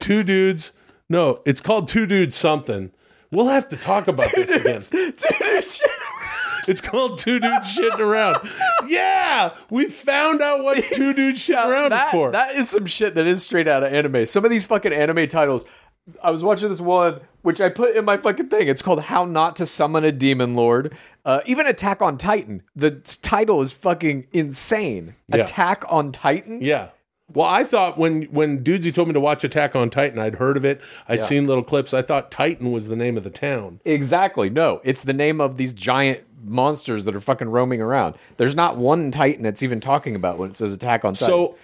two 0.00 0.22
dudes. 0.22 0.72
No, 1.08 1.40
it's 1.44 1.60
called 1.60 1.88
two 1.88 2.06
dudes 2.06 2.36
something. 2.36 2.90
We'll 3.30 3.48
have 3.48 3.68
to 3.70 3.76
talk 3.76 4.08
about 4.08 4.30
this 4.34 4.50
again. 4.50 4.80
Two 4.80 5.12
dudes 5.40 5.76
shit 5.76 5.90
It's 6.68 6.80
called 6.80 7.18
two 7.18 7.40
dudes 7.40 7.76
shitting 7.76 7.98
around. 7.98 8.48
Yeah, 8.86 9.54
we 9.70 9.86
found 9.86 10.40
out 10.40 10.62
what 10.62 10.82
two 10.92 11.12
dudes 11.12 11.40
shitting 11.40 11.66
around 11.66 11.90
that, 11.90 12.06
is 12.06 12.12
for. 12.12 12.30
that 12.30 12.54
is 12.54 12.70
some 12.70 12.86
shit 12.86 13.14
that 13.14 13.26
is 13.26 13.42
straight 13.42 13.68
out 13.68 13.82
of 13.82 13.92
anime. 13.92 14.26
Some 14.26 14.44
of 14.44 14.50
these 14.50 14.66
fucking 14.66 14.92
anime 14.92 15.28
titles. 15.28 15.64
I 16.22 16.30
was 16.30 16.42
watching 16.42 16.68
this 16.68 16.80
one, 16.80 17.20
which 17.42 17.60
I 17.60 17.68
put 17.68 17.94
in 17.94 18.04
my 18.04 18.16
fucking 18.16 18.48
thing. 18.48 18.66
It's 18.68 18.82
called 18.82 19.02
"How 19.02 19.24
Not 19.24 19.56
to 19.56 19.66
Summon 19.66 20.04
a 20.04 20.10
Demon 20.12 20.54
Lord." 20.54 20.96
Uh, 21.24 21.40
even 21.46 21.66
Attack 21.66 22.02
on 22.02 22.18
Titan. 22.18 22.62
The 22.74 22.90
title 22.90 23.62
is 23.62 23.70
fucking 23.72 24.26
insane. 24.32 25.14
Yeah. 25.28 25.44
Attack 25.44 25.84
on 25.88 26.10
Titan. 26.12 26.60
yeah, 26.60 26.88
Well, 27.32 27.46
I 27.46 27.62
thought 27.64 27.96
when 27.98 28.22
when 28.24 28.64
Dudesy 28.64 28.92
told 28.92 29.08
me 29.08 29.14
to 29.14 29.20
watch 29.20 29.44
Attack 29.44 29.76
on 29.76 29.90
Titan, 29.90 30.18
I'd 30.18 30.34
heard 30.34 30.56
of 30.56 30.64
it. 30.64 30.80
I'd 31.08 31.20
Yeah. 31.20 31.24
seen 31.24 31.46
little 31.46 31.62
clips. 31.62 31.94
I 31.94 32.02
thought 32.02 32.30
Titan 32.32 32.72
was 32.72 32.88
the 32.88 32.96
name 32.96 33.16
of 33.16 33.22
the 33.24 33.30
town. 33.30 33.80
Exactly. 33.84 34.50
No, 34.50 34.80
it's 34.84 35.04
the 35.04 35.12
name 35.14 35.40
of 35.40 35.56
these 35.56 35.72
giant 35.72 36.20
monsters 36.44 37.04
that 37.04 37.14
are 37.14 37.20
fucking 37.20 37.48
roaming 37.48 37.80
around. 37.80 38.16
There's 38.36 38.56
not 38.56 38.76
one 38.76 39.12
Titan 39.12 39.44
that's 39.44 39.62
even 39.62 39.78
talking 39.78 40.16
about 40.16 40.36
when 40.38 40.50
it 40.50 40.56
says 40.56 40.72
Attack 40.74 41.04
on 41.04 41.14
Titan. 41.14 41.26
So 41.28 41.54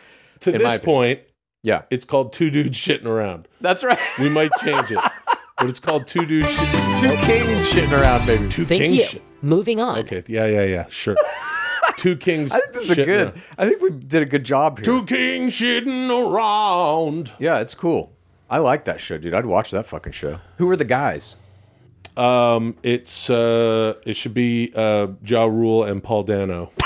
to 0.40 0.52
this 0.52 0.78
point, 0.78 1.20
yeah, 1.62 1.82
it's 1.90 2.04
called 2.04 2.32
Two 2.32 2.50
Dudes 2.50 2.78
Shitting 2.78 3.06
Around. 3.06 3.48
that's 3.60 3.82
right. 3.84 3.98
We 4.18 4.28
might 4.28 4.50
change 4.60 4.90
it, 4.92 5.00
but 5.58 5.68
it's 5.68 5.80
called 5.80 6.06
Two 6.06 6.24
Dudes 6.26 6.48
Shitting 6.48 7.00
Two 7.00 7.26
kings 7.26 7.66
shitting 7.70 8.00
around, 8.00 8.26
baby. 8.26 8.48
Two 8.48 8.64
Thank 8.64 8.82
Kings. 8.84 8.96
you. 8.96 9.04
Shit- 9.04 9.22
Moving 9.42 9.80
on. 9.80 9.98
Okay, 10.00 10.24
yeah, 10.26 10.46
yeah, 10.46 10.64
yeah, 10.64 10.86
sure. 10.90 11.16
Two 11.96 12.16
Kings. 12.16 12.50
I 12.52 12.58
think 12.60 12.72
this 12.74 12.90
is 12.90 12.96
shitting 12.96 13.04
good. 13.06 13.20
around. 13.28 13.42
I 13.56 13.68
think 13.68 13.82
we 13.82 13.90
did 13.90 14.22
a 14.22 14.26
good 14.26 14.44
job 14.44 14.78
here. 14.78 14.84
Two 14.84 15.04
Kings 15.04 15.52
shitting 15.54 16.10
around. 16.10 17.32
Yeah, 17.38 17.58
it's 17.58 17.74
cool. 17.74 18.12
I 18.50 18.58
like 18.58 18.84
that 18.86 19.00
show, 19.00 19.16
dude. 19.18 19.34
I'd 19.34 19.46
watch 19.46 19.70
that 19.72 19.86
fucking 19.86 20.12
show. 20.12 20.40
Who 20.58 20.68
are 20.70 20.76
the 20.76 20.84
guys? 20.84 21.36
Um, 22.16 22.76
it's 22.82 23.30
uh, 23.30 23.94
it 24.04 24.16
should 24.16 24.34
be 24.34 24.72
uh, 24.74 25.08
Ja 25.24 25.44
Rule 25.44 25.84
and 25.84 26.02
Paul 26.02 26.24
Dano. 26.24 26.72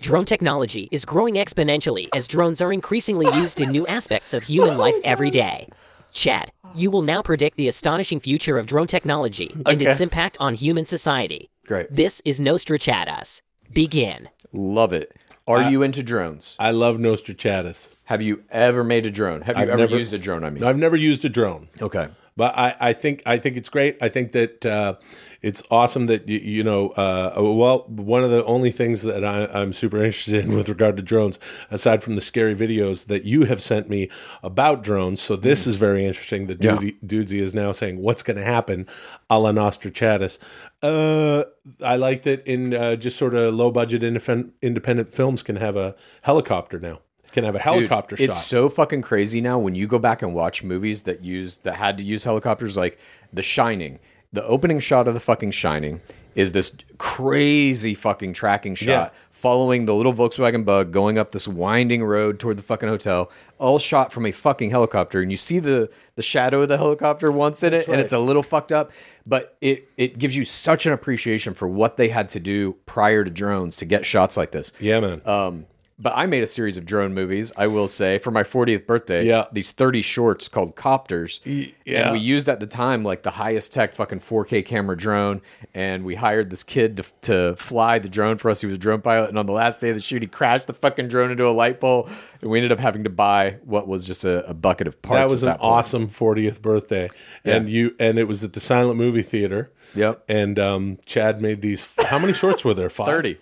Drone 0.00 0.24
technology 0.24 0.88
is 0.90 1.04
growing 1.04 1.34
exponentially 1.34 2.08
as 2.14 2.26
drones 2.26 2.62
are 2.62 2.72
increasingly 2.72 3.26
used 3.36 3.60
in 3.60 3.70
new 3.70 3.86
aspects 3.86 4.32
of 4.32 4.44
human 4.44 4.78
life 4.78 4.94
every 5.04 5.30
day. 5.30 5.68
Chad, 6.10 6.52
you 6.74 6.90
will 6.90 7.02
now 7.02 7.20
predict 7.20 7.58
the 7.58 7.68
astonishing 7.68 8.18
future 8.18 8.56
of 8.56 8.66
drone 8.66 8.86
technology 8.86 9.54
and 9.66 9.80
its 9.82 10.00
impact 10.00 10.38
on 10.40 10.54
human 10.54 10.86
society. 10.86 11.50
Great. 11.66 11.94
This 11.94 12.22
is 12.24 12.40
Nostrachadus. 12.40 13.42
Begin. 13.74 14.30
Love 14.54 14.94
it. 14.94 15.14
Are 15.46 15.70
you 15.70 15.82
into 15.82 16.02
drones? 16.02 16.56
I 16.58 16.70
love 16.70 16.98
Nostradamus. 16.98 17.90
Have 18.04 18.22
you 18.22 18.44
ever 18.50 18.82
made 18.82 19.04
a 19.04 19.10
drone? 19.10 19.42
Have 19.42 19.56
you 19.56 19.62
I've 19.64 19.68
ever 19.68 19.78
never- 19.80 19.98
used 19.98 20.14
a 20.14 20.18
drone? 20.18 20.44
I 20.44 20.50
mean, 20.50 20.64
I've 20.64 20.78
never 20.78 20.96
used 20.96 21.24
a 21.26 21.28
drone. 21.28 21.68
okay. 21.82 22.08
But 22.36 22.56
I, 22.56 22.74
I 22.80 22.92
think 22.94 23.22
I 23.26 23.36
think 23.36 23.58
it's 23.58 23.68
great. 23.68 23.98
I 24.00 24.08
think 24.08 24.32
that 24.32 24.64
uh, 24.64 24.94
it's 25.42 25.62
awesome 25.70 26.06
that 26.06 26.28
you, 26.28 26.38
you 26.38 26.64
know. 26.64 26.90
Uh, 26.90 27.32
well, 27.36 27.84
one 27.88 28.22
of 28.22 28.30
the 28.30 28.44
only 28.44 28.70
things 28.70 29.02
that 29.02 29.24
I, 29.24 29.46
I'm 29.46 29.72
super 29.72 29.96
interested 30.04 30.44
in 30.44 30.54
with 30.54 30.68
regard 30.68 30.96
to 30.96 31.02
drones, 31.02 31.38
aside 31.70 32.02
from 32.02 32.14
the 32.14 32.20
scary 32.20 32.54
videos 32.54 33.06
that 33.06 33.24
you 33.24 33.44
have 33.44 33.62
sent 33.62 33.88
me 33.88 34.10
about 34.42 34.82
drones, 34.82 35.20
so 35.20 35.36
this 35.36 35.66
is 35.66 35.76
very 35.76 36.04
interesting. 36.04 36.46
That 36.46 36.62
Yeah. 36.62 36.76
Dudesy, 36.76 36.96
Dudesy 37.04 37.40
is 37.40 37.54
now 37.54 37.72
saying 37.72 37.98
what's 37.98 38.22
going 38.22 38.36
to 38.36 38.44
happen, 38.44 38.86
a 39.28 39.38
la 39.38 39.52
Nostradamus. 39.52 40.38
Uh, 40.82 41.44
I 41.84 41.96
like 41.96 42.22
that 42.24 42.46
in 42.46 42.74
uh, 42.74 42.96
just 42.96 43.18
sort 43.18 43.34
of 43.34 43.54
low 43.54 43.70
budget 43.70 44.02
independent, 44.02 44.54
independent 44.62 45.12
films 45.12 45.42
can 45.42 45.56
have 45.56 45.76
a 45.76 45.94
helicopter 46.22 46.78
now. 46.78 47.00
Can 47.32 47.44
have 47.44 47.54
a 47.54 47.58
Dude, 47.58 47.64
helicopter 47.64 48.16
shot. 48.16 48.30
It's 48.30 48.44
so 48.44 48.68
fucking 48.68 49.02
crazy 49.02 49.40
now 49.40 49.56
when 49.58 49.76
you 49.76 49.86
go 49.86 50.00
back 50.00 50.20
and 50.20 50.34
watch 50.34 50.64
movies 50.64 51.02
that 51.02 51.22
use 51.22 51.58
that 51.58 51.76
had 51.76 51.96
to 51.98 52.04
use 52.04 52.24
helicopters 52.24 52.76
like 52.76 52.98
The 53.32 53.42
Shining. 53.42 54.00
The 54.32 54.44
opening 54.44 54.78
shot 54.80 55.08
of 55.08 55.14
The 55.14 55.20
fucking 55.20 55.50
Shining 55.50 56.00
is 56.36 56.52
this 56.52 56.72
crazy 56.98 57.94
fucking 57.94 58.32
tracking 58.32 58.76
shot 58.76 58.86
Yeah. 58.86 59.08
following 59.32 59.86
the 59.86 59.94
little 59.94 60.14
Volkswagen 60.14 60.64
Bug 60.64 60.92
going 60.92 61.18
up 61.18 61.32
this 61.32 61.48
winding 61.48 62.04
road 62.04 62.38
toward 62.38 62.56
the 62.56 62.62
fucking 62.62 62.88
hotel, 62.88 63.32
all 63.58 63.80
shot 63.80 64.12
from 64.12 64.24
a 64.26 64.30
fucking 64.32 64.70
helicopter. 64.70 65.20
And 65.20 65.30
you 65.32 65.36
see 65.36 65.58
the 65.58 65.90
the 66.14 66.22
shadow 66.22 66.62
of 66.62 66.68
the 66.68 66.76
helicopter 66.76 67.32
once 67.32 67.64
in 67.64 67.74
it, 67.74 67.88
and 67.88 68.00
it's 68.00 68.12
a 68.12 68.18
little 68.20 68.44
fucked 68.44 68.70
up, 68.70 68.92
but 69.26 69.56
it 69.60 69.88
it 69.96 70.18
gives 70.18 70.36
you 70.36 70.44
such 70.44 70.86
an 70.86 70.92
appreciation 70.92 71.52
for 71.52 71.66
what 71.66 71.96
they 71.96 72.08
had 72.08 72.28
to 72.28 72.38
do 72.40 72.76
prior 72.86 73.24
to 73.24 73.30
drones 73.30 73.76
to 73.78 73.84
get 73.84 74.06
shots 74.06 74.36
like 74.36 74.52
this. 74.52 74.72
yeah, 74.78 75.00
man. 75.00 75.20
Um, 75.26 75.66
but 76.00 76.12
I 76.16 76.26
made 76.26 76.42
a 76.42 76.46
series 76.46 76.76
of 76.76 76.84
drone 76.86 77.12
movies, 77.14 77.52
I 77.56 77.66
will 77.66 77.88
say, 77.88 78.18
for 78.18 78.30
my 78.30 78.42
40th 78.42 78.86
birthday. 78.86 79.24
Yeah. 79.26 79.46
These 79.52 79.70
30 79.72 80.02
shorts 80.02 80.48
called 80.48 80.74
Copters. 80.76 81.40
yeah. 81.44 82.04
And 82.04 82.12
we 82.12 82.18
used 82.18 82.48
at 82.48 82.58
the 82.60 82.66
time 82.66 83.04
like 83.04 83.22
the 83.22 83.30
highest 83.32 83.72
tech 83.72 83.94
fucking 83.94 84.20
4K 84.20 84.64
camera 84.64 84.96
drone. 84.96 85.42
And 85.74 86.04
we 86.04 86.14
hired 86.14 86.50
this 86.50 86.62
kid 86.62 86.96
to, 86.98 87.04
to 87.22 87.56
fly 87.56 87.98
the 87.98 88.08
drone 88.08 88.38
for 88.38 88.50
us. 88.50 88.60
He 88.60 88.66
was 88.66 88.74
a 88.76 88.78
drone 88.78 89.02
pilot. 89.02 89.28
And 89.28 89.38
on 89.38 89.46
the 89.46 89.52
last 89.52 89.80
day 89.80 89.90
of 89.90 89.96
the 89.96 90.02
shoot, 90.02 90.22
he 90.22 90.28
crashed 90.28 90.66
the 90.66 90.72
fucking 90.74 91.08
drone 91.08 91.30
into 91.30 91.46
a 91.46 91.50
light 91.52 91.80
pole. 91.80 92.08
And 92.40 92.50
we 92.50 92.58
ended 92.58 92.72
up 92.72 92.78
having 92.78 93.04
to 93.04 93.10
buy 93.10 93.58
what 93.64 93.86
was 93.86 94.06
just 94.06 94.24
a, 94.24 94.48
a 94.48 94.54
bucket 94.54 94.86
of 94.86 95.00
parts. 95.02 95.18
that 95.20 95.28
was 95.30 95.42
an 95.42 95.50
point. 95.50 95.60
awesome 95.62 96.08
40th 96.08 96.62
birthday 96.62 97.08
and 97.44 97.68
you 97.68 97.94
and 97.98 98.18
it 98.18 98.24
was 98.24 98.42
at 98.44 98.52
the 98.52 98.60
silent 98.60 98.96
movie 98.98 99.22
theater 99.22 99.70
Yep. 99.94 100.24
and 100.28 100.58
um 100.58 100.98
chad 101.04 101.40
made 101.40 101.62
these 101.62 101.88
how 102.06 102.18
many 102.18 102.32
shorts 102.32 102.64
were 102.64 102.74
there 102.74 102.88
five 102.90 103.06
30. 103.06 103.38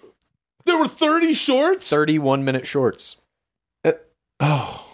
There 0.68 0.78
were 0.78 0.88
30 0.88 1.34
shorts 1.34 1.88
31 1.90 2.44
minute 2.44 2.66
shorts. 2.66 3.16
oh 4.40 4.84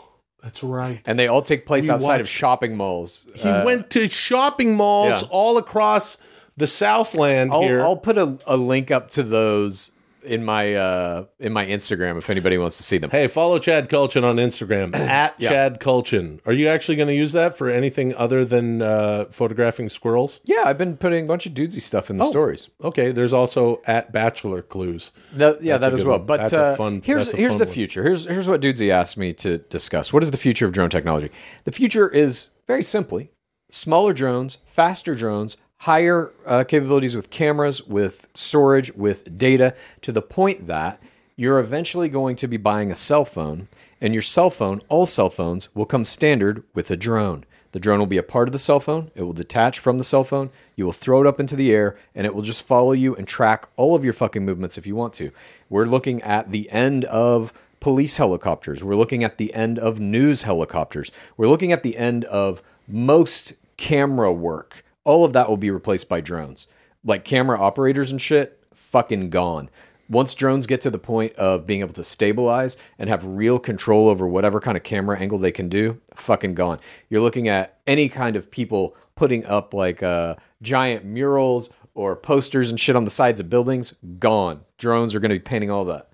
that's 0.43 0.63
right 0.63 1.01
And 1.07 1.19
they 1.19 1.27
all 1.29 1.43
take 1.43 1.67
place 1.67 1.85
We 1.85 1.91
outside 1.91 2.21
of 2.21 2.29
shopping 2.29 2.77
malls. 2.77 3.27
he 3.35 3.49
Uh, 3.49 3.65
went 3.65 3.91
to 3.91 4.09
shopping 4.09 4.75
malls 4.77 5.23
yeah. 5.23 5.29
all 5.31 5.59
across 5.59 6.17
the 6.57 6.67
southland 6.67 7.53
here 7.53 7.81
I'll, 7.81 7.89
I'll 7.91 7.97
put 7.97 8.17
a, 8.19 8.39
a 8.47 8.57
link 8.57 8.91
up 8.91 9.11
to 9.11 9.23
those 9.23 9.91
in 10.25 10.45
my 10.45 10.75
uh, 10.75 11.25
in 11.39 11.53
my 11.53 11.65
Instagram 11.67 12.19
if 12.19 12.29
anybody 12.31 12.59
wants 12.59 12.77
to 12.79 12.83
see 12.83 12.99
them. 12.99 13.11
hey 13.11 13.29
follow 13.29 13.59
chad 13.59 13.89
Kultgen 13.89 14.25
on 14.25 14.37
instagram 14.37 14.95
at 14.97 15.35
Yeah. 15.39 15.49
chad 15.49 15.81
Kultgen 15.81 16.41
are 16.47 16.53
you 16.53 16.69
actually 16.69 16.97
going 16.97 17.09
to 17.09 17.15
use 17.15 17.33
that 17.33 17.57
for 17.59 17.69
anything 17.71 18.15
other 18.15 18.45
than 18.45 18.83
uh, 18.83 19.27
photographing 19.31 19.89
squirrels 19.89 20.41
Yeah, 20.45 20.63
I've 20.67 20.79
been 20.79 20.97
putting 20.97 21.25
a 21.25 21.29
bunch 21.29 21.47
of 21.47 21.53
dudesy 21.55 21.81
stuff 21.81 22.11
in 22.11 22.17
the 22.19 22.25
Oh. 22.25 22.31
stories. 22.31 22.69
okay 22.83 23.13
there's 23.13 23.33
also 23.33 23.81
at 23.87 24.13
bachelor 24.13 24.63
clues 24.63 25.11
The- 25.35 25.59
yeah, 25.61 25.79
That's 25.79 25.93
that 25.93 26.01
as 26.01 26.05
well. 26.05 26.19
one. 26.19 26.27
But 26.27 26.37
That's 26.39 26.53
a 26.53 26.63
uh, 26.63 26.77
fun- 26.77 27.03
here's 27.05 27.33
a 27.33 27.37
here's 27.37 27.53
fun 27.53 27.59
the 27.59 27.65
one. 27.67 27.75
future. 27.75 28.03
Here's 28.03 28.25
here's 28.27 28.49
what 28.49 28.61
Dudesy 28.61 28.91
asked 28.91 29.17
me 29.17 29.33
to 29.35 29.59
discuss. 29.59 30.13
What 30.13 30.23
is 30.23 30.31
the 30.31 30.37
future 30.37 30.65
of 30.67 30.73
drone 30.73 30.91
technology? 30.91 31.31
The 31.65 31.73
future 31.73 32.09
is 32.09 32.51
very 32.67 32.83
simply 32.83 33.31
smaller 33.71 34.13
drones, 34.13 34.59
faster 34.67 35.15
drones, 35.15 35.57
higher 35.85 36.33
uh, 36.47 36.65
capabilities 36.65 37.15
with 37.15 37.29
cameras, 37.29 37.87
with 37.87 38.27
storage, 38.35 38.91
with 38.95 39.37
data, 39.37 39.75
to 40.01 40.13
the 40.13 40.23
point 40.23 40.67
that 40.67 40.99
you're 41.37 41.59
eventually 41.59 42.09
going 42.09 42.35
to 42.37 42.49
be 42.49 42.57
buying 42.57 42.91
a 42.91 42.97
cell 42.97 43.25
phone, 43.27 43.69
and 44.01 44.15
your 44.15 44.23
cell 44.23 44.49
phone, 44.49 44.81
all 44.89 45.05
cell 45.05 45.29
phones, 45.29 45.69
will 45.75 45.85
come 45.85 46.03
standard 46.03 46.65
with 46.73 46.91
a 46.91 46.97
drone. 46.97 47.45
The 47.73 47.81
drone 47.81 47.99
will 47.99 48.07
be 48.07 48.17
a 48.17 48.23
part 48.23 48.49
of 48.49 48.53
the 48.53 48.59
cell 48.59 48.81
phone. 48.81 49.11
It 49.15 49.25
will 49.25 49.35
detach 49.35 49.79
from 49.79 49.99
the 49.99 50.05
cell 50.05 50.25
phone. 50.25 50.51
You 50.75 50.87
will 50.87 50.93
throw 50.93 51.21
it 51.21 51.27
up 51.27 51.39
into 51.39 51.57
the 51.57 51.73
air 51.73 51.99
and 52.15 52.25
it 52.25 52.35
will 52.35 52.43
just 52.43 52.63
follow 52.63 52.93
you 52.93 53.17
and 53.17 53.27
track 53.27 53.69
all 53.77 53.95
of 53.95 54.05
your 54.05 54.13
fucking 54.13 54.45
movements 54.45 54.79
if 54.79 54.87
you 54.87 54.95
want 54.95 55.13
to. 55.15 55.33
We're 55.69 55.85
looking 55.85 56.23
at 56.23 56.53
the 56.53 56.71
end 56.71 57.05
of 57.07 57.53
police 57.81 58.17
helicopters. 58.17 58.85
We're 58.85 58.95
looking 58.95 59.25
at 59.25 59.39
the 59.39 59.53
end 59.53 59.81
of 59.81 59.99
news 59.99 60.45
helicopters. 60.45 61.11
We're 61.37 61.49
looking 61.49 61.73
at 61.73 61.83
the 61.83 61.97
end 61.97 62.25
of 62.27 62.63
most 62.87 63.55
camera 63.77 64.33
work. 64.33 64.84
All 65.05 65.25
of 65.25 65.33
that 65.35 65.49
will 65.49 65.57
be 65.57 65.71
replaced 65.71 66.09
by 66.09 66.21
drones. 66.21 66.67
Like 67.05 67.25
camera 67.25 67.61
operators 67.61 68.11
and 68.11 68.21
shit, 68.21 68.63
fucking 68.75 69.31
gone. 69.31 69.71
Once 70.09 70.35
drones 70.35 70.67
get 70.67 70.81
to 70.83 70.91
the 70.91 70.99
point 70.99 71.33
of 71.35 71.67
being 71.67 71.81
able 71.81 71.93
to 71.95 72.05
stabilize 72.05 72.77
and 72.99 73.09
have 73.09 73.25
real 73.25 73.59
control 73.59 74.09
over 74.09 74.27
whatever 74.27 74.61
kind 74.61 74.77
of 74.77 74.83
camera 74.83 75.19
angle 75.19 75.39
they 75.39 75.53
can 75.53 75.69
do, 75.69 76.01
fucking 76.15 76.55
gone. 76.55 76.79
You're 77.09 77.23
looking 77.23 77.49
at 77.49 77.79
any 77.87 78.09
kind 78.09 78.37
of 78.37 78.51
people 78.51 78.95
putting 79.15 79.45
up 79.47 79.73
like 79.73 80.03
uh, 80.03 80.37
giant 80.61 81.05
murals 81.05 81.71
or 81.95 82.17
posters 82.17 82.71
and 82.71 82.79
shit 82.79 82.97
on 82.97 83.05
the 83.05 83.11
sides 83.11 83.41
of 83.41 83.49
buildings, 83.49 83.95
gone. 84.19 84.61
Drones 84.79 85.15
are 85.15 85.21
going 85.21 85.31
to 85.31 85.37
be 85.37 85.41
painting 85.41 85.71
all 85.71 85.85
that. 85.87 86.11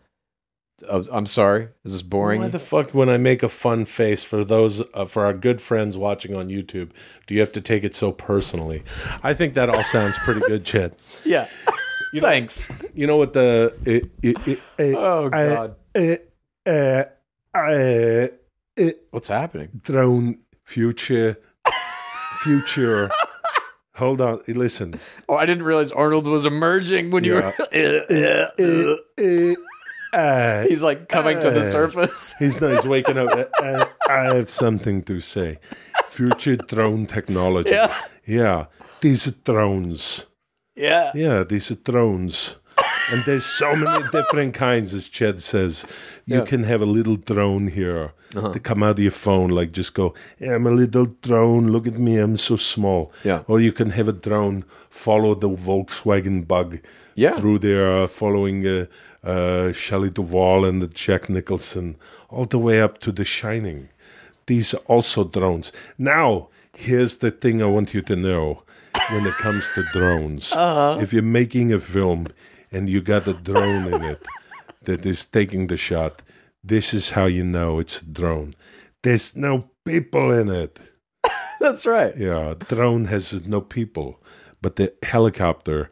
I'm 0.88 1.26
sorry. 1.26 1.68
Is 1.84 1.92
this 1.92 2.02
boring? 2.02 2.40
Why 2.40 2.48
the 2.48 2.58
fuck, 2.58 2.92
when 2.92 3.08
I 3.08 3.16
make 3.16 3.42
a 3.42 3.48
fun 3.48 3.84
face 3.84 4.24
for 4.24 4.44
those 4.44 4.82
uh, 4.94 5.04
for 5.04 5.24
our 5.24 5.34
good 5.34 5.60
friends 5.60 5.96
watching 5.96 6.34
on 6.34 6.48
YouTube, 6.48 6.90
do 7.26 7.34
you 7.34 7.40
have 7.40 7.52
to 7.52 7.60
take 7.60 7.84
it 7.84 7.94
so 7.94 8.12
personally? 8.12 8.82
I 9.22 9.34
think 9.34 9.54
that 9.54 9.68
all 9.70 9.82
sounds 9.84 10.16
pretty 10.18 10.40
good, 10.40 10.64
Chad. 10.66 10.96
yeah. 11.24 11.48
Thanks. 12.18 12.68
You 12.94 13.06
know 13.06 13.16
what 13.16 13.32
the 13.34 13.72
it, 13.84 14.10
it, 14.22 14.58
it, 14.78 14.96
Oh, 14.96 15.28
God. 15.28 15.76
uh, 15.94 17.04
uh, 18.76 18.88
What's 19.10 19.28
happening? 19.28 19.80
drone 19.82 20.38
future 20.64 21.36
future. 22.40 23.10
Hold 23.96 24.20
on, 24.22 24.40
listen. 24.48 24.98
Oh, 25.28 25.36
I 25.36 25.44
didn't 25.46 25.64
realize 25.64 25.92
Arnold 25.92 26.26
was 26.26 26.46
emerging 26.46 27.10
when 27.10 27.22
you 27.22 27.34
were. 27.34 27.54
Uh, 30.12 30.16
uh, 30.16 30.20
uh, 30.20 30.62
He's 30.68 30.82
like 30.82 31.08
coming 31.08 31.40
to 31.40 31.50
the 31.50 31.66
Uh, 31.66 31.70
surface. 31.70 32.34
He's 32.38 32.60
not. 32.60 32.72
He's 32.72 32.86
waking 32.86 33.18
up. 33.18 33.30
Uh, 33.30 33.44
uh, 33.62 33.84
I 34.08 34.34
have 34.34 34.48
something 34.48 35.02
to 35.04 35.20
say. 35.20 35.58
Future 36.08 36.56
drone 36.56 37.06
technology. 37.06 37.70
Yeah. 37.70 37.94
Yeah. 38.26 38.66
These 39.00 39.26
are 39.28 39.34
drones. 39.44 40.26
Yeah. 40.76 41.10
Yeah, 41.14 41.44
these 41.44 41.70
are 41.70 41.76
drones. 41.76 42.56
And 43.12 43.22
there's 43.24 43.44
so 43.44 43.74
many 43.76 44.04
different 44.12 44.54
kinds, 44.54 44.94
as 44.94 45.08
Chad 45.08 45.40
says. 45.40 45.84
You 46.26 46.38
Yeah. 46.38 46.44
can 46.44 46.62
have 46.64 46.80
a 46.82 46.86
little 46.86 47.16
drone 47.16 47.68
here 47.68 48.12
to 48.32 48.60
come 48.60 48.82
out 48.84 48.92
of 48.98 48.98
your 49.02 49.10
phone, 49.10 49.50
like 49.50 49.72
just 49.72 49.92
go, 49.94 50.14
"Hey, 50.38 50.48
I'm 50.54 50.66
a 50.66 50.70
little 50.70 51.06
drone. 51.20 51.72
Look 51.72 51.86
at 51.88 51.98
me, 51.98 52.18
I'm 52.18 52.36
so 52.36 52.56
small. 52.56 53.12
Yeah. 53.24 53.42
Or 53.48 53.58
you 53.60 53.72
can 53.72 53.90
have 53.90 54.06
a 54.08 54.12
drone 54.12 54.64
follow 54.88 55.34
the 55.34 55.48
Volkswagen 55.50 56.46
bug 56.46 56.78
Yeah. 57.16 57.32
through 57.32 57.58
there, 57.58 58.02
uh, 58.02 58.06
following 58.08 58.64
uh, 58.66 58.86
uh, 59.24 59.72
Shelley 59.72 60.10
Duvall 60.10 60.64
and 60.64 60.80
the 60.82 60.88
Jack 60.88 61.28
Nicholson, 61.28 61.96
all 62.28 62.44
the 62.46 62.58
way 62.58 62.80
up 62.80 62.98
to 62.98 63.12
The 63.12 63.24
Shining. 63.24 63.88
These 64.46 64.74
are 64.74 64.82
also 64.86 65.24
drones. 65.24 65.72
Now, 65.98 66.48
here's 66.76 67.18
the 67.18 67.30
thing 67.30 67.62
I 67.62 67.66
want 67.66 67.94
you 67.94 68.00
to 68.02 68.16
know 68.16 68.62
when 69.10 69.26
it 69.26 69.34
comes 69.34 69.68
to 69.74 69.82
drones. 69.92 70.52
If 71.02 71.12
you're 71.12 71.22
making 71.22 71.72
a 71.72 71.78
film 71.78 72.28
and 72.72 72.88
you 72.88 73.00
got 73.00 73.26
a 73.26 73.34
drone 73.34 73.92
in 73.92 74.02
it 74.02 74.22
that 74.84 75.04
is 75.06 75.24
taking 75.24 75.66
the 75.66 75.76
shot, 75.76 76.22
this 76.64 76.92
is 76.94 77.10
how 77.10 77.26
you 77.26 77.44
know 77.44 77.78
it's 77.78 78.00
a 78.02 78.04
drone. 78.04 78.54
There's 79.02 79.34
no 79.36 79.70
people 79.84 80.30
in 80.32 80.48
it. 80.50 80.78
That's 81.60 81.86
right. 81.86 82.16
Yeah, 82.16 82.54
drone 82.68 83.04
has 83.06 83.46
no 83.46 83.60
people, 83.60 84.20
but 84.62 84.76
the 84.76 84.92
helicopter. 85.02 85.90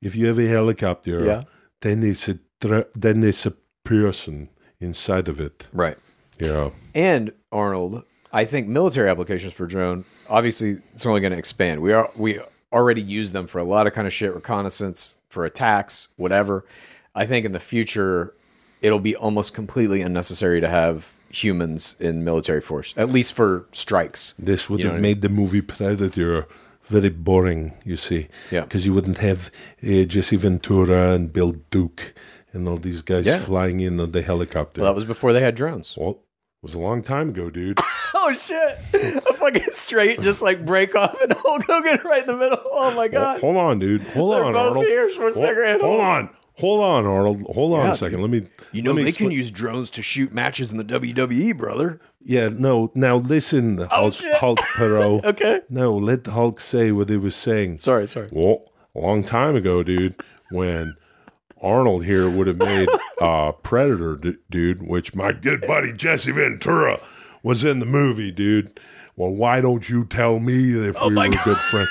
If 0.00 0.14
you 0.14 0.26
have 0.28 0.38
a 0.38 0.46
helicopter, 0.46 1.24
Yeah. 1.24 1.42
then 1.80 2.02
it's 2.04 2.28
a 2.28 2.38
then 2.60 3.20
there's 3.20 3.46
a 3.46 3.52
person 3.84 4.48
inside 4.80 5.28
of 5.28 5.40
it. 5.40 5.66
Right. 5.72 5.96
Yeah, 6.40 6.70
And 6.94 7.32
Arnold, 7.50 8.04
I 8.32 8.44
think 8.44 8.68
military 8.68 9.10
applications 9.10 9.52
for 9.52 9.66
drone, 9.66 10.04
obviously, 10.28 10.78
it's 10.94 11.04
only 11.04 11.20
going 11.20 11.32
to 11.32 11.38
expand. 11.38 11.80
We 11.82 11.92
are 11.92 12.10
we 12.16 12.40
already 12.72 13.02
use 13.02 13.32
them 13.32 13.46
for 13.48 13.58
a 13.58 13.64
lot 13.64 13.86
of 13.88 13.92
kind 13.92 14.06
of 14.06 14.12
shit, 14.12 14.32
reconnaissance, 14.34 15.16
for 15.28 15.44
attacks, 15.44 16.08
whatever. 16.16 16.64
I 17.14 17.26
think 17.26 17.44
in 17.44 17.52
the 17.52 17.60
future, 17.60 18.34
it'll 18.82 19.00
be 19.00 19.16
almost 19.16 19.52
completely 19.54 20.00
unnecessary 20.02 20.60
to 20.60 20.68
have 20.68 21.06
humans 21.30 21.96
in 21.98 22.24
military 22.24 22.60
force, 22.60 22.94
at 22.96 23.08
least 23.10 23.32
for 23.32 23.66
strikes. 23.72 24.34
this 24.38 24.70
would 24.70 24.78
You 24.78 24.84
know 24.84 24.90
have 24.92 24.94
what 24.94 24.98
I 24.98 25.02
mean? 25.02 25.10
made 25.10 25.20
the 25.22 25.28
movie 25.28 25.60
Predator 25.62 26.46
very 26.88 27.08
boring. 27.10 27.74
You 27.84 27.96
see, 27.96 28.28
Yeah. 28.52 28.60
because 28.62 28.86
you 28.86 28.94
wouldn't 28.94 29.18
have 29.18 29.50
uh, 29.82 30.04
Jesse 30.04 30.36
Ventura 30.36 31.14
and 31.14 31.32
Bill 31.32 31.52
Duke 31.70 32.14
and 32.52 32.68
all 32.68 32.76
these 32.76 33.02
guys 33.02 33.26
Yeah. 33.26 33.38
flying 33.38 33.80
in 33.80 34.00
on 34.00 34.12
the 34.12 34.22
helicopter. 34.22 34.80
Well, 34.82 34.90
that 34.90 34.94
was 34.94 35.04
before 35.04 35.32
they 35.32 35.40
had 35.40 35.54
drones. 35.54 35.94
Well, 35.98 36.10
it 36.10 36.16
was 36.62 36.74
a 36.74 36.78
long 36.80 37.02
time 37.02 37.30
ago, 37.30 37.50
dude. 37.50 37.78
Oh 38.14 38.32
shit! 38.32 38.78
A 38.94 39.34
fucking 39.34 39.70
straight, 39.72 40.20
just 40.22 40.40
like 40.40 40.64
break 40.64 40.94
off 40.96 41.20
and 41.20 41.30
Hulk 41.36 41.62
Hogan 41.64 42.00
right 42.06 42.22
in 42.22 42.26
the 42.26 42.36
middle. 42.38 42.58
Oh 42.64 42.90
my 42.92 43.02
Well, 43.02 43.08
god! 43.10 43.40
hold 43.42 43.56
on, 43.58 43.78
dude. 43.78 44.00
Hold 44.02 44.32
They're 44.32 44.44
on, 44.44 44.54
both 44.54 44.68
Arnold. 44.68 44.86
here, 44.86 45.08
Schwarzenegger 45.10 45.72
and 45.74 45.80
hold, 45.82 45.96
hold 46.00 46.00
on. 46.00 46.30
Hold 46.54 46.80
on, 46.80 47.06
Arnold. 47.06 47.42
Hold 47.54 47.74
on 47.74 47.86
Yeah, 47.86 47.92
a 47.92 47.96
second. 47.96 48.20
Let 48.22 48.30
me. 48.30 48.48
You 48.72 48.80
know 48.80 48.94
me 48.94 49.04
they 49.04 49.12
can 49.12 49.30
use 49.30 49.50
drones 49.50 49.90
to 49.90 50.02
shoot 50.02 50.32
matches 50.32 50.72
in 50.72 50.78
the 50.78 50.84
WWE, 50.84 51.56
brother. 51.56 52.00
Yeah, 52.24 52.48
no. 52.48 52.90
Now 52.94 53.16
listen, 53.16 53.78
oh, 53.78 53.86
Hulk, 53.90 54.02
Oh, 54.06 54.10
shit. 54.10 54.34
Hulk 54.36 54.58
Perot. 54.58 55.24
Okay. 55.26 55.60
No, 55.68 55.94
let 55.94 56.26
Hulk 56.26 56.60
say 56.60 56.90
what 56.92 57.10
he 57.10 57.18
was 57.18 57.36
saying. 57.36 57.80
Sorry, 57.80 58.06
sorry. 58.08 58.28
Well, 58.32 58.62
a 58.96 59.00
long 59.00 59.22
time 59.22 59.54
ago, 59.54 59.82
dude, 59.82 60.14
when 60.50 60.96
Arnold 61.62 62.04
here 62.04 62.28
would 62.30 62.46
have 62.46 62.58
made 62.58 62.88
uh, 63.20 63.52
Predator, 63.52 64.16
d- 64.16 64.36
dude, 64.50 64.82
which 64.86 65.14
my 65.14 65.32
good 65.32 65.62
buddy 65.66 65.92
Jesse 65.92 66.32
Ventura 66.32 67.00
was 67.42 67.64
in 67.64 67.78
the 67.80 67.86
movie, 67.86 68.30
dude. 68.30 68.78
Well, 69.16 69.30
why 69.30 69.60
don't 69.60 69.88
you 69.88 70.04
tell 70.04 70.38
me 70.38 70.70
if 70.88 70.94
Oh 71.00 71.08
we 71.08 71.16
were 71.16 71.28
good 71.44 71.56
friends? 71.58 71.88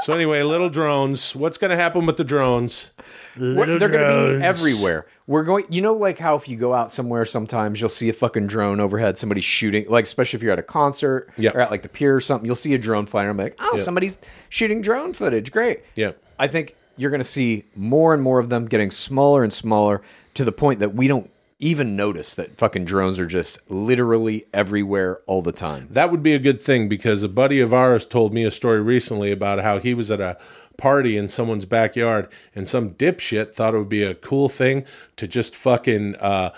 So 0.00 0.12
anyway, 0.12 0.42
little 0.42 0.68
drones. 0.68 1.34
What's 1.34 1.56
going 1.56 1.70
to 1.70 1.76
happen 1.76 2.04
with 2.04 2.18
the 2.18 2.24
drones? 2.24 2.92
We're- 3.38 3.78
they're 3.78 3.88
going 3.88 4.32
to 4.34 4.38
be 4.38 4.44
everywhere. 4.44 5.06
We're 5.26 5.42
going. 5.44 5.64
You 5.70 5.80
know, 5.80 5.94
like 5.94 6.18
how 6.18 6.36
if 6.36 6.48
you 6.48 6.56
go 6.58 6.74
out 6.74 6.92
somewhere, 6.92 7.24
sometimes 7.24 7.80
you'll 7.80 7.88
see 7.88 8.10
a 8.10 8.12
fucking 8.12 8.46
drone 8.46 8.78
overhead. 8.78 9.16
Somebody 9.16 9.40
shooting, 9.40 9.86
like 9.88 10.04
especially 10.04 10.36
if 10.36 10.42
you're 10.42 10.52
at 10.52 10.58
a 10.58 10.62
concert 10.62 11.30
Yeah. 11.38 11.52
or 11.54 11.60
at 11.60 11.70
like 11.70 11.80
the 11.82 11.88
pier 11.88 12.14
or 12.14 12.20
something, 12.20 12.44
you'll 12.46 12.54
see 12.56 12.74
a 12.74 12.78
drone 12.78 13.06
flying. 13.06 13.30
I'm 13.30 13.38
like, 13.38 13.56
oh, 13.58 13.78
somebody's 13.78 14.18
shooting 14.50 14.82
drone 14.82 15.14
footage. 15.14 15.50
Great. 15.50 15.80
Yeah. 15.96 16.12
I 16.38 16.46
think 16.46 16.76
you're 16.96 17.10
going 17.10 17.20
to 17.20 17.24
see 17.24 17.64
more 17.74 18.14
and 18.14 18.22
more 18.22 18.38
of 18.38 18.48
them 18.48 18.66
getting 18.66 18.90
smaller 18.90 19.42
and 19.42 19.52
smaller 19.52 20.02
to 20.34 20.44
the 20.44 20.52
point 20.52 20.80
that 20.80 20.94
we 20.94 21.08
don't 21.08 21.30
even 21.58 21.96
notice 21.96 22.34
that 22.34 22.58
fucking 22.58 22.84
drones 22.84 23.18
are 23.18 23.26
just 23.26 23.58
literally 23.70 24.46
everywhere 24.52 25.20
all 25.26 25.40
the 25.40 25.52
time. 25.52 25.88
That 25.90 26.10
would 26.10 26.22
be 26.22 26.34
a 26.34 26.38
good 26.38 26.60
thing 26.60 26.88
because 26.88 27.22
a 27.22 27.28
buddy 27.28 27.60
of 27.60 27.72
ours 27.72 28.04
told 28.04 28.34
me 28.34 28.44
a 28.44 28.50
story 28.50 28.82
recently 28.82 29.32
about 29.32 29.60
how 29.60 29.78
he 29.78 29.94
was 29.94 30.10
at 30.10 30.20
a 30.20 30.36
party 30.76 31.16
in 31.16 31.28
someone's 31.28 31.64
backyard 31.64 32.28
and 32.54 32.68
some 32.68 32.90
dipshit 32.90 33.54
thought 33.54 33.74
it 33.74 33.78
would 33.78 33.88
be 33.88 34.02
a 34.02 34.14
cool 34.14 34.48
thing 34.48 34.84
to 35.16 35.26
just 35.26 35.56
fucking 35.56 36.14
uh, 36.16 36.50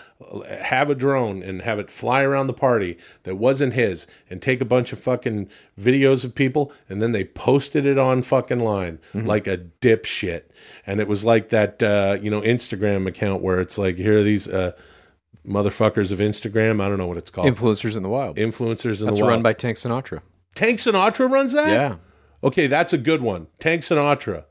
have 0.49 0.91
a 0.91 0.95
drone 0.95 1.43
and 1.43 1.63
have 1.63 1.79
it 1.79 1.91
fly 1.91 2.23
around 2.23 2.47
the 2.47 2.53
party 2.53 2.99
that 3.23 3.37
wasn't 3.37 3.75
his 3.75 4.07
and 4.29 4.43
take 4.43 4.61
a 4.61 4.65
bunch 4.65 4.93
of 4.93 4.99
fucking 4.99 5.49
videos 5.81 6.25
of 6.25 6.35
people 6.35 6.73
and 6.89 7.01
then 7.01 7.13
they 7.13 7.25
posted 7.25 7.87
it 7.87 7.99
on 7.99 8.23
fucking 8.23 8.61
line 8.61 8.99
like 9.15 9.47
a 9.47 9.59
dipshit. 9.81 10.43
And 10.87 11.01
it 11.01 11.09
was 11.09 11.25
like 11.25 11.51
that, 11.51 11.83
uh, 11.83 12.19
you 12.21 12.31
know, 12.31 12.41
Instagram 12.41 13.07
account 13.07 13.43
where 13.43 13.61
it's 13.61 13.79
like, 13.79 13.97
here 13.97 14.19
are 14.19 14.23
these 14.23 14.49
uh, 14.49 14.73
motherfuckers 15.47 16.13
of 16.13 16.19
Instagram. 16.19 16.81
I 16.81 16.89
don't 16.89 16.99
know 16.99 17.07
what 17.07 17.17
it's 17.17 17.31
called. 17.31 17.47
Influencers 17.47 17.97
in 17.97 18.03
the 18.03 18.09
wild. 18.09 18.37
Influencers 18.37 19.01
in 19.01 19.07
That's 19.07 19.19
the 19.19 19.25
run 19.25 19.43
by 19.43 19.53
Tank 19.53 19.77
Sinatra. 19.77 20.21
Tank 20.55 20.79
Sinatra 20.79 21.31
runs 21.31 21.53
that. 21.53 21.69
Yeah. 21.69 21.97
Okay, 22.43 22.67
that's 22.67 22.93
a 22.93 22.99
good 22.99 23.21
one. 23.23 23.49
Tank 23.59 23.83
Sinatra. 23.83 24.45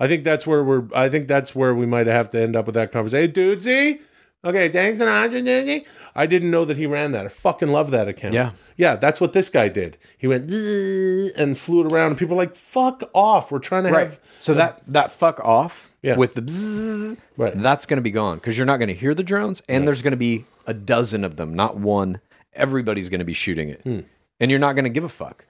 I 0.00 0.08
think 0.08 0.24
that's 0.24 0.46
where 0.46 0.62
we're. 0.64 0.84
I 0.94 1.08
think 1.08 1.28
that's 1.28 1.54
where 1.54 1.74
we 1.74 1.86
might 1.86 2.06
have 2.06 2.30
to 2.30 2.40
end 2.40 2.56
up 2.56 2.66
with 2.66 2.74
that 2.74 2.92
conversation. 2.92 3.32
Hey, 3.32 3.32
dudesy. 3.32 4.00
Okay, 4.44 4.68
Tank 4.68 4.96
Sinatra. 4.98 5.42
dudesy. 5.42 5.84
I 6.14 6.26
didn't 6.26 6.50
know 6.50 6.64
that 6.64 6.76
he 6.76 6.86
ran 6.86 7.12
that. 7.12 7.26
I 7.26 7.28
fucking 7.28 7.68
love 7.68 7.90
that 7.90 8.08
account. 8.08 8.34
Yeah. 8.34 8.50
Yeah, 8.78 8.96
that's 8.96 9.20
what 9.22 9.32
this 9.32 9.48
guy 9.48 9.68
did. 9.68 9.96
He 10.18 10.26
went 10.26 10.50
and 10.50 11.56
flew 11.58 11.86
it 11.86 11.92
around, 11.92 12.08
and 12.12 12.18
people 12.18 12.36
were 12.36 12.42
like, 12.42 12.54
"Fuck 12.54 13.08
off! 13.14 13.50
We're 13.50 13.58
trying 13.58 13.84
to 13.84 13.90
Right. 13.90 14.06
have." 14.08 14.20
So 14.38 14.52
that 14.54 14.82
that 14.86 15.12
fuck 15.12 15.40
off 15.40 15.90
Yeah. 16.02 16.16
with 16.16 16.34
the 16.34 16.42
bzzz, 16.42 17.16
Right. 17.38 17.56
that's 17.56 17.86
going 17.86 17.96
to 17.96 18.02
be 18.02 18.10
gone 18.10 18.36
because 18.36 18.56
you're 18.56 18.66
not 18.66 18.76
going 18.76 18.88
to 18.88 18.94
hear 18.94 19.14
the 19.14 19.22
drones, 19.22 19.62
and 19.68 19.86
there's 19.86 20.02
going 20.02 20.10
to 20.12 20.16
be 20.18 20.44
a 20.66 20.74
dozen 20.74 21.24
of 21.24 21.36
them, 21.36 21.54
not 21.54 21.78
one. 21.78 22.20
Everybody's 22.54 23.08
going 23.08 23.18
to 23.20 23.24
be 23.24 23.32
shooting 23.32 23.70
it, 23.70 23.80
Hmm. 23.82 24.00
and 24.40 24.50
you're 24.50 24.60
not 24.60 24.74
going 24.74 24.84
to 24.84 24.90
give 24.90 25.04
a 25.04 25.08
fuck. 25.08 25.46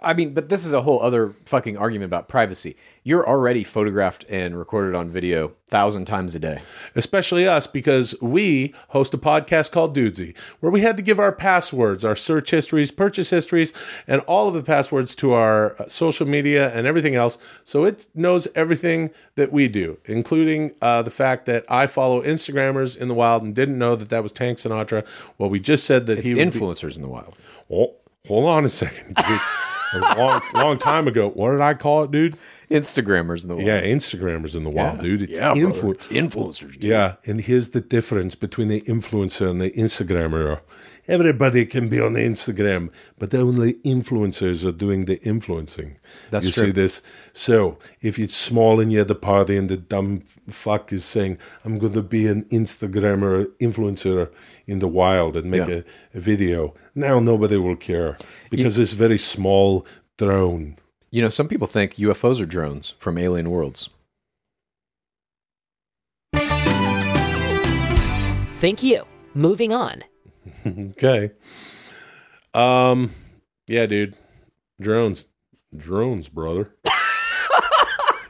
I 0.00 0.14
mean, 0.14 0.32
but 0.32 0.48
this 0.48 0.64
is 0.64 0.72
a 0.72 0.82
whole 0.82 1.00
other 1.02 1.34
fucking 1.44 1.76
argument 1.76 2.08
about 2.08 2.28
privacy. 2.28 2.76
You're 3.02 3.28
already 3.28 3.64
photographed 3.64 4.24
and 4.28 4.56
recorded 4.56 4.94
on 4.94 5.10
video 5.10 5.54
thousand 5.66 6.04
times 6.04 6.36
a 6.36 6.38
day. 6.38 6.58
especially 6.94 7.48
us 7.48 7.66
because 7.66 8.14
we 8.20 8.72
host 8.90 9.12
a 9.12 9.18
podcast 9.18 9.72
called 9.72 9.96
Dudesy, 9.96 10.34
where 10.60 10.70
we 10.70 10.82
had 10.82 10.96
to 10.98 11.02
give 11.02 11.18
our 11.18 11.32
passwords, 11.32 12.04
our 12.04 12.14
search 12.14 12.52
histories, 12.52 12.92
purchase 12.92 13.30
histories, 13.30 13.72
and 14.06 14.20
all 14.22 14.46
of 14.46 14.54
the 14.54 14.62
passwords 14.62 15.16
to 15.16 15.32
our 15.32 15.74
social 15.88 16.28
media 16.28 16.72
and 16.72 16.86
everything 16.86 17.16
else. 17.16 17.36
So 17.64 17.84
it 17.84 18.06
knows 18.14 18.46
everything 18.54 19.10
that 19.34 19.50
we 19.50 19.66
do, 19.66 19.98
including 20.04 20.72
uh, 20.80 21.02
the 21.02 21.10
fact 21.10 21.46
that 21.46 21.64
I 21.68 21.88
follow 21.88 22.22
Instagrammers 22.22 22.96
in 22.96 23.08
the 23.08 23.14
wild 23.14 23.42
and 23.42 23.52
didn't 23.52 23.78
know 23.78 23.96
that 23.96 24.10
that 24.10 24.22
was 24.22 24.30
Tank 24.30 24.58
Sinatra. 24.58 25.04
Well, 25.38 25.50
we 25.50 25.58
just 25.58 25.84
said 25.86 26.06
that 26.06 26.18
It's 26.18 26.28
he 26.28 26.34
would 26.36 26.52
be- 26.52 26.60
influencers 26.60 26.94
in 26.94 27.02
the 27.02 27.08
wild. 27.08 27.34
Oh, 27.68 27.94
hold 28.28 28.44
on 28.48 28.64
a 28.64 28.68
second. 28.68 29.16
a 29.92 30.18
long, 30.18 30.40
long 30.54 30.78
time 30.78 31.08
ago. 31.08 31.28
What 31.30 31.52
did 31.52 31.60
I 31.60 31.74
call 31.74 32.02
it, 32.04 32.10
dude? 32.10 32.36
Instagrammers 32.70 33.42
in 33.42 33.48
the 33.48 33.56
wild. 33.56 33.66
Yeah, 33.66 33.82
Instagrammers 33.82 34.54
in 34.54 34.64
the 34.64 34.70
wild, 34.70 35.00
dude. 35.00 35.22
It's 35.22 35.38
yeah, 35.38 35.52
influ- 35.52 35.92
it's 35.92 36.06
influencers. 36.08 36.72
Dude. 36.72 36.84
Yeah, 36.84 37.16
and 37.24 37.40
here's 37.40 37.70
the 37.70 37.80
difference 37.80 38.34
between 38.34 38.68
the 38.68 38.80
influencer 38.82 39.48
and 39.48 39.60
the 39.60 39.70
Instagrammer. 39.70 40.60
Everybody 41.08 41.66
can 41.66 41.88
be 41.88 42.00
on 42.00 42.14
Instagram, 42.14 42.88
but 43.18 43.34
only 43.34 43.74
influencers 43.84 44.64
are 44.64 44.70
doing 44.70 45.06
the 45.06 45.20
influencing. 45.22 45.96
That's 46.30 46.46
you 46.46 46.52
true. 46.52 46.64
see 46.66 46.70
this? 46.70 47.02
So 47.32 47.78
if 48.00 48.20
it's 48.20 48.36
small 48.36 48.78
and 48.78 48.92
you're 48.92 49.00
at 49.02 49.08
the 49.08 49.16
party 49.16 49.56
and 49.56 49.68
the 49.68 49.76
dumb 49.76 50.20
fuck 50.48 50.92
is 50.92 51.04
saying, 51.04 51.38
I'm 51.64 51.78
going 51.80 51.94
to 51.94 52.02
be 52.02 52.28
an 52.28 52.44
Instagrammer 52.44 53.46
influencer 53.60 54.30
in 54.68 54.78
the 54.78 54.86
wild 54.86 55.36
and 55.36 55.50
make 55.50 55.66
Yeah. 55.68 55.74
a, 56.14 56.18
a 56.18 56.20
video, 56.20 56.72
now 56.94 57.18
nobody 57.18 57.56
will 57.56 57.76
care 57.76 58.16
because 58.48 58.78
it's 58.78 58.92
very 58.92 59.18
small 59.18 59.84
drone. 60.18 60.76
You 61.10 61.20
know, 61.22 61.28
some 61.28 61.48
people 61.48 61.66
think 61.66 61.96
UFOs 61.96 62.40
are 62.40 62.46
drones 62.46 62.94
from 63.00 63.18
alien 63.18 63.50
worlds. 63.50 63.90
Thank 68.60 68.82
you. 68.84 69.04
Moving 69.34 69.72
on. 69.72 70.04
Okay. 70.66 71.30
Um, 72.54 73.12
yeah, 73.66 73.86
dude. 73.86 74.16
Drones. 74.80 75.26
Drones, 75.76 76.28
brother. 76.28 76.74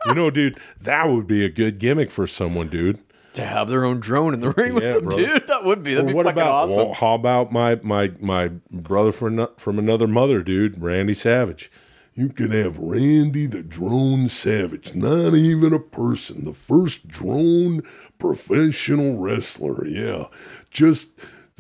You 0.05 0.15
know, 0.15 0.31
dude, 0.31 0.59
that 0.81 1.09
would 1.09 1.29
be 1.29 1.45
a 1.45 1.49
good 1.49 1.79
gimmick 1.79 2.11
for 2.11 2.27
someone, 2.27 2.67
dude. 2.67 2.99
To 3.35 3.45
have 3.47 3.69
their 3.71 3.85
own 3.85 4.01
drone 4.01 4.35
in 4.35 4.41
the 4.41 4.51
ring 4.51 4.75
with 4.75 4.83
them, 4.83 5.05
brother. 5.05 5.23
dude. 5.27 5.47
That 5.47 5.65
would 5.65 5.85
be 5.85 5.95
that'd 5.95 6.07
Or 6.07 6.09
be 6.09 6.15
what 6.15 6.27
fucking 6.27 6.43
about 6.43 6.53
awesome. 6.53 6.77
well, 6.77 6.93
how 6.95 7.15
about 7.15 7.53
my 7.53 7.77
my 7.85 8.11
my 8.21 8.49
brother 8.73 9.13
from 9.13 9.47
from 9.59 9.79
another 9.79 10.09
mother, 10.09 10.43
dude, 10.43 10.83
Randy 10.83 11.15
Savage? 11.15 11.71
You 12.15 12.31
can 12.31 12.51
have 12.51 12.77
Randy 12.79 13.47
the 13.47 13.63
Drone 13.63 14.29
Savage, 14.29 14.93
not 14.93 15.35
even 15.35 15.73
a 15.73 15.79
person, 15.79 16.45
the 16.47 16.53
first 16.53 17.07
drone 17.07 17.83
professional 18.19 19.19
wrestler. 19.19 19.87
Yeah, 19.87 20.25
just 20.73 21.11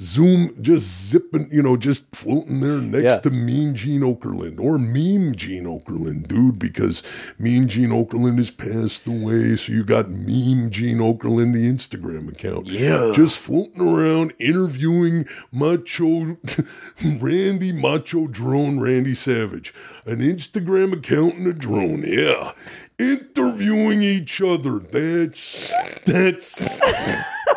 zoom, 0.03 0.55
just 0.61 1.09
zipping, 1.11 1.49
you 1.53 1.63
know, 1.63 1.77
just 1.77 2.05
floating 2.15 2.61
there 2.61 2.79
next 2.79 3.03
Yeah. 3.05 3.19
to 3.19 3.31
Mean 3.31 3.75
Gene 3.75 4.01
Okerlund 4.03 4.59
or 4.61 4.79
Meme 4.79 5.35
Gene 5.37 5.65
Okerlund, 5.65 6.27
dude, 6.29 6.59
because 6.59 7.03
Mean 7.39 7.69
Gene 7.69 7.91
Okerlund 7.91 8.39
has 8.39 8.51
passed 8.51 9.07
away. 9.07 9.57
So 9.57 9.73
you 9.73 9.85
got 9.85 10.11
Meme 10.11 10.71
Gene 10.71 10.99
Okerlund, 10.99 11.53
the 11.55 11.69
Instagram 11.71 12.29
account. 12.29 12.67
Yeah. 12.67 13.13
Just 13.15 13.39
floating 13.39 13.81
around 13.81 14.35
interviewing 14.39 15.27
Macho 15.53 16.37
Randy 17.21 17.73
Macho 17.73 18.27
Drone 18.27 18.81
Randy 18.81 19.15
Savage, 19.15 19.73
an 20.05 20.19
Instagram 20.19 20.93
account 20.93 21.35
and 21.37 21.47
a 21.47 21.53
drone. 21.53 22.03
Yeah. 22.07 22.53
Interviewing 22.99 24.03
each 24.03 24.41
other. 24.43 24.79
That's 24.79 25.73
that's 26.05 26.63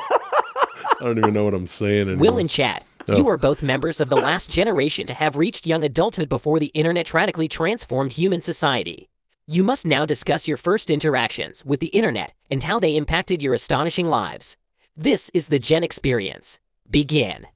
I 0.99 1.03
don't 1.03 1.17
even 1.17 1.33
know 1.33 1.43
what 1.43 1.53
I'm 1.53 1.67
saying 1.67 2.07
anymore. 2.07 2.17
Will 2.21 2.37
and 2.37 2.49
Chad, 2.49 2.83
you 3.07 3.25
oh. 3.25 3.29
are 3.29 3.37
both 3.37 3.61
members 3.61 3.99
of 3.99 4.09
the 4.09 4.15
last 4.15 4.49
generation 4.49 5.05
to 5.07 5.13
have 5.13 5.35
reached 5.35 5.67
young 5.67 5.83
adulthood 5.83 6.29
before 6.29 6.59
the 6.59 6.67
internet 6.67 7.13
radically 7.13 7.47
transformed 7.47 8.13
human 8.13 8.41
society. 8.41 9.09
You 9.47 9.63
must 9.63 9.85
now 9.85 10.05
discuss 10.05 10.47
your 10.47 10.57
first 10.57 10.89
interactions 10.89 11.63
with 11.65 11.79
the 11.79 11.87
internet 11.87 12.33
and 12.49 12.63
how 12.63 12.79
they 12.79 12.95
impacted 12.95 13.43
your 13.43 13.53
astonishing 13.53 14.07
lives. 14.07 14.57
This 14.97 15.29
is 15.33 15.49
the 15.49 15.59
Gen 15.59 15.83
Xperience. 15.83 16.59
Begin. 16.89 17.47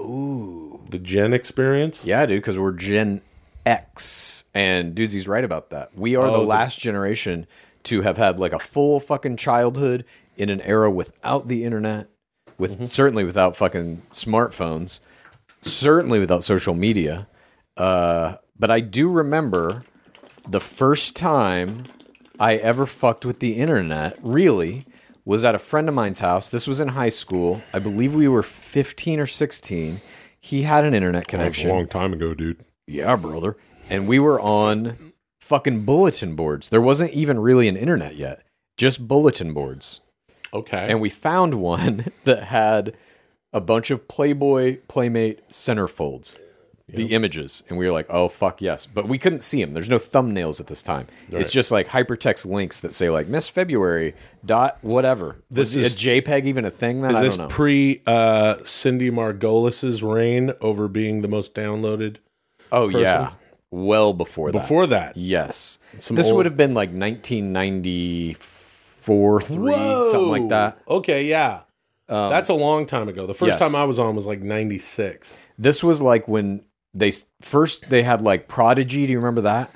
Ooh. 0.00 0.80
the 0.90 0.98
Gen 0.98 1.32
Xperience? 1.32 2.04
Yeah, 2.04 2.24
dude, 2.24 2.40
because 2.40 2.58
we're 2.58 2.72
Gen 2.72 3.20
X, 3.66 4.44
and 4.54 4.94
Dudesy 4.94 5.26
right 5.26 5.44
about 5.44 5.70
that. 5.70 5.90
We 5.94 6.16
are 6.16 6.26
Oh, 6.26 6.32
the 6.32 6.38
the- 6.38 6.44
last 6.44 6.78
generation 6.78 7.46
to 7.84 8.02
have 8.02 8.16
had 8.16 8.38
like 8.38 8.52
a 8.52 8.58
full 8.58 9.00
fucking 9.00 9.36
childhood 9.36 10.04
in 10.36 10.48
an 10.48 10.60
era 10.62 10.90
without 10.90 11.48
the 11.48 11.64
internet, 11.64 12.08
with 12.58 12.72
Mm-hmm. 12.72 12.84
certainly 12.86 13.24
without 13.24 13.56
fucking 13.56 14.02
smartphones, 14.12 14.98
certainly 15.60 16.18
without 16.18 16.42
social 16.44 16.74
media. 16.74 17.28
Uh, 17.76 18.36
but 18.58 18.70
I 18.70 18.80
do 18.80 19.08
remember 19.10 19.84
the 20.48 20.60
first 20.60 21.14
time 21.16 21.84
I 22.40 22.56
ever 22.56 22.86
fucked 22.86 23.24
with 23.24 23.40
the 23.40 23.56
internet, 23.56 24.18
really, 24.22 24.86
was 25.24 25.44
at 25.44 25.54
a 25.54 25.58
friend 25.58 25.88
of 25.88 25.94
mine's 25.94 26.20
house. 26.20 26.48
This 26.48 26.66
was 26.66 26.80
in 26.80 26.88
high 26.88 27.08
school. 27.10 27.62
I 27.72 27.78
believe 27.78 28.14
we 28.14 28.28
were 28.28 28.42
15 28.42 29.20
or 29.20 29.26
16. 29.26 30.00
He 30.40 30.62
had 30.62 30.84
an 30.84 30.94
internet 30.94 31.28
That's 31.28 31.58
a 31.58 31.68
long 31.74 31.86
time 31.88 32.12
ago, 32.12 32.34
dude. 32.34 32.64
Yeah, 32.86 33.14
brother. 33.16 33.56
And 33.90 34.08
we 34.08 34.18
were 34.18 34.40
on 34.40 35.12
fucking 35.40 35.84
bulletin 35.84 36.34
boards. 36.34 36.68
There 36.68 36.80
wasn't 36.80 37.12
even 37.12 37.38
really 37.38 37.68
an 37.68 37.76
internet 37.76 38.16
yet, 38.16 38.42
just 38.76 39.06
bulletin 39.06 39.52
boards. 39.52 40.00
Okay. 40.52 40.86
And 40.88 41.00
we 41.00 41.08
found 41.10 41.54
one 41.54 42.10
that 42.24 42.44
had 42.44 42.94
a 43.52 43.60
bunch 43.60 43.90
of 43.90 44.08
Playboy 44.08 44.78
Playmate 44.88 45.48
centerfolds, 45.48 46.38
the 46.88 47.12
images. 47.14 47.62
And 47.68 47.76
we 47.78 47.86
were 47.86 47.92
like, 47.92 48.06
oh, 48.08 48.28
fuck 48.28 48.60
yes. 48.62 48.86
But 48.86 49.08
we 49.08 49.18
couldn't 49.18 49.40
see 49.42 49.62
them. 49.62 49.74
There's 49.74 49.88
no 49.90 49.98
thumbnails 49.98 50.58
at 50.60 50.66
this 50.68 50.82
time. 50.82 51.06
It's 51.30 51.52
just 51.52 51.70
like 51.70 51.88
hypertext 51.88 52.46
links 52.46 52.80
that 52.80 52.94
say, 52.94 53.10
like, 53.10 53.26
Miss 53.28 53.48
February 53.48 54.14
dot 54.44 54.78
whatever. 54.82 55.36
This 55.50 55.74
Was 55.74 55.86
is- 55.86 55.94
a 55.94 55.96
JPEG 55.96 56.44
even 56.46 56.64
a 56.64 56.70
thing 56.70 57.02
then? 57.02 57.10
is 57.12 57.16
I 57.16 57.22
this 57.22 57.36
don't 57.36 57.48
know. 57.48 57.54
pre 57.54 58.00
uh, 58.06 58.56
Cindy 58.64 59.10
Margolis's 59.10 60.02
reign 60.02 60.52
over 60.60 60.88
being 60.88 61.20
the 61.22 61.28
most 61.28 61.54
downloaded? 61.54 62.16
oh, 62.72 62.86
person? 62.86 63.00
yeah. 63.00 63.32
Well 63.70 64.14
before 64.14 64.50
that. 64.50 64.58
Before 64.62 64.86
that, 64.86 65.14
Yes. 65.16 65.78
Some 65.98 66.16
this 66.16 66.28
old- 66.28 66.36
would 66.36 66.46
have 66.46 66.56
been 66.56 66.72
like 66.74 66.88
1994, 66.90 68.57
3, 69.40 69.72
something 70.10 70.28
like 70.28 70.48
that. 70.48 70.74
Um, 70.88 70.98
Okay, 70.98 71.24
yeah. 71.26 71.60
That's 72.08 72.48
a 72.48 72.54
long 72.54 72.86
time 72.86 73.08
ago. 73.08 73.26
The 73.26 73.34
first 73.34 73.50
yes. 73.50 73.58
time 73.58 73.74
I 73.74 73.84
was 73.84 73.98
on 73.98 74.16
was 74.16 74.26
like 74.26 74.40
96. 74.40 75.36
This 75.58 75.82
was 75.84 76.00
like 76.00 76.26
when 76.28 76.62
they 76.94 77.12
first 77.42 77.90
they 77.90 78.02
had 78.02 78.22
like 78.22 78.48
Prodigy, 78.48 79.06
do 79.06 79.12
you 79.12 79.18
remember 79.18 79.42
that? 79.42 79.70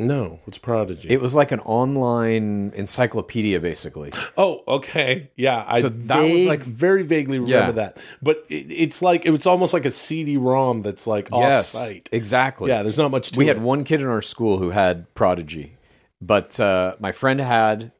No, 0.00 0.38
it's 0.46 0.58
Prodigy. 0.58 1.10
It 1.10 1.20
was 1.20 1.34
like 1.34 1.50
an 1.50 1.58
online 1.60 2.72
encyclopedia 2.76 3.58
basically. 3.58 4.12
oh, 4.36 4.62
okay. 4.68 5.30
Yeah, 5.34 5.64
I 5.66 5.80
So 5.80 5.88
that 5.88 6.22
was 6.22 6.46
like- 6.46 6.62
very 6.62 7.02
vaguely 7.02 7.40
remember 7.40 7.66
Yeah. 7.66 7.72
that. 7.72 7.96
But 8.22 8.44
it, 8.48 8.66
it's 8.70 9.02
like 9.02 9.26
it 9.26 9.30
was 9.30 9.44
almost 9.44 9.72
like 9.74 9.84
a 9.84 9.90
CD-ROM 9.90 10.82
that's 10.82 11.08
like 11.08 11.28
yes. 11.32 11.74
off-site. 11.74 12.08
Exactly. 12.12 12.68
Yeah, 12.68 12.84
there's 12.84 12.96
not 12.98 13.10
much 13.10 13.32
to 13.32 13.38
we 13.40 13.46
it. 13.46 13.56
had 13.56 13.62
one 13.62 13.82
kid 13.82 14.00
in 14.00 14.06
our 14.06 14.22
school 14.22 14.58
who 14.58 14.70
had 14.70 15.12
Prodigy, 15.16 15.76
but 16.20 16.60
uh, 16.60 16.94
my 17.00 17.10
friend 17.10 17.40
had 17.40 17.90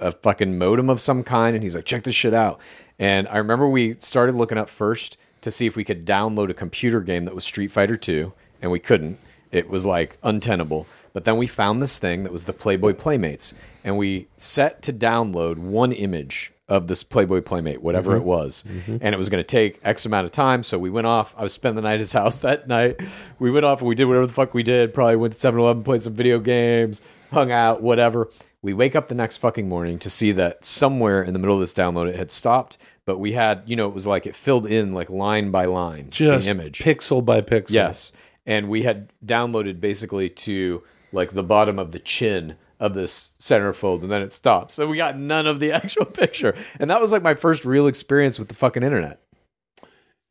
a 0.00 0.12
fucking 0.12 0.58
modem 0.58 0.90
of 0.90 1.00
some 1.00 1.22
kind, 1.22 1.54
and 1.54 1.62
he's 1.62 1.74
like, 1.74 1.84
"Check 1.84 2.04
this 2.04 2.14
shit 2.14 2.34
out." 2.34 2.60
And 2.98 3.28
I 3.28 3.36
remember 3.38 3.68
we 3.68 3.96
started 3.98 4.34
looking 4.34 4.58
up 4.58 4.68
first 4.68 5.16
to 5.42 5.50
see 5.50 5.66
if 5.66 5.76
we 5.76 5.84
could 5.84 6.06
download 6.06 6.50
a 6.50 6.54
computer 6.54 7.00
game 7.00 7.24
that 7.24 7.34
was 7.34 7.44
Street 7.44 7.72
Fighter 7.72 7.96
Two, 7.96 8.32
and 8.60 8.70
we 8.70 8.78
couldn't. 8.78 9.18
It 9.52 9.68
was 9.68 9.84
like 9.84 10.18
untenable. 10.22 10.86
But 11.12 11.24
then 11.24 11.36
we 11.36 11.46
found 11.46 11.82
this 11.82 11.98
thing 11.98 12.22
that 12.22 12.32
was 12.32 12.44
the 12.44 12.52
Playboy 12.52 12.94
Playmates, 12.94 13.52
and 13.82 13.98
we 13.98 14.28
set 14.36 14.82
to 14.82 14.92
download 14.92 15.58
one 15.58 15.92
image 15.92 16.52
of 16.70 16.86
this 16.86 17.02
Playboy 17.02 17.40
Playmate, 17.40 17.82
whatever 17.82 18.14
it 18.14 18.20
mm-hmm. 18.20 18.28
was. 18.28 18.64
Mm-hmm. 18.66 18.98
And 19.00 19.12
it 19.12 19.18
was 19.18 19.28
going 19.28 19.42
to 19.42 19.46
take 19.46 19.80
X 19.82 20.06
amount 20.06 20.26
of 20.26 20.30
time. 20.30 20.62
So 20.62 20.78
we 20.78 20.88
went 20.88 21.08
off. 21.08 21.34
I 21.36 21.42
was 21.42 21.52
spending 21.52 21.76
the 21.76 21.82
night 21.82 21.94
at 21.94 21.98
his 21.98 22.12
house 22.12 22.38
that 22.40 22.68
night. 22.68 23.00
We 23.40 23.50
went 23.50 23.66
off 23.66 23.80
and 23.80 23.88
we 23.88 23.96
did 23.96 24.04
whatever 24.04 24.26
the 24.26 24.32
fuck 24.32 24.54
we 24.54 24.62
did. 24.62 24.94
Probably 24.94 25.16
went 25.16 25.34
to 25.34 25.38
7 25.38 25.58
Eleven, 25.58 25.82
played 25.82 26.02
some 26.02 26.14
video 26.14 26.38
games, 26.38 27.02
hung 27.30 27.52
out, 27.52 27.82
whatever. 27.82 28.30
We 28.62 28.74
wake 28.74 28.94
up 28.94 29.08
the 29.08 29.14
next 29.14 29.38
fucking 29.38 29.68
morning 29.68 29.98
to 30.00 30.10
see 30.10 30.32
that 30.32 30.64
somewhere 30.64 31.22
in 31.22 31.32
the 31.32 31.38
middle 31.38 31.54
of 31.54 31.60
this 31.60 31.72
download 31.72 32.08
it 32.08 32.16
had 32.16 32.30
stopped. 32.30 32.76
But 33.06 33.18
we 33.18 33.32
had, 33.32 33.62
you 33.66 33.76
know, 33.76 33.88
it 33.88 33.94
was 33.94 34.06
like 34.06 34.26
it 34.26 34.36
filled 34.36 34.66
in 34.66 34.92
like 34.92 35.08
line 35.10 35.50
by 35.50 35.64
line 35.64 36.10
just 36.10 36.44
the 36.44 36.50
image. 36.50 36.80
pixel 36.80 37.24
by 37.24 37.40
pixel. 37.40 37.70
Yes. 37.70 38.12
And 38.46 38.68
we 38.68 38.82
had 38.82 39.10
downloaded 39.24 39.80
basically 39.80 40.28
to 40.28 40.82
like 41.12 41.32
the 41.32 41.42
bottom 41.42 41.78
of 41.78 41.92
the 41.92 41.98
chin 41.98 42.56
of 42.78 42.94
this 42.94 43.32
centerfold 43.38 44.02
and 44.02 44.10
then 44.10 44.22
it 44.22 44.32
stopped. 44.32 44.72
So 44.72 44.86
we 44.86 44.96
got 44.96 45.18
none 45.18 45.46
of 45.46 45.60
the 45.60 45.72
actual 45.72 46.04
picture. 46.06 46.54
And 46.78 46.90
that 46.90 47.00
was 47.00 47.12
like 47.12 47.22
my 47.22 47.34
first 47.34 47.64
real 47.64 47.86
experience 47.86 48.38
with 48.38 48.48
the 48.48 48.54
fucking 48.54 48.82
internet. 48.82 49.20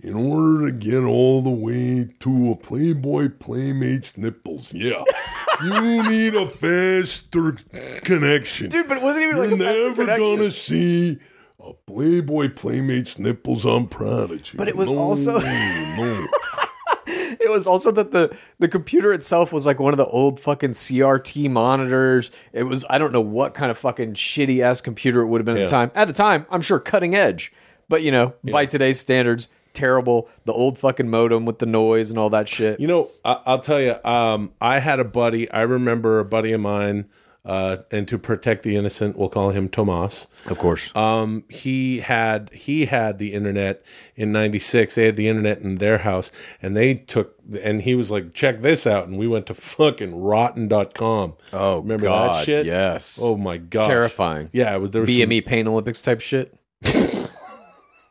In 0.01 0.13
order 0.13 0.67
to 0.67 0.71
get 0.71 1.03
all 1.03 1.41
the 1.41 1.49
way 1.49 2.07
to 2.21 2.51
a 2.51 2.55
Playboy 2.55 3.29
Playmate's 3.37 4.17
nipples, 4.17 4.73
yeah, 4.73 5.03
you 5.63 6.09
need 6.09 6.35
a 6.35 6.47
faster 6.47 7.57
connection. 8.03 8.69
Dude, 8.69 8.87
but 8.87 8.95
it 8.97 9.03
wasn't 9.03 9.25
even 9.25 9.35
You're 9.35 9.47
like 9.47 9.57
never 9.57 10.05
gonna 10.05 10.51
see 10.51 11.19
a 11.59 11.73
Playboy 11.85 12.47
Playmate's 12.47 13.19
nipples 13.19 13.65
on 13.65 13.87
Prodigy. 13.87 14.57
But 14.57 14.69
it 14.69 14.77
was 14.77 14.89
No, 14.89 14.97
also- 14.97 15.39
no. 15.39 16.27
It 17.41 17.49
was 17.51 17.65
also 17.65 17.91
that 17.91 18.11
the 18.11 18.35
the 18.59 18.67
computer 18.67 19.11
itself 19.11 19.51
was 19.51 19.65
like 19.65 19.79
one 19.79 19.91
of 19.93 19.97
the 19.97 20.05
old 20.05 20.39
fucking 20.39 20.71
CRT 20.71 21.49
monitors. 21.49 22.29
It 22.53 22.63
was 22.63 22.85
I 22.89 22.97
don't 22.99 23.11
know 23.11 23.21
what 23.21 23.53
kind 23.53 23.71
of 23.71 23.77
fucking 23.77 24.13
shitty 24.13 24.59
ass 24.61 24.81
computer 24.81 25.21
it 25.21 25.27
would 25.27 25.39
have 25.41 25.45
been 25.45 25.57
at 25.57 25.61
the 25.61 25.67
time. 25.67 25.91
At 25.95 26.05
the 26.05 26.13
time, 26.13 26.45
I'm 26.51 26.61
sure 26.61 26.79
cutting 26.79 27.15
edge, 27.15 27.51
but 27.87 28.03
you 28.03 28.11
know, 28.11 28.33
by 28.43 28.65
today's 28.67 28.99
standards, 28.99 29.47
terrible. 29.73 30.29
The 30.45 30.53
old 30.53 30.77
fucking 30.77 31.09
modem 31.09 31.45
with 31.45 31.59
the 31.59 31.65
noise 31.65 32.09
and 32.09 32.17
all 32.19 32.29
that 32.31 32.47
shit. 32.49 32.79
You 32.79 32.87
know, 32.87 33.09
I, 33.25 33.39
I'll 33.45 33.59
tell 33.61 33.81
you. 33.81 33.95
Um, 34.03 34.51
I 34.61 34.79
had 34.79 34.99
a 34.99 35.05
buddy. 35.05 35.49
I 35.51 35.61
remember 35.61 36.19
a 36.19 36.25
buddy 36.25 36.51
of 36.51 36.61
mine, 36.61 37.05
uh, 37.45 37.77
and 37.91 38.07
to 38.07 38.17
protect 38.19 38.63
the 38.63 38.75
innocent, 38.75 39.17
we'll 39.17 39.29
call 39.29 39.49
him 39.51 39.69
Tomas. 39.69 40.27
of 40.47 40.59
course. 40.59 40.93
Um, 40.95 41.43
he 41.49 41.99
had 41.99 42.49
he 42.53 42.85
had 42.85 43.17
the 43.17 43.33
internet 43.33 43.81
in 44.15 44.31
'96. 44.31 44.93
They 44.95 45.05
had 45.05 45.15
the 45.15 45.27
internet 45.27 45.59
in 45.59 45.75
their 45.75 45.99
house, 45.99 46.31
and 46.61 46.75
they 46.75 46.95
took 46.95 47.35
and 47.63 47.81
he 47.81 47.95
was 47.95 48.11
like, 48.11 48.33
"Check 48.33 48.61
this 48.61 48.85
out," 48.85 49.07
and 49.07 49.17
we 49.17 49.27
went 49.27 49.45
to 49.47 49.53
fucking 49.53 50.21
rotten.com. 50.21 51.35
Oh, 51.53 51.79
remember 51.79 52.05
God, 52.07 52.35
that 52.37 52.45
shit? 52.45 52.65
yes. 52.65 53.17
Oh 53.21 53.37
my 53.37 53.57
god, 53.57 53.87
Terrifying. 53.87 54.49
Yeah, 54.51 54.75
was- 54.75 54.91
there 54.91 55.01
was 55.01 55.09
some- 55.09 55.17
BME 55.29 55.45
Pain 55.45 55.67
Olympics 55.67 56.01
type 56.01 56.21
shit. 56.21 56.53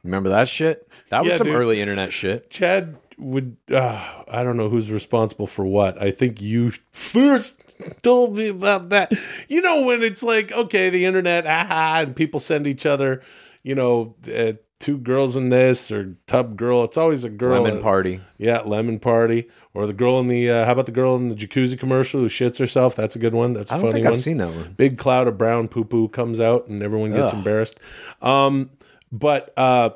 Remember 0.04 0.28
that 0.30 0.48
shit? 0.48 0.87
That 1.10 1.24
was 1.24 1.32
Yeah, 1.32 1.38
some 1.38 1.46
dude. 1.48 1.56
early 1.56 1.80
internet 1.80 2.12
shit. 2.12 2.50
Chad 2.50 2.96
would. 3.18 3.56
Uh, 3.72 4.22
I 4.28 4.44
don't 4.44 4.56
know 4.56 4.68
who's 4.68 4.90
responsible 4.92 5.46
for 5.46 5.64
what. 5.64 6.00
I 6.00 6.10
think 6.10 6.40
you 6.40 6.72
first 6.92 7.60
told 8.02 8.36
me 8.36 8.48
about 8.48 8.90
that. 8.90 9.12
You 9.48 9.60
know 9.62 9.86
when 9.86 10.02
it's 10.02 10.22
like, 10.22 10.52
okay, 10.52 10.90
the 10.90 11.04
internet, 11.04 11.46
aha, 11.46 12.00
and 12.02 12.14
people 12.14 12.40
send 12.40 12.66
each 12.66 12.84
other, 12.86 13.22
you 13.62 13.74
know, 13.74 14.14
uh, 14.32 14.52
two 14.80 14.98
girls 14.98 15.34
in 15.34 15.48
this 15.48 15.90
or 15.90 16.14
tub 16.26 16.56
girl. 16.56 16.84
It's 16.84 16.96
always 16.96 17.24
a 17.24 17.28
girl. 17.30 17.62
Lemon 17.62 17.82
party. 17.82 18.20
Yeah, 18.36 18.60
lemon 18.60 18.98
party. 19.00 19.48
Or 19.74 19.86
the 19.86 19.92
girl 19.92 20.18
in 20.20 20.28
the. 20.28 20.50
Uh, 20.50 20.64
how 20.66 20.72
about 20.72 20.86
the 20.86 20.92
girl 20.92 21.14
in 21.16 21.28
the 21.28 21.34
jacuzzi 21.34 21.78
commercial 21.78 22.20
who 22.20 22.28
shits 22.28 22.58
herself? 22.58 22.94
That's 22.96 23.16
a 23.16 23.18
good 23.18 23.34
one. 23.34 23.52
That's 23.54 23.70
a 23.70 23.74
I 23.74 23.76
don't 23.78 23.86
funny 23.86 23.92
think 23.94 24.06
I've 24.06 24.12
one. 24.14 24.20
seen 24.20 24.36
that 24.38 24.48
one. 24.50 24.74
Big 24.76 24.98
cloud 24.98 25.26
of 25.28 25.38
brown 25.38 25.68
poo 25.68 25.84
poo 25.84 26.08
comes 26.08 26.38
out 26.40 26.66
and 26.68 26.82
everyone 26.82 27.12
gets 27.12 27.32
Ugh. 27.32 27.38
embarrassed. 27.38 27.78
Um, 28.20 28.70
but 29.12 29.52
uh, 29.56 29.90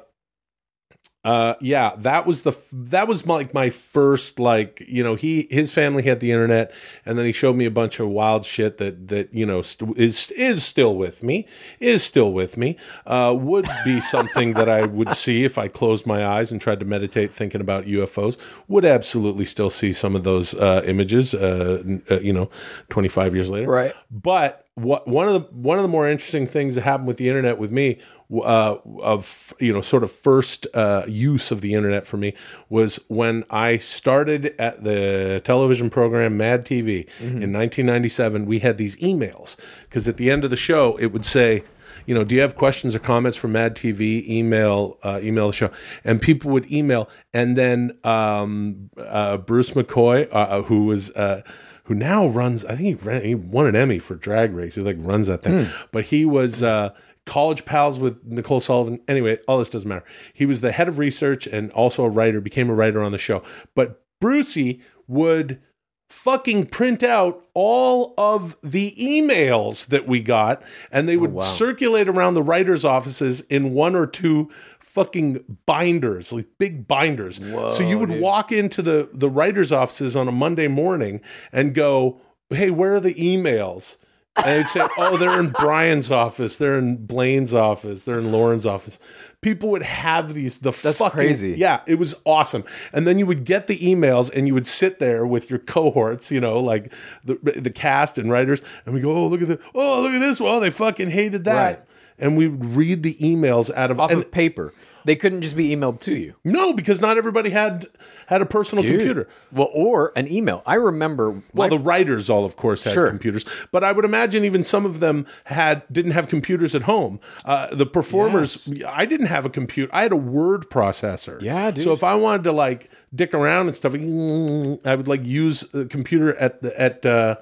Uh, 1.25 1.55
yeah, 1.61 1.93
that 1.99 2.27
was 2.27 2.43
the 2.43 2.51
f- 2.51 2.69
that 2.73 3.07
was 3.07 3.25
my, 3.25 3.35
like 3.35 3.55
my 3.55 3.71
first 3.71 4.41
like 4.41 4.83
you 4.89 5.05
know 5.05 5.15
he 5.15 5.47
his 5.53 5.73
family 5.73 6.03
had 6.03 6.19
the 6.19 6.33
internet, 6.33 6.75
and 7.07 7.17
then 7.17 7.25
he 7.25 7.31
showed 7.31 7.55
me 7.55 7.65
a 7.65 7.71
bunch 7.71 8.01
of 8.01 8.09
wild 8.09 8.45
shit 8.45 8.79
that 8.79 9.07
that 9.07 9.33
you 9.33 9.47
know 9.47 9.63
st- 9.63 9.97
is 9.97 10.33
is 10.33 10.65
still 10.65 10.97
with 10.97 11.23
me, 11.23 11.47
is 11.79 12.03
still 12.03 12.33
with 12.33 12.57
me. 12.57 12.77
Uh, 13.07 13.33
would 13.39 13.69
be 13.85 14.01
something 14.01 14.55
that 14.55 14.69
I 14.69 14.85
would 14.85 15.11
see 15.11 15.45
if 15.45 15.59
I 15.59 15.69
closed 15.69 16.07
my 16.07 16.27
eyes 16.27 16.51
and 16.51 16.61
tried 16.61 16.81
to 16.81 16.87
meditate 16.87 17.31
thinking 17.31 17.61
about 17.61 17.85
UFOs. 17.85 18.37
Would 18.67 18.85
absolutely 18.85 19.45
still 19.45 19.71
see 19.71 19.93
some 19.93 20.17
of 20.17 20.25
those 20.25 20.55
uh, 20.55 20.83
images. 20.87 21.35
Uh, 21.35 21.83
n- 21.87 22.03
uh, 22.11 22.19
you 22.19 22.33
know, 22.33 22.51
twenty 22.89 23.09
five 23.09 23.33
years 23.33 23.49
later, 23.49 23.69
Right. 23.71 23.95
but 24.11 24.62
what 24.75 25.07
one 25.07 25.29
of 25.29 25.35
the 25.35 25.41
one 25.55 25.79
of 25.79 25.83
the 25.83 25.89
more 25.89 26.09
interesting 26.09 26.47
things 26.47 26.75
that 26.75 26.83
happened 26.83 27.07
with 27.07 27.19
the 27.19 27.29
internet 27.29 27.59
with 27.59 27.71
me 27.71 27.99
uh, 28.35 28.77
of 29.03 29.53
you 29.61 29.71
know 29.73 29.83
sort 29.83 30.03
of 30.03 30.11
first 30.11 30.67
uh, 30.73 31.05
use 31.07 31.51
of 31.51 31.61
the 31.61 31.75
internet 31.75 32.07
for 32.07 32.17
me 32.17 32.33
was 32.71 32.99
when 33.09 33.45
I 33.51 33.77
started 33.77 34.55
at 34.59 34.83
the 34.83 35.43
television 35.45 35.91
program 35.91 36.39
Mad 36.39 36.65
TV 36.65 37.07
in 37.21 37.53
1997. 37.53 38.47
We 38.47 38.61
had 38.61 38.79
these 38.79 38.97
emails 38.97 39.57
because 39.83 40.09
at 40.09 40.17
the 40.17 40.31
end 40.31 40.45
of 40.45 40.51
the 40.51 40.57
show 40.57 40.97
it 40.97 41.07
would 41.07 41.27
say. 41.27 41.65
You 42.05 42.17
know, 42.17 42.25
do 42.25 42.35
you 42.35 42.41
have 42.41 42.57
questions 42.57 42.97
or 42.97 42.99
comments 42.99 43.37
for 43.37 43.47
Mad 43.47 43.77
TV? 43.77 44.27
Email, 44.29 44.99
uh, 45.05 45.21
email 45.23 45.49
the 45.49 45.53
show, 45.53 45.71
and 46.05 46.21
people 46.21 46.51
would 46.51 46.69
email, 46.73 47.09
and 47.33 47.57
then 47.57 47.97
um, 48.03 48.91
uh, 48.97 49.37
Bruce 49.37 49.71
McCoy, 49.71 50.27
uh, 50.33 50.63
who 50.63 50.87
was 50.87 51.13
uh, 51.13 51.43
who 51.85 51.95
now 51.95 52.27
runs. 52.27 52.65
I 52.65 52.77
think 52.77 52.81
he, 52.81 52.95
ran, 52.95 53.25
he 53.25 53.35
won 53.35 53.67
an 53.67 53.77
Emmy 53.77 53.99
for 53.99 54.15
Drag 54.15 54.53
Race. 54.53 54.75
He 54.77 54.81
like 54.81 54.97
runs 54.99 55.27
that 55.27 55.43
thing. 55.43 55.69
But 55.91 56.05
he 56.07 56.25
was 56.25 56.63
uh, 56.63 56.91
college 57.27 57.65
pals 57.65 57.99
with 57.99 58.25
Nicole 58.25 58.61
Sullivan. 58.61 59.01
Anyway, 59.09 59.39
all 59.49 59.59
this 59.59 59.69
doesn't 59.69 59.89
matter. 59.89 60.05
He 60.33 60.47
was 60.47 60.61
the 60.61 60.73
head 60.73 60.89
of 60.89 60.99
research 60.99 61.47
and 61.47 61.71
also 61.73 62.05
a 62.05 62.09
writer. 62.09 62.41
Became 62.41 62.71
a 62.71 62.75
writer 62.75 63.03
on 63.03 63.13
the 63.13 63.19
show. 63.19 63.43
But 63.75 64.03
Brucey 64.21 64.81
would 65.09 65.61
fucking 66.09 66.67
print 66.67 67.03
out 67.03 67.43
all 67.55 68.13
of 68.19 68.55
the 68.63 68.95
emails 68.99 69.87
that 69.87 70.07
we 70.07 70.21
got 70.21 70.63
and 70.91 71.09
they 71.09 71.17
would 71.17 71.33
circulate 71.43 72.07
around 72.07 72.35
the 72.35 72.43
writers 72.43 72.85
offices 72.85 73.41
in 73.43 73.73
one 73.73 73.97
or 73.97 74.07
two 74.07 74.51
fucking 74.93 75.43
binders 75.65 76.35
like 76.35 76.47
big 76.59 76.87
binders. 76.87 77.37
So 77.77 77.83
you 77.83 77.99
would 77.99 78.21
walk 78.21 78.53
into 78.53 78.83
the 78.83 79.09
the 79.13 79.31
writers 79.31 79.73
offices 79.73 80.15
on 80.15 80.29
a 80.29 80.33
monday 80.33 80.69
morning 80.69 81.23
and 81.51 81.75
go 81.75 82.21
hey 82.51 82.71
where 82.71 82.97
are 82.97 83.01
the 83.01 83.15
emails? 83.15 83.97
And 84.37 84.47
they'd 84.47 84.69
say 84.69 84.87
oh 84.99 85.17
they're 85.17 85.41
in 85.41 85.49
brian's 85.49 86.11
office 86.11 86.57
they're 86.57 86.79
in 86.79 87.07
blaine's 87.07 87.55
office 87.55 88.05
they're 88.05 88.19
in 88.19 88.33
lauren's 88.33 88.67
office. 88.67 88.99
People 89.41 89.71
would 89.71 89.83
have 89.83 90.35
these 90.35 90.59
the 90.59 90.73
That's 90.73 90.99
fucking 90.99 91.17
crazy. 91.17 91.55
yeah 91.57 91.81
it 91.87 91.95
was 91.95 92.15
awesome. 92.27 92.63
And 92.93 93.07
then 93.07 93.19
you 93.19 93.25
would 93.25 93.45
get 93.47 93.69
the 93.69 93.79
emails 93.79 94.31
and 94.35 94.47
you 94.47 94.53
would 94.53 94.67
sit 94.67 94.99
there 94.99 95.27
with 95.27 95.49
your 95.49 95.59
cohorts 95.59 96.31
you 96.31 96.41
know 96.41 96.61
like 96.61 96.93
the 97.25 97.37
the 97.57 97.71
cast 97.71 98.19
and 98.19 98.31
writers 98.31 98.61
and 98.85 98.95
we 98.95 99.01
go 99.01 99.13
oh 99.13 99.27
look 99.27 99.41
at 99.41 99.49
this 99.49 99.59
oh 99.75 100.03
look 100.03 100.13
at 100.13 100.19
this 100.19 100.39
well 100.39 100.57
oh, 100.57 100.61
they 100.61 100.69
fucking 100.69 101.09
hated 101.09 101.45
that. 101.45 101.79
Right. 101.79 101.81
And 102.19 102.37
we 102.37 102.49
would 102.49 102.75
read 102.77 103.03
the 103.03 103.15
emails 103.15 103.73
out 103.75 103.91
of 103.91 104.01
Off 104.01 104.11
and, 104.11 104.21
of 104.23 104.31
paper. 104.31 104.73
They 105.05 105.17
couldn't 105.17 105.43
just 105.43 105.57
be 105.57 105.75
emailed 105.75 105.99
to 106.03 106.15
you. 106.17 106.35
no 106.45 106.73
because 106.73 107.01
not 107.01 107.19
everybody 107.19 107.51
had 107.51 107.87
had 108.29 108.41
a 108.41 108.47
personal 108.47 108.85
computer 108.85 109.29
Well, 109.51 109.69
or 109.75 110.13
an 110.15 110.31
email. 110.33 110.63
I 110.65 110.75
remember. 110.75 111.43
well 111.53 111.69
the 111.69 111.77
writers 111.79 112.31
all 112.31 112.45
of 112.45 112.55
course 112.57 112.85
had 112.85 112.95
Sure. 112.95 113.09
computers 113.09 113.45
but 113.73 113.83
i 113.83 113.91
would 113.91 114.05
imagine 114.05 114.45
even 114.45 114.63
some 114.65 114.87
of 114.87 115.01
them 115.01 115.27
had 115.47 115.83
didn't 115.93 116.13
have 116.13 116.29
computers 116.29 116.75
at 116.75 116.85
home 116.85 117.19
uh, 117.45 117.67
the 117.75 117.85
performers 117.85 118.73
i 118.87 119.05
didn't 119.05 119.27
have 119.27 119.45
a 119.45 119.51
computer 119.51 119.91
i 119.93 120.03
had 120.03 120.13
a 120.13 120.17
word 120.17 120.71
processor 120.71 121.43
Yeah, 121.43 121.73
dude. 121.73 121.83
so 121.85 121.93
if 121.93 122.05
i 122.05 122.15
wanted 122.15 122.45
to 122.45 122.53
like 122.53 122.89
dick 123.15 123.35
around 123.35 123.67
and 123.67 123.77
stuff 123.77 123.95
i 123.95 124.95
would 124.95 125.09
like 125.09 125.27
use 125.27 125.61
the 125.73 125.85
computer 125.87 126.35
at 126.37 126.63
the 126.63 126.81
at 126.81 127.05
uh 127.05 127.37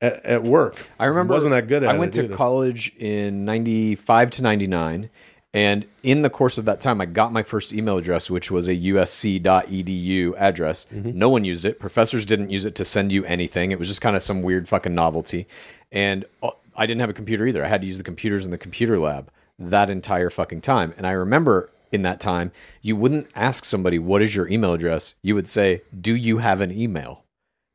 at, 0.00 0.24
at 0.24 0.42
work 0.44 0.86
I 0.98 1.06
remember 1.06 1.34
wasn't 1.34 1.52
that 1.52 1.66
good 1.66 1.82
at 1.82 1.90
I 1.90 1.98
went 1.98 2.14
to 2.14 2.24
either. 2.24 2.36
college 2.36 2.92
in 2.98 3.44
95 3.44 4.30
to 4.32 4.42
99 4.42 5.10
and 5.54 5.86
in 6.02 6.22
the 6.22 6.30
course 6.30 6.58
of 6.58 6.66
that 6.66 6.80
time 6.80 7.00
I 7.00 7.06
got 7.06 7.32
my 7.32 7.42
first 7.42 7.72
email 7.72 7.98
address 7.98 8.30
which 8.30 8.50
was 8.50 8.68
a 8.68 8.74
usc.edu 8.76 10.34
address. 10.36 10.86
Mm-hmm. 10.94 11.18
No 11.18 11.28
one 11.28 11.44
used 11.44 11.64
it. 11.64 11.78
Professors 11.80 12.24
didn't 12.24 12.50
use 12.50 12.64
it 12.64 12.74
to 12.76 12.84
send 12.84 13.12
you 13.12 13.24
anything. 13.24 13.72
It 13.72 13.78
was 13.78 13.88
just 13.88 14.00
kind 14.00 14.14
of 14.16 14.22
some 14.22 14.42
weird 14.42 14.68
fucking 14.68 14.94
novelty. 14.94 15.46
And 15.90 16.24
uh, 16.42 16.50
I 16.76 16.86
didn't 16.86 17.00
have 17.00 17.10
a 17.10 17.14
computer 17.14 17.46
either. 17.46 17.64
I 17.64 17.68
had 17.68 17.80
to 17.80 17.86
use 17.86 17.96
the 17.98 18.04
computers 18.04 18.44
in 18.44 18.50
the 18.50 18.58
computer 18.58 18.98
lab 18.98 19.30
that 19.58 19.90
entire 19.90 20.30
fucking 20.30 20.60
time. 20.60 20.94
And 20.96 21.06
I 21.06 21.12
remember 21.12 21.70
in 21.90 22.02
that 22.02 22.20
time 22.20 22.52
you 22.82 22.94
wouldn't 22.94 23.28
ask 23.34 23.64
somebody 23.64 23.98
what 23.98 24.22
is 24.22 24.34
your 24.34 24.48
email 24.48 24.74
address. 24.74 25.14
You 25.22 25.34
would 25.34 25.48
say, 25.48 25.82
"Do 25.98 26.14
you 26.14 26.38
have 26.38 26.60
an 26.60 26.70
email?" 26.70 27.24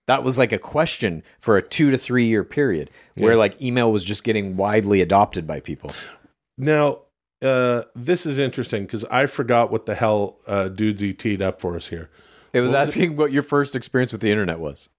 That 0.08 0.24
was 0.24 0.38
like 0.38 0.52
a 0.52 0.60
question 0.60 1.24
for 1.40 1.58
a 1.58 1.62
two 1.62 1.92
to 1.92 1.98
three 1.98 2.26
year 2.26 2.44
period 2.44 2.90
where 3.16 3.36
like 3.36 3.62
email 3.62 3.92
was 3.92 4.04
just 4.04 4.24
getting 4.24 4.58
widely 4.58 5.02
adopted 5.02 5.48
by 5.48 5.60
people. 5.60 5.92
Now, 6.58 7.00
uh, 7.42 7.84
this 7.96 8.26
is 8.26 8.40
interesting 8.40 8.84
because 8.84 9.06
I 9.06 9.26
forgot 9.26 9.72
what 9.72 9.86
the 9.86 9.96
hell 9.96 10.38
uh, 10.48 10.70
Dudesy 10.70 11.18
teed 11.18 11.42
up 11.42 11.60
for 11.60 11.76
us 11.76 11.88
here. 11.88 12.10
It 12.54 12.62
was 12.62 12.72
What 12.72 12.80
was 12.80 12.90
asking 12.90 13.16
what 13.16 13.32
your 13.32 13.44
first 13.44 13.76
experience 13.76 14.12
with 14.12 14.22
the 14.22 14.32
internet 14.32 14.60
was. 14.60 14.90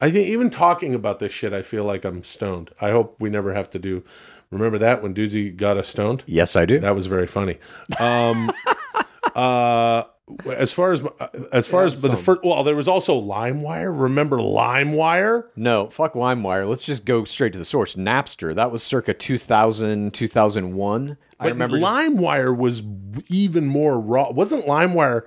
I 0.00 0.10
think 0.10 0.26
even 0.28 0.50
talking 0.50 0.94
about 0.94 1.20
this 1.20 1.32
shit, 1.32 1.52
I 1.52 1.62
feel 1.62 1.84
like 1.84 2.04
I'm 2.04 2.24
stoned. 2.24 2.70
I 2.80 2.90
hope 2.90 3.16
we 3.20 3.30
never 3.30 3.54
have 3.54 3.70
to 3.70 3.78
do. 3.78 4.02
Remember 4.50 4.76
that 4.78 5.02
when 5.02 5.14
Dudesy 5.14 5.54
got 5.54 5.76
us 5.76 5.88
stoned? 5.88 6.24
Yes, 6.26 6.56
I 6.56 6.66
do. 6.66 6.80
That 6.80 6.94
was 6.94 7.06
very 7.06 7.28
funny. 7.28 7.58
Um, 8.00 8.50
uh, 9.36 10.02
as 10.46 10.72
far 10.72 10.92
as 10.92 11.02
uh, 11.02 11.28
as 11.52 11.66
far 11.66 11.84
as 11.84 12.00
but 12.00 12.10
the 12.10 12.16
first, 12.16 12.40
well, 12.44 12.62
there 12.64 12.76
was 12.76 12.88
also 12.88 13.20
LimeWire. 13.20 14.00
Remember 14.00 14.38
LimeWire? 14.38 15.44
no, 15.56 15.88
fuck 15.90 16.14
LimeWire. 16.14 16.68
Let's 16.68 16.84
just 16.84 17.04
go 17.04 17.24
straight 17.24 17.52
to 17.52 17.58
the 17.58 17.64
source. 17.64 17.96
Napster. 17.96 18.54
That 18.54 18.70
was 18.70 18.82
circa 18.82 19.14
2000, 19.14 20.14
2001. 20.14 21.16
I 21.40 21.48
remember. 21.48 21.78
LimeWire 21.78 22.56
was 22.56 22.82
even 23.28 23.66
more 23.66 23.98
raw. 24.00 24.30
Wasn't 24.30 24.64
LimeWire 24.66 25.22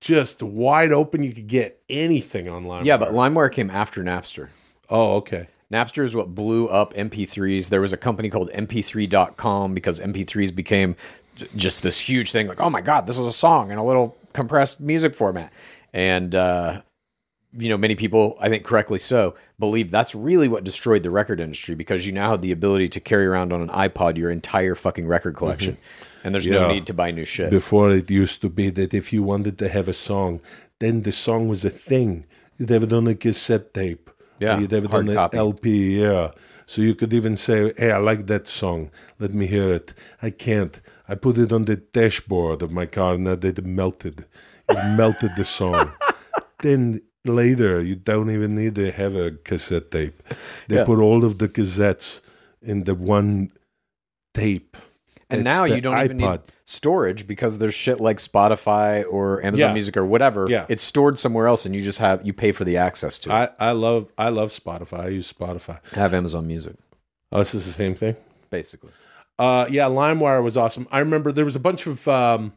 just 0.00 0.42
wide 0.42 0.92
open? 0.92 1.22
You 1.22 1.32
could 1.32 1.46
get 1.48 1.82
anything 1.88 2.48
on 2.48 2.64
LimeWire. 2.64 2.84
yeah, 2.84 2.96
but 2.96 3.12
LimeWire 3.12 3.52
came 3.52 3.70
after 3.70 4.02
Napster. 4.02 4.48
oh, 4.88 5.16
okay. 5.16 5.48
Napster 5.70 6.02
is 6.02 6.16
what 6.16 6.34
blew 6.34 6.66
up 6.68 6.94
MP3s. 6.94 7.68
There 7.68 7.82
was 7.82 7.92
a 7.92 7.98
company 7.98 8.30
called 8.30 8.50
MP3.com 8.52 9.74
because 9.74 10.00
MP3s 10.00 10.54
became 10.54 10.96
just 11.56 11.82
this 11.82 11.98
huge 11.98 12.32
thing. 12.32 12.46
Like, 12.48 12.60
oh 12.60 12.70
my 12.70 12.80
god, 12.80 13.06
this 13.06 13.18
is 13.18 13.26
a 13.26 13.32
song 13.32 13.70
in 13.70 13.78
a 13.78 13.84
little 13.84 14.16
compressed 14.32 14.80
music 14.80 15.14
format, 15.14 15.52
and 15.92 16.34
uh, 16.34 16.82
you 17.52 17.68
know, 17.68 17.78
many 17.78 17.94
people, 17.94 18.36
I 18.40 18.48
think 18.48 18.64
correctly 18.64 18.98
so, 18.98 19.34
believe 19.58 19.90
that's 19.90 20.14
really 20.14 20.48
what 20.48 20.64
destroyed 20.64 21.02
the 21.02 21.10
record 21.10 21.40
industry 21.40 21.74
because 21.74 22.06
you 22.06 22.12
now 22.12 22.30
have 22.30 22.42
the 22.42 22.52
ability 22.52 22.88
to 22.88 23.00
carry 23.00 23.26
around 23.26 23.52
on 23.52 23.62
an 23.62 23.68
iPod 23.68 24.16
your 24.16 24.30
entire 24.30 24.74
fucking 24.74 25.06
record 25.06 25.36
collection, 25.36 25.76
and 26.24 26.34
there's 26.34 26.46
no 26.46 26.68
need 26.68 26.86
to 26.86 26.94
buy 26.94 27.10
new 27.10 27.24
shit. 27.24 27.50
Before 27.50 27.90
it 27.90 28.10
used 28.10 28.40
to 28.42 28.50
be 28.50 28.70
that 28.70 28.92
if 28.92 29.12
you 29.12 29.22
wanted 29.22 29.58
to 29.58 29.68
have 29.68 29.88
a 29.88 29.94
song, 29.94 30.40
then 30.78 31.02
the 31.02 31.12
song 31.12 31.48
was 31.48 31.64
a 31.64 31.70
thing. 31.70 32.26
You'd 32.58 32.70
have 32.70 32.82
it 32.82 32.92
on 32.92 33.06
a 33.06 33.14
cassette 33.14 33.72
tape. 33.72 34.10
Yeah, 34.40 34.56
Or 34.56 34.60
you'd 34.60 34.72
have 34.72 34.84
it 34.84 34.90
hard 34.90 35.08
on 35.08 35.16
an 35.16 35.30
LP, 35.32 36.00
yeah. 36.00 36.30
So 36.66 36.82
you 36.82 36.94
could 36.94 37.12
even 37.12 37.36
say, 37.36 37.72
hey, 37.76 37.92
I 37.92 37.98
like 37.98 38.26
that 38.26 38.46
song. 38.46 38.90
Let 39.18 39.32
me 39.32 39.46
hear 39.46 39.72
it. 39.72 39.94
I 40.22 40.30
can't. 40.30 40.80
I 41.08 41.14
put 41.14 41.38
it 41.38 41.52
on 41.52 41.64
the 41.64 41.76
dashboard 41.76 42.62
of 42.62 42.70
my 42.70 42.86
car 42.86 43.14
and 43.14 43.26
that 43.26 43.44
it 43.44 43.64
melted. 43.64 44.26
It 44.68 44.96
melted 44.96 45.30
the 45.36 45.44
song. 45.44 45.92
then 46.60 47.00
later, 47.24 47.80
you 47.80 47.96
don't 47.96 48.30
even 48.30 48.54
need 48.54 48.74
to 48.74 48.90
have 48.92 49.14
a 49.14 49.30
cassette 49.30 49.90
tape. 49.90 50.22
They 50.68 50.76
Yeah. 50.76 50.84
put 50.84 50.98
all 50.98 51.24
of 51.24 51.38
the 51.38 51.48
cassettes 51.48 52.20
in 52.60 52.84
the 52.84 52.94
one 52.94 53.50
tape. 54.34 54.76
and 55.30 55.44
That's 55.46 55.58
now 55.58 55.64
you 55.64 55.80
don't 55.82 56.02
even 56.04 56.16
need 56.18 56.40
storage 56.64 57.26
because 57.26 57.58
there's 57.58 57.74
shit 57.74 58.00
like 58.00 58.16
Spotify 58.18 59.04
or 59.10 59.44
Amazon 59.44 59.68
Yeah. 59.68 59.72
Music 59.74 59.96
or 59.96 60.04
whatever. 60.06 60.46
Yeah. 60.48 60.64
It's 60.68 60.82
stored 60.84 61.18
somewhere 61.18 61.46
else 61.46 61.64
and 61.66 61.74
you 61.74 61.82
just 61.82 61.98
have 61.98 62.24
you 62.26 62.32
pay 62.32 62.52
for 62.52 62.64
the 62.64 62.76
access 62.78 63.18
to 63.20 63.30
it. 63.30 63.32
I, 63.32 63.48
I 63.58 63.72
love 63.72 64.08
I 64.16 64.28
love 64.30 64.50
Spotify. 64.50 65.00
I 65.00 65.08
use 65.08 65.30
Spotify. 65.32 65.80
I 65.92 65.98
have 66.00 66.12
Amazon 66.14 66.46
Music, 66.46 66.76
Oh, 67.32 67.38
this 67.40 67.54
is 67.54 67.66
the 67.66 67.72
same 67.72 67.94
thing. 67.94 68.16
basically. 68.50 68.90
Uh, 69.38 69.66
yeah, 69.70 69.84
LimeWire 69.84 70.42
was 70.42 70.56
awesome. 70.56 70.88
I 70.90 70.98
remember 71.00 71.30
there 71.32 71.44
was 71.44 71.56
a 71.56 71.60
bunch 71.60 71.86
of, 71.86 72.06
um, 72.08 72.52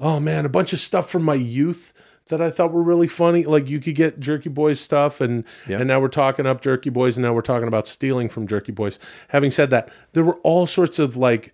oh 0.00 0.18
man, 0.18 0.46
a 0.46 0.48
bunch 0.48 0.72
of 0.72 0.78
stuff 0.78 1.10
from 1.10 1.22
my 1.24 1.34
youth 1.34 1.92
that 2.28 2.40
I 2.40 2.50
thought 2.50 2.72
were 2.72 2.82
really 2.82 3.08
funny. 3.08 3.44
Like 3.44 3.68
you 3.68 3.80
could 3.80 3.94
get 3.96 4.18
Jerky 4.20 4.48
Boys 4.48 4.80
stuff, 4.80 5.20
and 5.20 5.44
Yeah. 5.68 5.78
and 5.78 5.88
now 5.88 6.00
we're 6.00 6.08
talking 6.08 6.46
up 6.46 6.60
Jerky 6.62 6.88
Boys, 6.88 7.16
and 7.16 7.22
now 7.24 7.34
we're 7.34 7.42
talking 7.42 7.68
about 7.68 7.86
stealing 7.88 8.28
from 8.28 8.46
Jerky 8.46 8.72
Boys. 8.72 8.98
Having 9.28 9.50
said 9.50 9.70
that, 9.70 9.90
there 10.12 10.24
were 10.24 10.36
all 10.36 10.66
sorts 10.66 10.98
of 10.98 11.16
like 11.16 11.52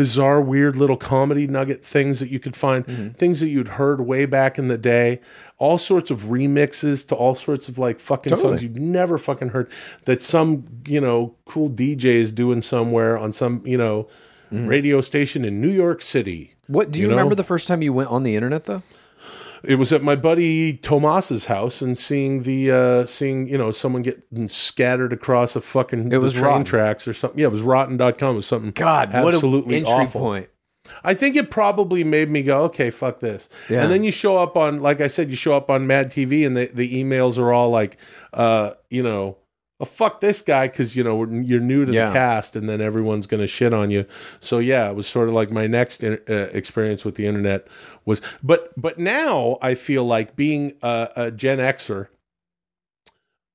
bizarre, 0.00 0.40
weird 0.40 0.76
little 0.76 0.96
comedy 0.96 1.46
nugget 1.46 1.84
things 1.84 2.20
that 2.20 2.30
you 2.30 2.40
could 2.40 2.56
find, 2.56 2.86
mm-hmm. 2.86 3.10
things 3.10 3.38
that 3.40 3.48
you'd 3.48 3.68
heard 3.68 4.00
way 4.00 4.24
back 4.24 4.58
in 4.58 4.68
the 4.68 4.78
day, 4.78 5.20
all 5.58 5.76
sorts 5.76 6.10
of 6.10 6.22
remixes 6.22 7.06
to 7.06 7.14
all 7.14 7.34
sorts 7.34 7.68
of 7.68 7.76
like 7.78 8.00
fucking 8.00 8.34
songs 8.34 8.62
you'd 8.62 8.78
never 8.78 9.18
fucking 9.18 9.48
heard 9.48 9.70
that 10.06 10.22
some, 10.22 10.64
you 10.86 11.02
know, 11.02 11.34
cool 11.44 11.68
DJ 11.68 12.04
is 12.04 12.32
doing 12.32 12.62
somewhere 12.62 13.18
on 13.18 13.30
some, 13.30 13.62
you 13.66 13.76
know, 13.76 14.08
mm-hmm. 14.50 14.66
radio 14.66 15.02
station 15.02 15.44
in 15.44 15.60
New 15.60 15.68
York 15.68 16.00
City. 16.00 16.54
What 16.66 16.90
do 16.90 16.98
you, 16.98 17.02
You 17.02 17.10
know? 17.10 17.16
remember 17.16 17.34
the 17.34 17.44
first 17.44 17.66
time 17.66 17.82
you 17.82 17.92
went 17.92 18.08
on 18.08 18.22
the 18.22 18.36
internet 18.36 18.64
though? 18.64 18.82
It 19.64 19.74
was 19.76 19.92
at 19.92 20.02
my 20.02 20.16
buddy 20.16 20.74
Tomas's 20.76 21.46
house 21.46 21.82
and 21.82 21.96
seeing 21.98 22.42
the 22.42 22.70
uh 22.70 23.06
seeing, 23.06 23.46
you 23.48 23.58
know, 23.58 23.70
someone 23.70 24.02
getting 24.02 24.48
scattered 24.48 25.12
across 25.12 25.54
a 25.56 25.60
fucking 25.60 26.12
It 26.12 26.18
was 26.18 26.34
the 26.34 26.40
train 26.40 26.50
rotten. 26.50 26.64
tracks 26.64 27.06
or 27.06 27.12
something. 27.14 27.38
Yeah, 27.38 27.46
it 27.46 27.52
was 27.52 27.62
rotten.com. 27.62 28.32
It 28.32 28.36
was 28.36 28.46
something 28.46 28.70
God, 28.72 29.10
absolutely 29.12 29.82
what 29.84 29.92
awful. 30.02 30.20
point. 30.20 30.48
I 31.04 31.14
think 31.14 31.36
it 31.36 31.50
probably 31.50 32.02
made 32.04 32.28
me 32.30 32.42
go, 32.42 32.64
okay, 32.64 32.90
fuck 32.90 33.20
this. 33.20 33.48
Yeah. 33.68 33.82
And 33.82 33.92
then 33.92 34.02
you 34.02 34.10
show 34.10 34.36
up 34.38 34.56
on, 34.56 34.80
like 34.80 35.00
I 35.00 35.06
said, 35.06 35.30
you 35.30 35.36
show 35.36 35.54
up 35.54 35.70
on 35.70 35.86
Mad 35.86 36.10
TV, 36.10 36.44
and 36.44 36.56
the, 36.56 36.66
the 36.74 37.02
emails 37.04 37.38
are 37.38 37.52
all 37.52 37.70
like, 37.70 37.96
uh, 38.32 38.72
you 38.88 39.02
know, 39.02 39.36
oh, 39.80 39.84
fuck 39.84 40.20
this 40.20 40.42
guy 40.42 40.68
because 40.68 40.94
you 40.94 41.02
know 41.02 41.24
you're 41.24 41.60
new 41.60 41.84
to 41.86 41.92
Yeah. 41.92 42.06
the 42.06 42.12
cast, 42.12 42.54
and 42.56 42.68
then 42.68 42.80
everyone's 42.80 43.26
gonna 43.26 43.46
shit 43.46 43.72
on 43.74 43.90
you. 43.90 44.04
So 44.38 44.58
yeah, 44.58 44.90
it 44.90 44.94
was 44.96 45.06
sort 45.06 45.28
of 45.28 45.34
like 45.34 45.50
my 45.50 45.66
next 45.66 46.04
in, 46.04 46.18
uh, 46.28 46.48
experience 46.52 47.04
with 47.04 47.14
the 47.16 47.26
internet 47.26 47.66
was, 48.04 48.20
but 48.42 48.72
but 48.80 48.98
now 48.98 49.58
I 49.62 49.74
feel 49.74 50.04
like 50.04 50.36
being 50.36 50.74
a, 50.82 51.08
a 51.16 51.30
Gen 51.30 51.58
Xer. 51.58 52.08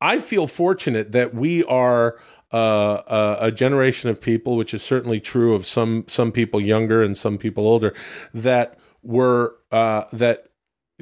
I 0.01 0.19
feel 0.19 0.45
fortunate 0.47 1.13
that 1.13 1.33
we 1.33 1.63
are 1.63 2.19
uh, 2.53 3.01
a, 3.07 3.47
a 3.47 3.51
generation 3.51 4.09
of 4.09 4.19
people, 4.21 4.55
which 4.55 4.73
is 4.73 4.83
certainly 4.83 5.19
true 5.19 5.55
of 5.55 5.65
some 5.65 6.03
some 6.07 6.31
people 6.31 6.59
younger 6.61 7.01
and 7.01 7.17
some 7.17 7.37
people 7.37 7.67
older, 7.67 7.93
that 8.33 8.77
were 9.03 9.55
uh, 9.71 10.03
that 10.13 10.47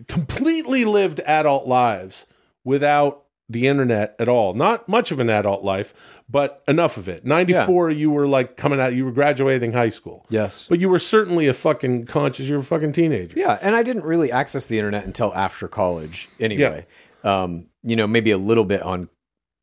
completely 0.08 0.86
lived 0.86 1.20
adult 1.22 1.68
lives 1.68 2.26
without 2.64 3.23
the 3.54 3.68
internet 3.68 4.16
at 4.20 4.28
all. 4.28 4.54
Not 4.54 4.88
much 4.90 5.12
of 5.12 5.20
an 5.20 5.30
adult 5.30 5.64
life, 5.64 5.94
but 6.30 6.64
enough 6.68 6.98
of 6.98 7.08
it. 7.08 7.26
Ninety 7.26 7.54
four, 7.54 7.90
you 7.90 8.12
were 8.12 8.28
like 8.28 8.58
coming 8.58 8.80
out, 8.80 8.94
you 8.94 9.06
were 9.06 9.12
graduating 9.12 9.74
high 9.74 9.90
school. 9.90 10.26
Yes. 10.30 10.68
But 10.68 10.80
you 10.80 10.90
were 10.90 11.00
certainly 11.00 11.48
a 11.48 11.54
fucking 11.54 12.06
conscious. 12.06 12.48
You 12.48 12.56
were 12.56 12.62
a 12.62 12.64
fucking 12.64 12.92
teenager. 12.92 13.40
Yeah, 13.40 13.58
and 13.62 13.76
I 13.76 13.84
didn't 13.84 14.04
really 14.04 14.32
access 14.32 14.66
the 14.66 14.78
internet 14.78 15.06
until 15.06 15.34
after 15.34 15.68
college 15.68 16.30
anyway. 16.40 16.86
Um, 17.24 17.68
you 17.84 17.96
know, 17.96 18.08
maybe 18.08 18.32
a 18.32 18.38
little 18.38 18.66
bit 18.66 18.82
on 18.82 19.10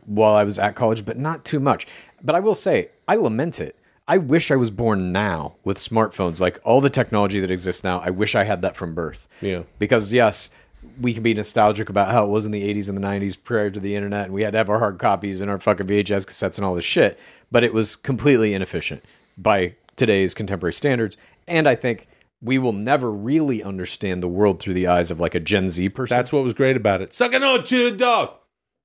while 0.07 0.35
I 0.35 0.45
was 0.45 0.59
at 0.59 0.75
college, 0.77 1.05
but 1.05 1.19
not 1.19 1.45
too 1.45 1.61
much. 1.61 1.87
But 2.23 2.35
I 2.35 2.41
will 2.41 2.55
say, 2.55 2.91
I 3.07 3.17
lament 3.17 3.61
it. 3.61 3.77
I 4.09 4.19
wish 4.19 4.51
I 4.51 4.57
was 4.57 4.71
born 4.71 5.13
now 5.13 5.55
with 5.63 5.79
smartphones, 5.79 6.41
like 6.41 6.59
all 6.65 6.81
the 6.81 6.91
technology 6.91 7.39
that 7.39 7.51
exists 7.51 7.85
now. 7.85 8.01
I 8.01 8.11
wish 8.11 8.35
I 8.35 8.43
had 8.43 8.61
that 8.63 8.77
from 8.77 8.95
birth. 8.95 9.29
Yeah. 9.41 9.63
Because 9.79 10.13
yes, 10.13 10.51
we 11.01 11.15
can 11.15 11.23
be 11.23 11.35
nostalgic 11.35 11.89
about 11.89 12.09
how 12.11 12.25
it 12.25 12.29
was 12.29 12.45
in 12.47 12.53
the 12.53 12.63
80s 12.63 12.89
and 12.89 12.97
the 12.97 13.03
90s 13.03 13.37
prior 13.43 13.71
to 13.71 13.81
the 13.81 13.95
internet, 13.95 14.27
and 14.27 14.35
we 14.35 14.43
had 14.43 14.53
to 14.53 14.59
have 14.59 14.71
our 14.71 14.79
hard 14.79 14.99
copies 14.99 15.41
and 15.41 15.51
our 15.51 15.59
fucking 15.59 15.87
VHS 15.87 16.27
cassettes 16.27 16.57
and 16.57 16.65
all 16.65 16.75
this 16.75 16.85
shit. 16.85 17.19
But 17.51 17.65
it 17.65 17.73
was 17.75 17.97
completely 17.97 18.55
inefficient 18.55 19.05
by 19.37 19.75
today's 19.97 20.35
contemporary 20.35 20.73
standards. 20.73 21.17
And 21.47 21.69
I 21.69 21.75
think 21.75 22.07
we 22.43 22.59
will 22.59 22.73
never 22.73 23.11
really 23.11 23.63
understand 23.63 24.23
the 24.23 24.29
world 24.29 24.61
through 24.61 24.75
the 24.75 24.87
eyes 24.87 25.11
of 25.11 25.21
like 25.21 25.35
a 25.35 25.41
Gen 25.41 25.71
Z 25.71 25.91
person. 25.91 26.17
That's 26.17 26.33
what 26.33 26.43
was 26.43 26.55
great 26.55 26.77
about 26.77 27.03
it. 27.03 27.13
Sucking 27.13 27.43
on 27.43 27.65
chili 27.65 27.97
dog. 27.97 28.31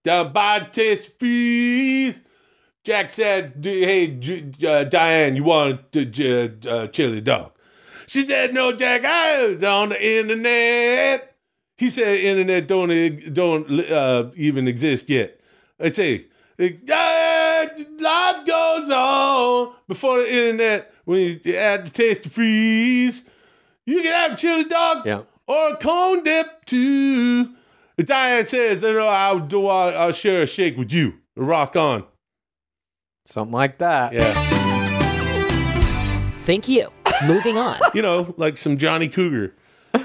Down 0.04 0.34
by 0.34 0.60
taste 0.60 1.18
freeze. 1.18 2.22
Jack 2.84 3.10
said, 3.10 3.62
"D- 3.62 3.84
"Hey, 3.84 4.20
uh, 4.68 4.84
Diane, 4.84 5.36
you 5.36 5.44
want 5.44 5.92
the 5.92 6.06
j- 6.06 6.52
uh, 6.68 6.88
chili 6.88 7.22
dog?" 7.22 7.54
She 8.06 8.22
said, 8.22 8.54
"No, 8.54 8.72
Jack, 8.72 9.04
I 9.04 9.48
was 9.48 9.64
on 9.64 9.90
the 9.90 10.18
internet." 10.20 11.35
He 11.78 11.90
said, 11.90 12.20
"Internet 12.20 12.68
don't 12.68 13.34
don't 13.34 13.80
uh, 13.92 14.32
even 14.36 14.68
exist 14.68 15.10
yet." 15.10 15.40
I 15.80 15.90
say, 15.92 16.28
"Life 16.58 18.46
goes 18.46 18.90
on 18.90 19.74
before 19.88 20.20
the 20.20 20.32
internet. 20.32 20.94
When 21.06 21.40
you 21.44 21.56
add 21.56 21.86
the 21.86 21.92
taste 21.92 22.26
of 22.26 22.32
freeze, 22.32 23.24
you 23.86 24.02
can 24.02 24.12
have 24.14 24.32
a 24.34 24.36
chili 24.38 24.64
dog." 24.66 25.06
Yeah. 25.06 25.22
or 25.48 25.74
a 25.74 25.78
cone 25.78 26.24
dip 26.24 26.66
too. 26.66 27.50
Diane 27.98 28.46
says, 28.46 28.82
"No, 28.82 28.94
no, 28.94 29.08
I'll 29.08 29.40
do. 29.40 29.68
I'll, 29.68 29.98
I'll 29.98 30.12
share 30.12 30.44
a 30.44 30.48
shake 30.48 30.78
with 30.78 30.92
you. 30.94 31.16
Rock 31.36 31.76
on." 31.76 32.06
Something 33.26 33.54
like 33.54 33.80
that. 33.80 34.14
Yeah, 34.14 34.34
Thank 36.42 36.68
you. 36.68 36.90
Moving 37.28 37.58
on. 37.58 37.80
you 37.94 38.02
know, 38.04 38.34
like 38.38 38.58
some 38.58 38.78
Johnny 38.78 39.08
Cougar. 39.10 39.54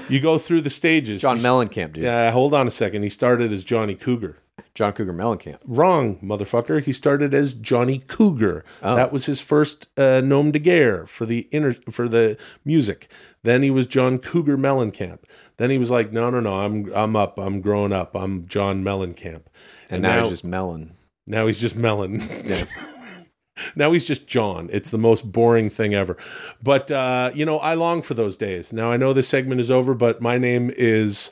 You 0.09 0.19
go 0.19 0.37
through 0.37 0.61
the 0.61 0.69
stages. 0.69 1.21
John 1.21 1.39
Mellencamp, 1.39 1.93
dude. 1.93 2.03
Yeah, 2.03 2.31
hold 2.31 2.53
on 2.53 2.67
a 2.67 2.71
second. 2.71 3.03
He 3.03 3.09
started 3.09 3.51
as 3.53 3.63
Johnny 3.63 3.95
Cougar. 3.95 4.37
John 4.73 4.93
Cougar 4.93 5.13
Mellencamp. 5.13 5.59
Wrong, 5.65 6.17
motherfucker. 6.19 6.81
He 6.81 6.93
started 6.93 7.33
as 7.33 7.53
Johnny 7.53 7.99
Cougar. 7.99 8.63
Oh. 8.81 8.95
That 8.95 9.11
was 9.11 9.25
his 9.25 9.41
first 9.41 9.87
uh, 9.97 10.21
nom 10.21 10.51
de 10.51 10.59
guerre 10.59 11.05
for 11.07 11.25
the 11.25 11.47
inter- 11.51 11.75
for 11.89 12.07
the 12.07 12.37
music. 12.63 13.09
Then 13.43 13.63
he 13.63 13.71
was 13.71 13.87
John 13.87 14.17
Cougar 14.17 14.57
Mellencamp. 14.57 15.19
Then 15.57 15.69
he 15.69 15.77
was 15.77 15.91
like, 15.91 16.11
no, 16.11 16.29
no, 16.29 16.39
no. 16.39 16.59
I'm 16.59 16.91
I'm 16.93 17.15
up. 17.15 17.37
I'm 17.37 17.61
growing 17.61 17.91
up. 17.91 18.15
I'm 18.15 18.47
John 18.47 18.83
Mellencamp. 18.83 19.43
And, 19.89 20.03
now, 20.03 20.21
he's 20.21 20.29
just 20.29 20.43
Mellon. 20.45 20.95
Now 21.27 21.47
he's 21.47 21.59
just 21.59 21.75
Melon. 21.75 22.21
Yeah. 22.45 22.63
now 23.75 23.91
he's 23.91 24.05
just 24.05 24.27
John. 24.27 24.69
It's 24.71 24.89
the 24.89 24.97
most 24.97 25.31
boring 25.31 25.69
thing 25.69 25.93
ever. 25.93 26.17
But 26.61 26.91
uh, 26.91 27.31
you 27.33 27.45
know, 27.45 27.59
I 27.59 27.73
long 27.73 28.01
for 28.01 28.13
those 28.13 28.37
days. 28.37 28.73
Now 28.73 28.91
I 28.91 28.97
know 28.97 29.13
this 29.13 29.27
segment 29.27 29.61
is 29.61 29.71
over, 29.71 29.93
but 29.93 30.21
my 30.21 30.37
name 30.37 30.71
is 30.75 31.31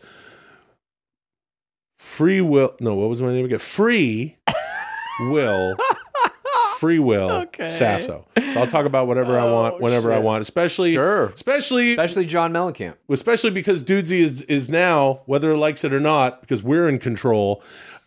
Free 1.98 2.42
Will. 2.42 2.76
No, 2.80 2.96
what 2.96 3.10
was 3.10 3.22
my 3.22 3.32
name 3.32 3.46
again? 3.46 3.60
Free 3.60 4.38
Will. 5.22 5.76
Free 6.80 7.00
Will 7.00 7.46
Sasso. 7.58 8.26
So 8.38 8.60
I'll 8.60 8.68
talk 8.68 8.86
about 8.86 9.08
whatever 9.08 9.38
I 9.38 9.44
want, 9.52 9.82
whenever 9.82 10.12
I 10.14 10.20
want, 10.20 10.42
especially, 10.42 10.94
Sure. 10.94 11.26
especially, 11.28 11.92
Especially 11.92 12.26
John 12.26 12.54
Mellencamp. 12.54 12.96
especially 13.10 13.52
because 13.52 13.84
Dudesy 13.84 14.20
is 14.22 14.42
is 14.44 14.70
now, 14.70 15.22
whether 15.26 15.52
it 15.52 15.58
likes 15.58 15.84
it 15.84 15.94
or 15.94 16.00
not, 16.00 16.40
because 16.42 16.64
we're 16.64 16.88
in 16.88 16.98
control, 17.00 17.62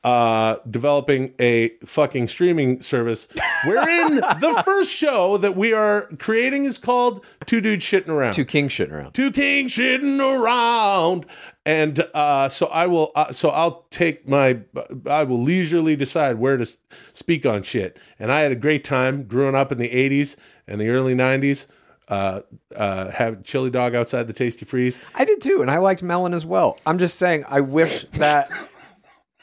uh, 0.05 0.57
developing 0.69 1.33
a 1.39 1.69
fucking 1.85 2.27
streaming 2.29 2.83
service. 2.83 3.29
Wherein 3.67 4.17
the 4.17 4.61
first 4.65 4.91
show 4.91 5.37
that 5.37 5.57
we 5.57 5.73
are 5.73 6.09
creating 6.19 6.65
is 6.65 6.77
called 6.79 7.25
Two 7.47 7.61
Dudes 7.61 7.85
Shitting 7.85 8.09
Around. 8.09 8.33
Two 8.33 8.45
king 8.45 8.69
shitting 8.69 8.91
around. 8.93 9.13
Two 9.13 9.31
kings 9.31 9.73
shitting 9.73 10.19
around, 10.19 11.25
and 11.65 12.01
uh, 12.15 12.49
so 12.49 12.67
I 12.67 12.87
will. 12.87 13.13
Uh, 13.15 13.33
so 13.33 13.51
I'll 13.51 13.87
take 13.91 14.29
my. 14.29 14.61
I 15.07 15.25
will 15.25 15.43
leisurely 15.43 15.97
decide 15.97 16.39
where 16.39 16.57
to 16.57 16.67
speak 17.13 17.47
on 17.47 17.63
shit. 17.63 17.99
And 18.19 18.33
I 18.33 18.41
had 18.41 18.53
a 18.53 18.57
great 18.57 18.85
time 18.85 19.25
growing 19.25 19.55
up 19.55 19.71
in 19.71 19.79
the 19.79 19.89
'80s 19.89 20.37
and 20.67 20.81
the 20.81 20.89
early 20.89 21.15
'90s. 21.15 21.67
Uh, 22.09 22.43
uh, 22.77 23.11
have 23.11 23.43
chili 23.45 23.71
dog 23.71 23.95
outside 23.95 24.27
the 24.27 24.33
Tasty 24.33 24.65
Freeze. 24.65 24.99
I 25.15 25.25
did 25.25 25.41
too, 25.41 25.63
and 25.63 25.71
I 25.71 25.79
liked 25.79 26.03
Melon 26.03 26.35
as 26.35 26.45
well. 26.45 26.77
I'm 26.85 26.99
just 26.99 27.17
saying, 27.17 27.45
I 27.49 27.61
wish 27.61 28.05
that 28.15 28.51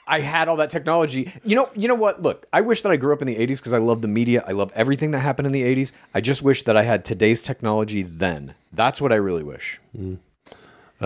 I 0.06 0.20
had 0.20 0.50
all 0.50 0.58
that 0.58 0.70
technology. 0.70 1.32
You 1.44 1.56
know, 1.56 1.70
you 1.74 1.88
know 1.88 1.96
what? 1.96 2.22
Look, 2.22 2.46
I 2.52 2.62
wish 2.62 2.82
that 2.82 2.92
I 2.92 2.98
grew 2.98 3.14
up 3.14 3.22
in 3.22 3.28
the 3.28 3.38
'80s 3.38 3.58
because 3.58 3.74
I 3.74 3.78
love 3.78 4.02
the 4.02 4.08
media. 4.10 4.44
I 4.46 4.52
love 4.52 4.72
everything 4.76 5.12
that 5.12 5.20
happened 5.20 5.46
in 5.46 5.54
the 5.54 5.64
'80s. 5.64 5.94
I 6.14 6.20
just 6.20 6.44
wish 6.44 6.64
that 6.64 6.76
I 6.76 6.84
had 6.84 7.06
today's 7.06 7.42
technology 7.42 8.04
then. 8.04 8.56
That's 8.74 9.00
what 9.00 9.14
I 9.14 9.16
really 9.16 9.44
wish. 9.44 9.80
I 9.98 10.18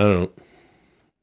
don't. 0.02 0.32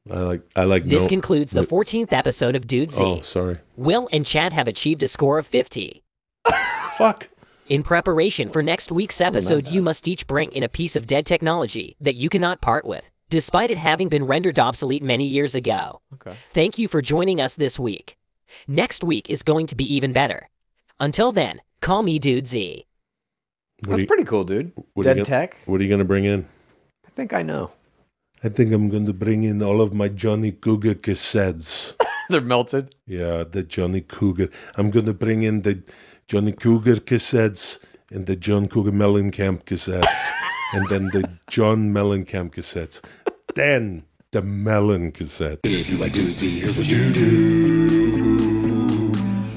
I 0.09 0.19
like. 0.21 0.41
I 0.55 0.63
like. 0.63 0.83
This 0.83 1.03
no, 1.03 1.07
concludes 1.09 1.51
the 1.51 1.61
14th 1.63 2.11
episode 2.11 2.55
of 2.55 2.65
Dudesy. 2.65 3.01
Oh, 3.19 3.21
sorry. 3.21 3.57
Will 3.77 4.09
and 4.11 4.25
Chad 4.25 4.53
have 4.53 4.67
achieved 4.67 5.03
a 5.03 5.07
score 5.07 5.37
of 5.37 5.45
50. 5.45 6.01
Fuck. 6.97 7.27
In 7.69 7.83
preparation 7.83 8.49
for 8.49 8.61
next 8.63 8.91
week's 8.91 9.21
episode, 9.21 9.67
you 9.69 9.81
must 9.81 10.07
each 10.07 10.27
bring 10.27 10.51
in 10.51 10.63
a 10.63 10.67
piece 10.69 10.95
of 10.95 11.07
dead 11.07 11.25
technology 11.25 11.95
that 12.01 12.15
you 12.15 12.27
cannot 12.29 12.61
part 12.61 12.83
with, 12.83 13.09
despite 13.29 13.71
it 13.71 13.77
having 13.77 14.09
been 14.09 14.25
rendered 14.25 14.59
obsolete 14.59 15.03
many 15.03 15.25
years 15.25 15.55
ago. 15.55 16.01
Okay. 16.15 16.35
Thank 16.49 16.77
you 16.77 16.87
for 16.87 17.01
joining 17.01 17.39
us 17.39 17.55
this 17.55 17.79
week. 17.79 18.17
Next 18.67 19.03
week 19.03 19.29
is 19.29 19.43
going 19.43 19.67
to 19.67 19.75
be 19.75 19.93
even 19.93 20.11
better. 20.11 20.49
Until 20.99 21.31
then, 21.31 21.61
call 21.79 22.03
me 22.03 22.19
Dudesy. 22.19 22.85
What 23.81 23.89
That's 23.91 24.01
you- 24.01 24.07
pretty 24.07 24.25
cool, 24.25 24.43
dude. 24.43 24.73
what 24.93 25.05
are 25.05 25.09
you 25.11 25.15
Dead 25.15 25.15
gonna- 25.17 25.25
tech. 25.25 25.57
What 25.65 25.79
are 25.79 25.83
you 25.83 25.89
going 25.89 25.99
to 25.99 26.05
bring 26.05 26.25
in? 26.25 26.47
I 27.05 27.09
think 27.15 27.31
I 27.33 27.41
know. 27.43 27.71
I 28.43 28.49
think 28.49 28.73
I'm 28.73 28.89
going 28.89 29.05
to 29.05 29.13
bring 29.13 29.43
in 29.43 29.61
all 29.61 29.81
of 29.81 29.93
my 29.93 30.07
Johnny 30.07 30.51
Cougar 30.51 30.95
cassettes. 30.95 31.95
They're 32.29 32.41
melted. 32.41 32.95
Yeah, 33.05 33.43
the 33.43 33.61
Johnny 33.61 34.01
Cougar. 34.01 34.49
I'm 34.75 34.89
going 34.89 35.05
to 35.05 35.13
bring 35.13 35.43
in 35.43 35.61
the 35.61 35.83
Johnny 36.27 36.51
Cougar 36.51 36.95
cassettes 36.97 37.77
and 38.11 38.25
the 38.25 38.35
John 38.35 38.67
Cougar 38.67 38.93
Mellencamp 38.93 39.65
cassettes, 39.65 40.31
and 40.73 40.89
then 40.89 41.09
the 41.13 41.29
John 41.49 41.93
Mellencamp 41.93 42.55
cassettes. 42.55 42.99
Then 43.53 44.05
the 44.31 44.41
Melon 44.41 45.11
cassette. 45.11 45.59
If 45.63 45.89
you 45.89 45.97
like 45.97 46.13
Dude 46.13 46.39
here's 46.39 46.77
what 46.77 46.87
you 46.87 47.11
do. 47.11 48.29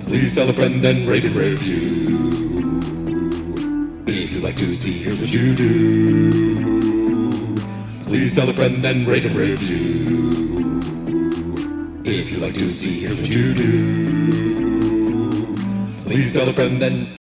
Please 0.03 0.35
tell 0.35 0.51
a 0.51 0.53
friend 0.53 0.85
and 0.85 1.09
rate 1.09 1.24
and 1.24 1.35
review. 1.35 2.30
If 4.07 4.30
you 4.32 4.41
like 4.41 4.57
Dudesy, 4.57 5.03
here's 5.03 5.20
what 5.20 5.30
you 5.30 5.55
do. 5.55 6.93
Please 8.14 8.32
tell 8.32 8.48
a 8.48 8.54
friend 8.54 8.84
and 8.84 9.08
rate 9.08 9.24
and 9.24 9.34
review. 9.34 10.30
If 12.04 12.30
you 12.30 12.38
like 12.38 12.54
Dudesy, 12.54 13.00
here's 13.00 13.18
what 13.18 13.28
you 13.28 13.52
do. 13.52 14.30
Please 16.04 16.32
tell 16.32 16.48
a 16.48 16.52
friend 16.52 16.80
and 16.80 17.12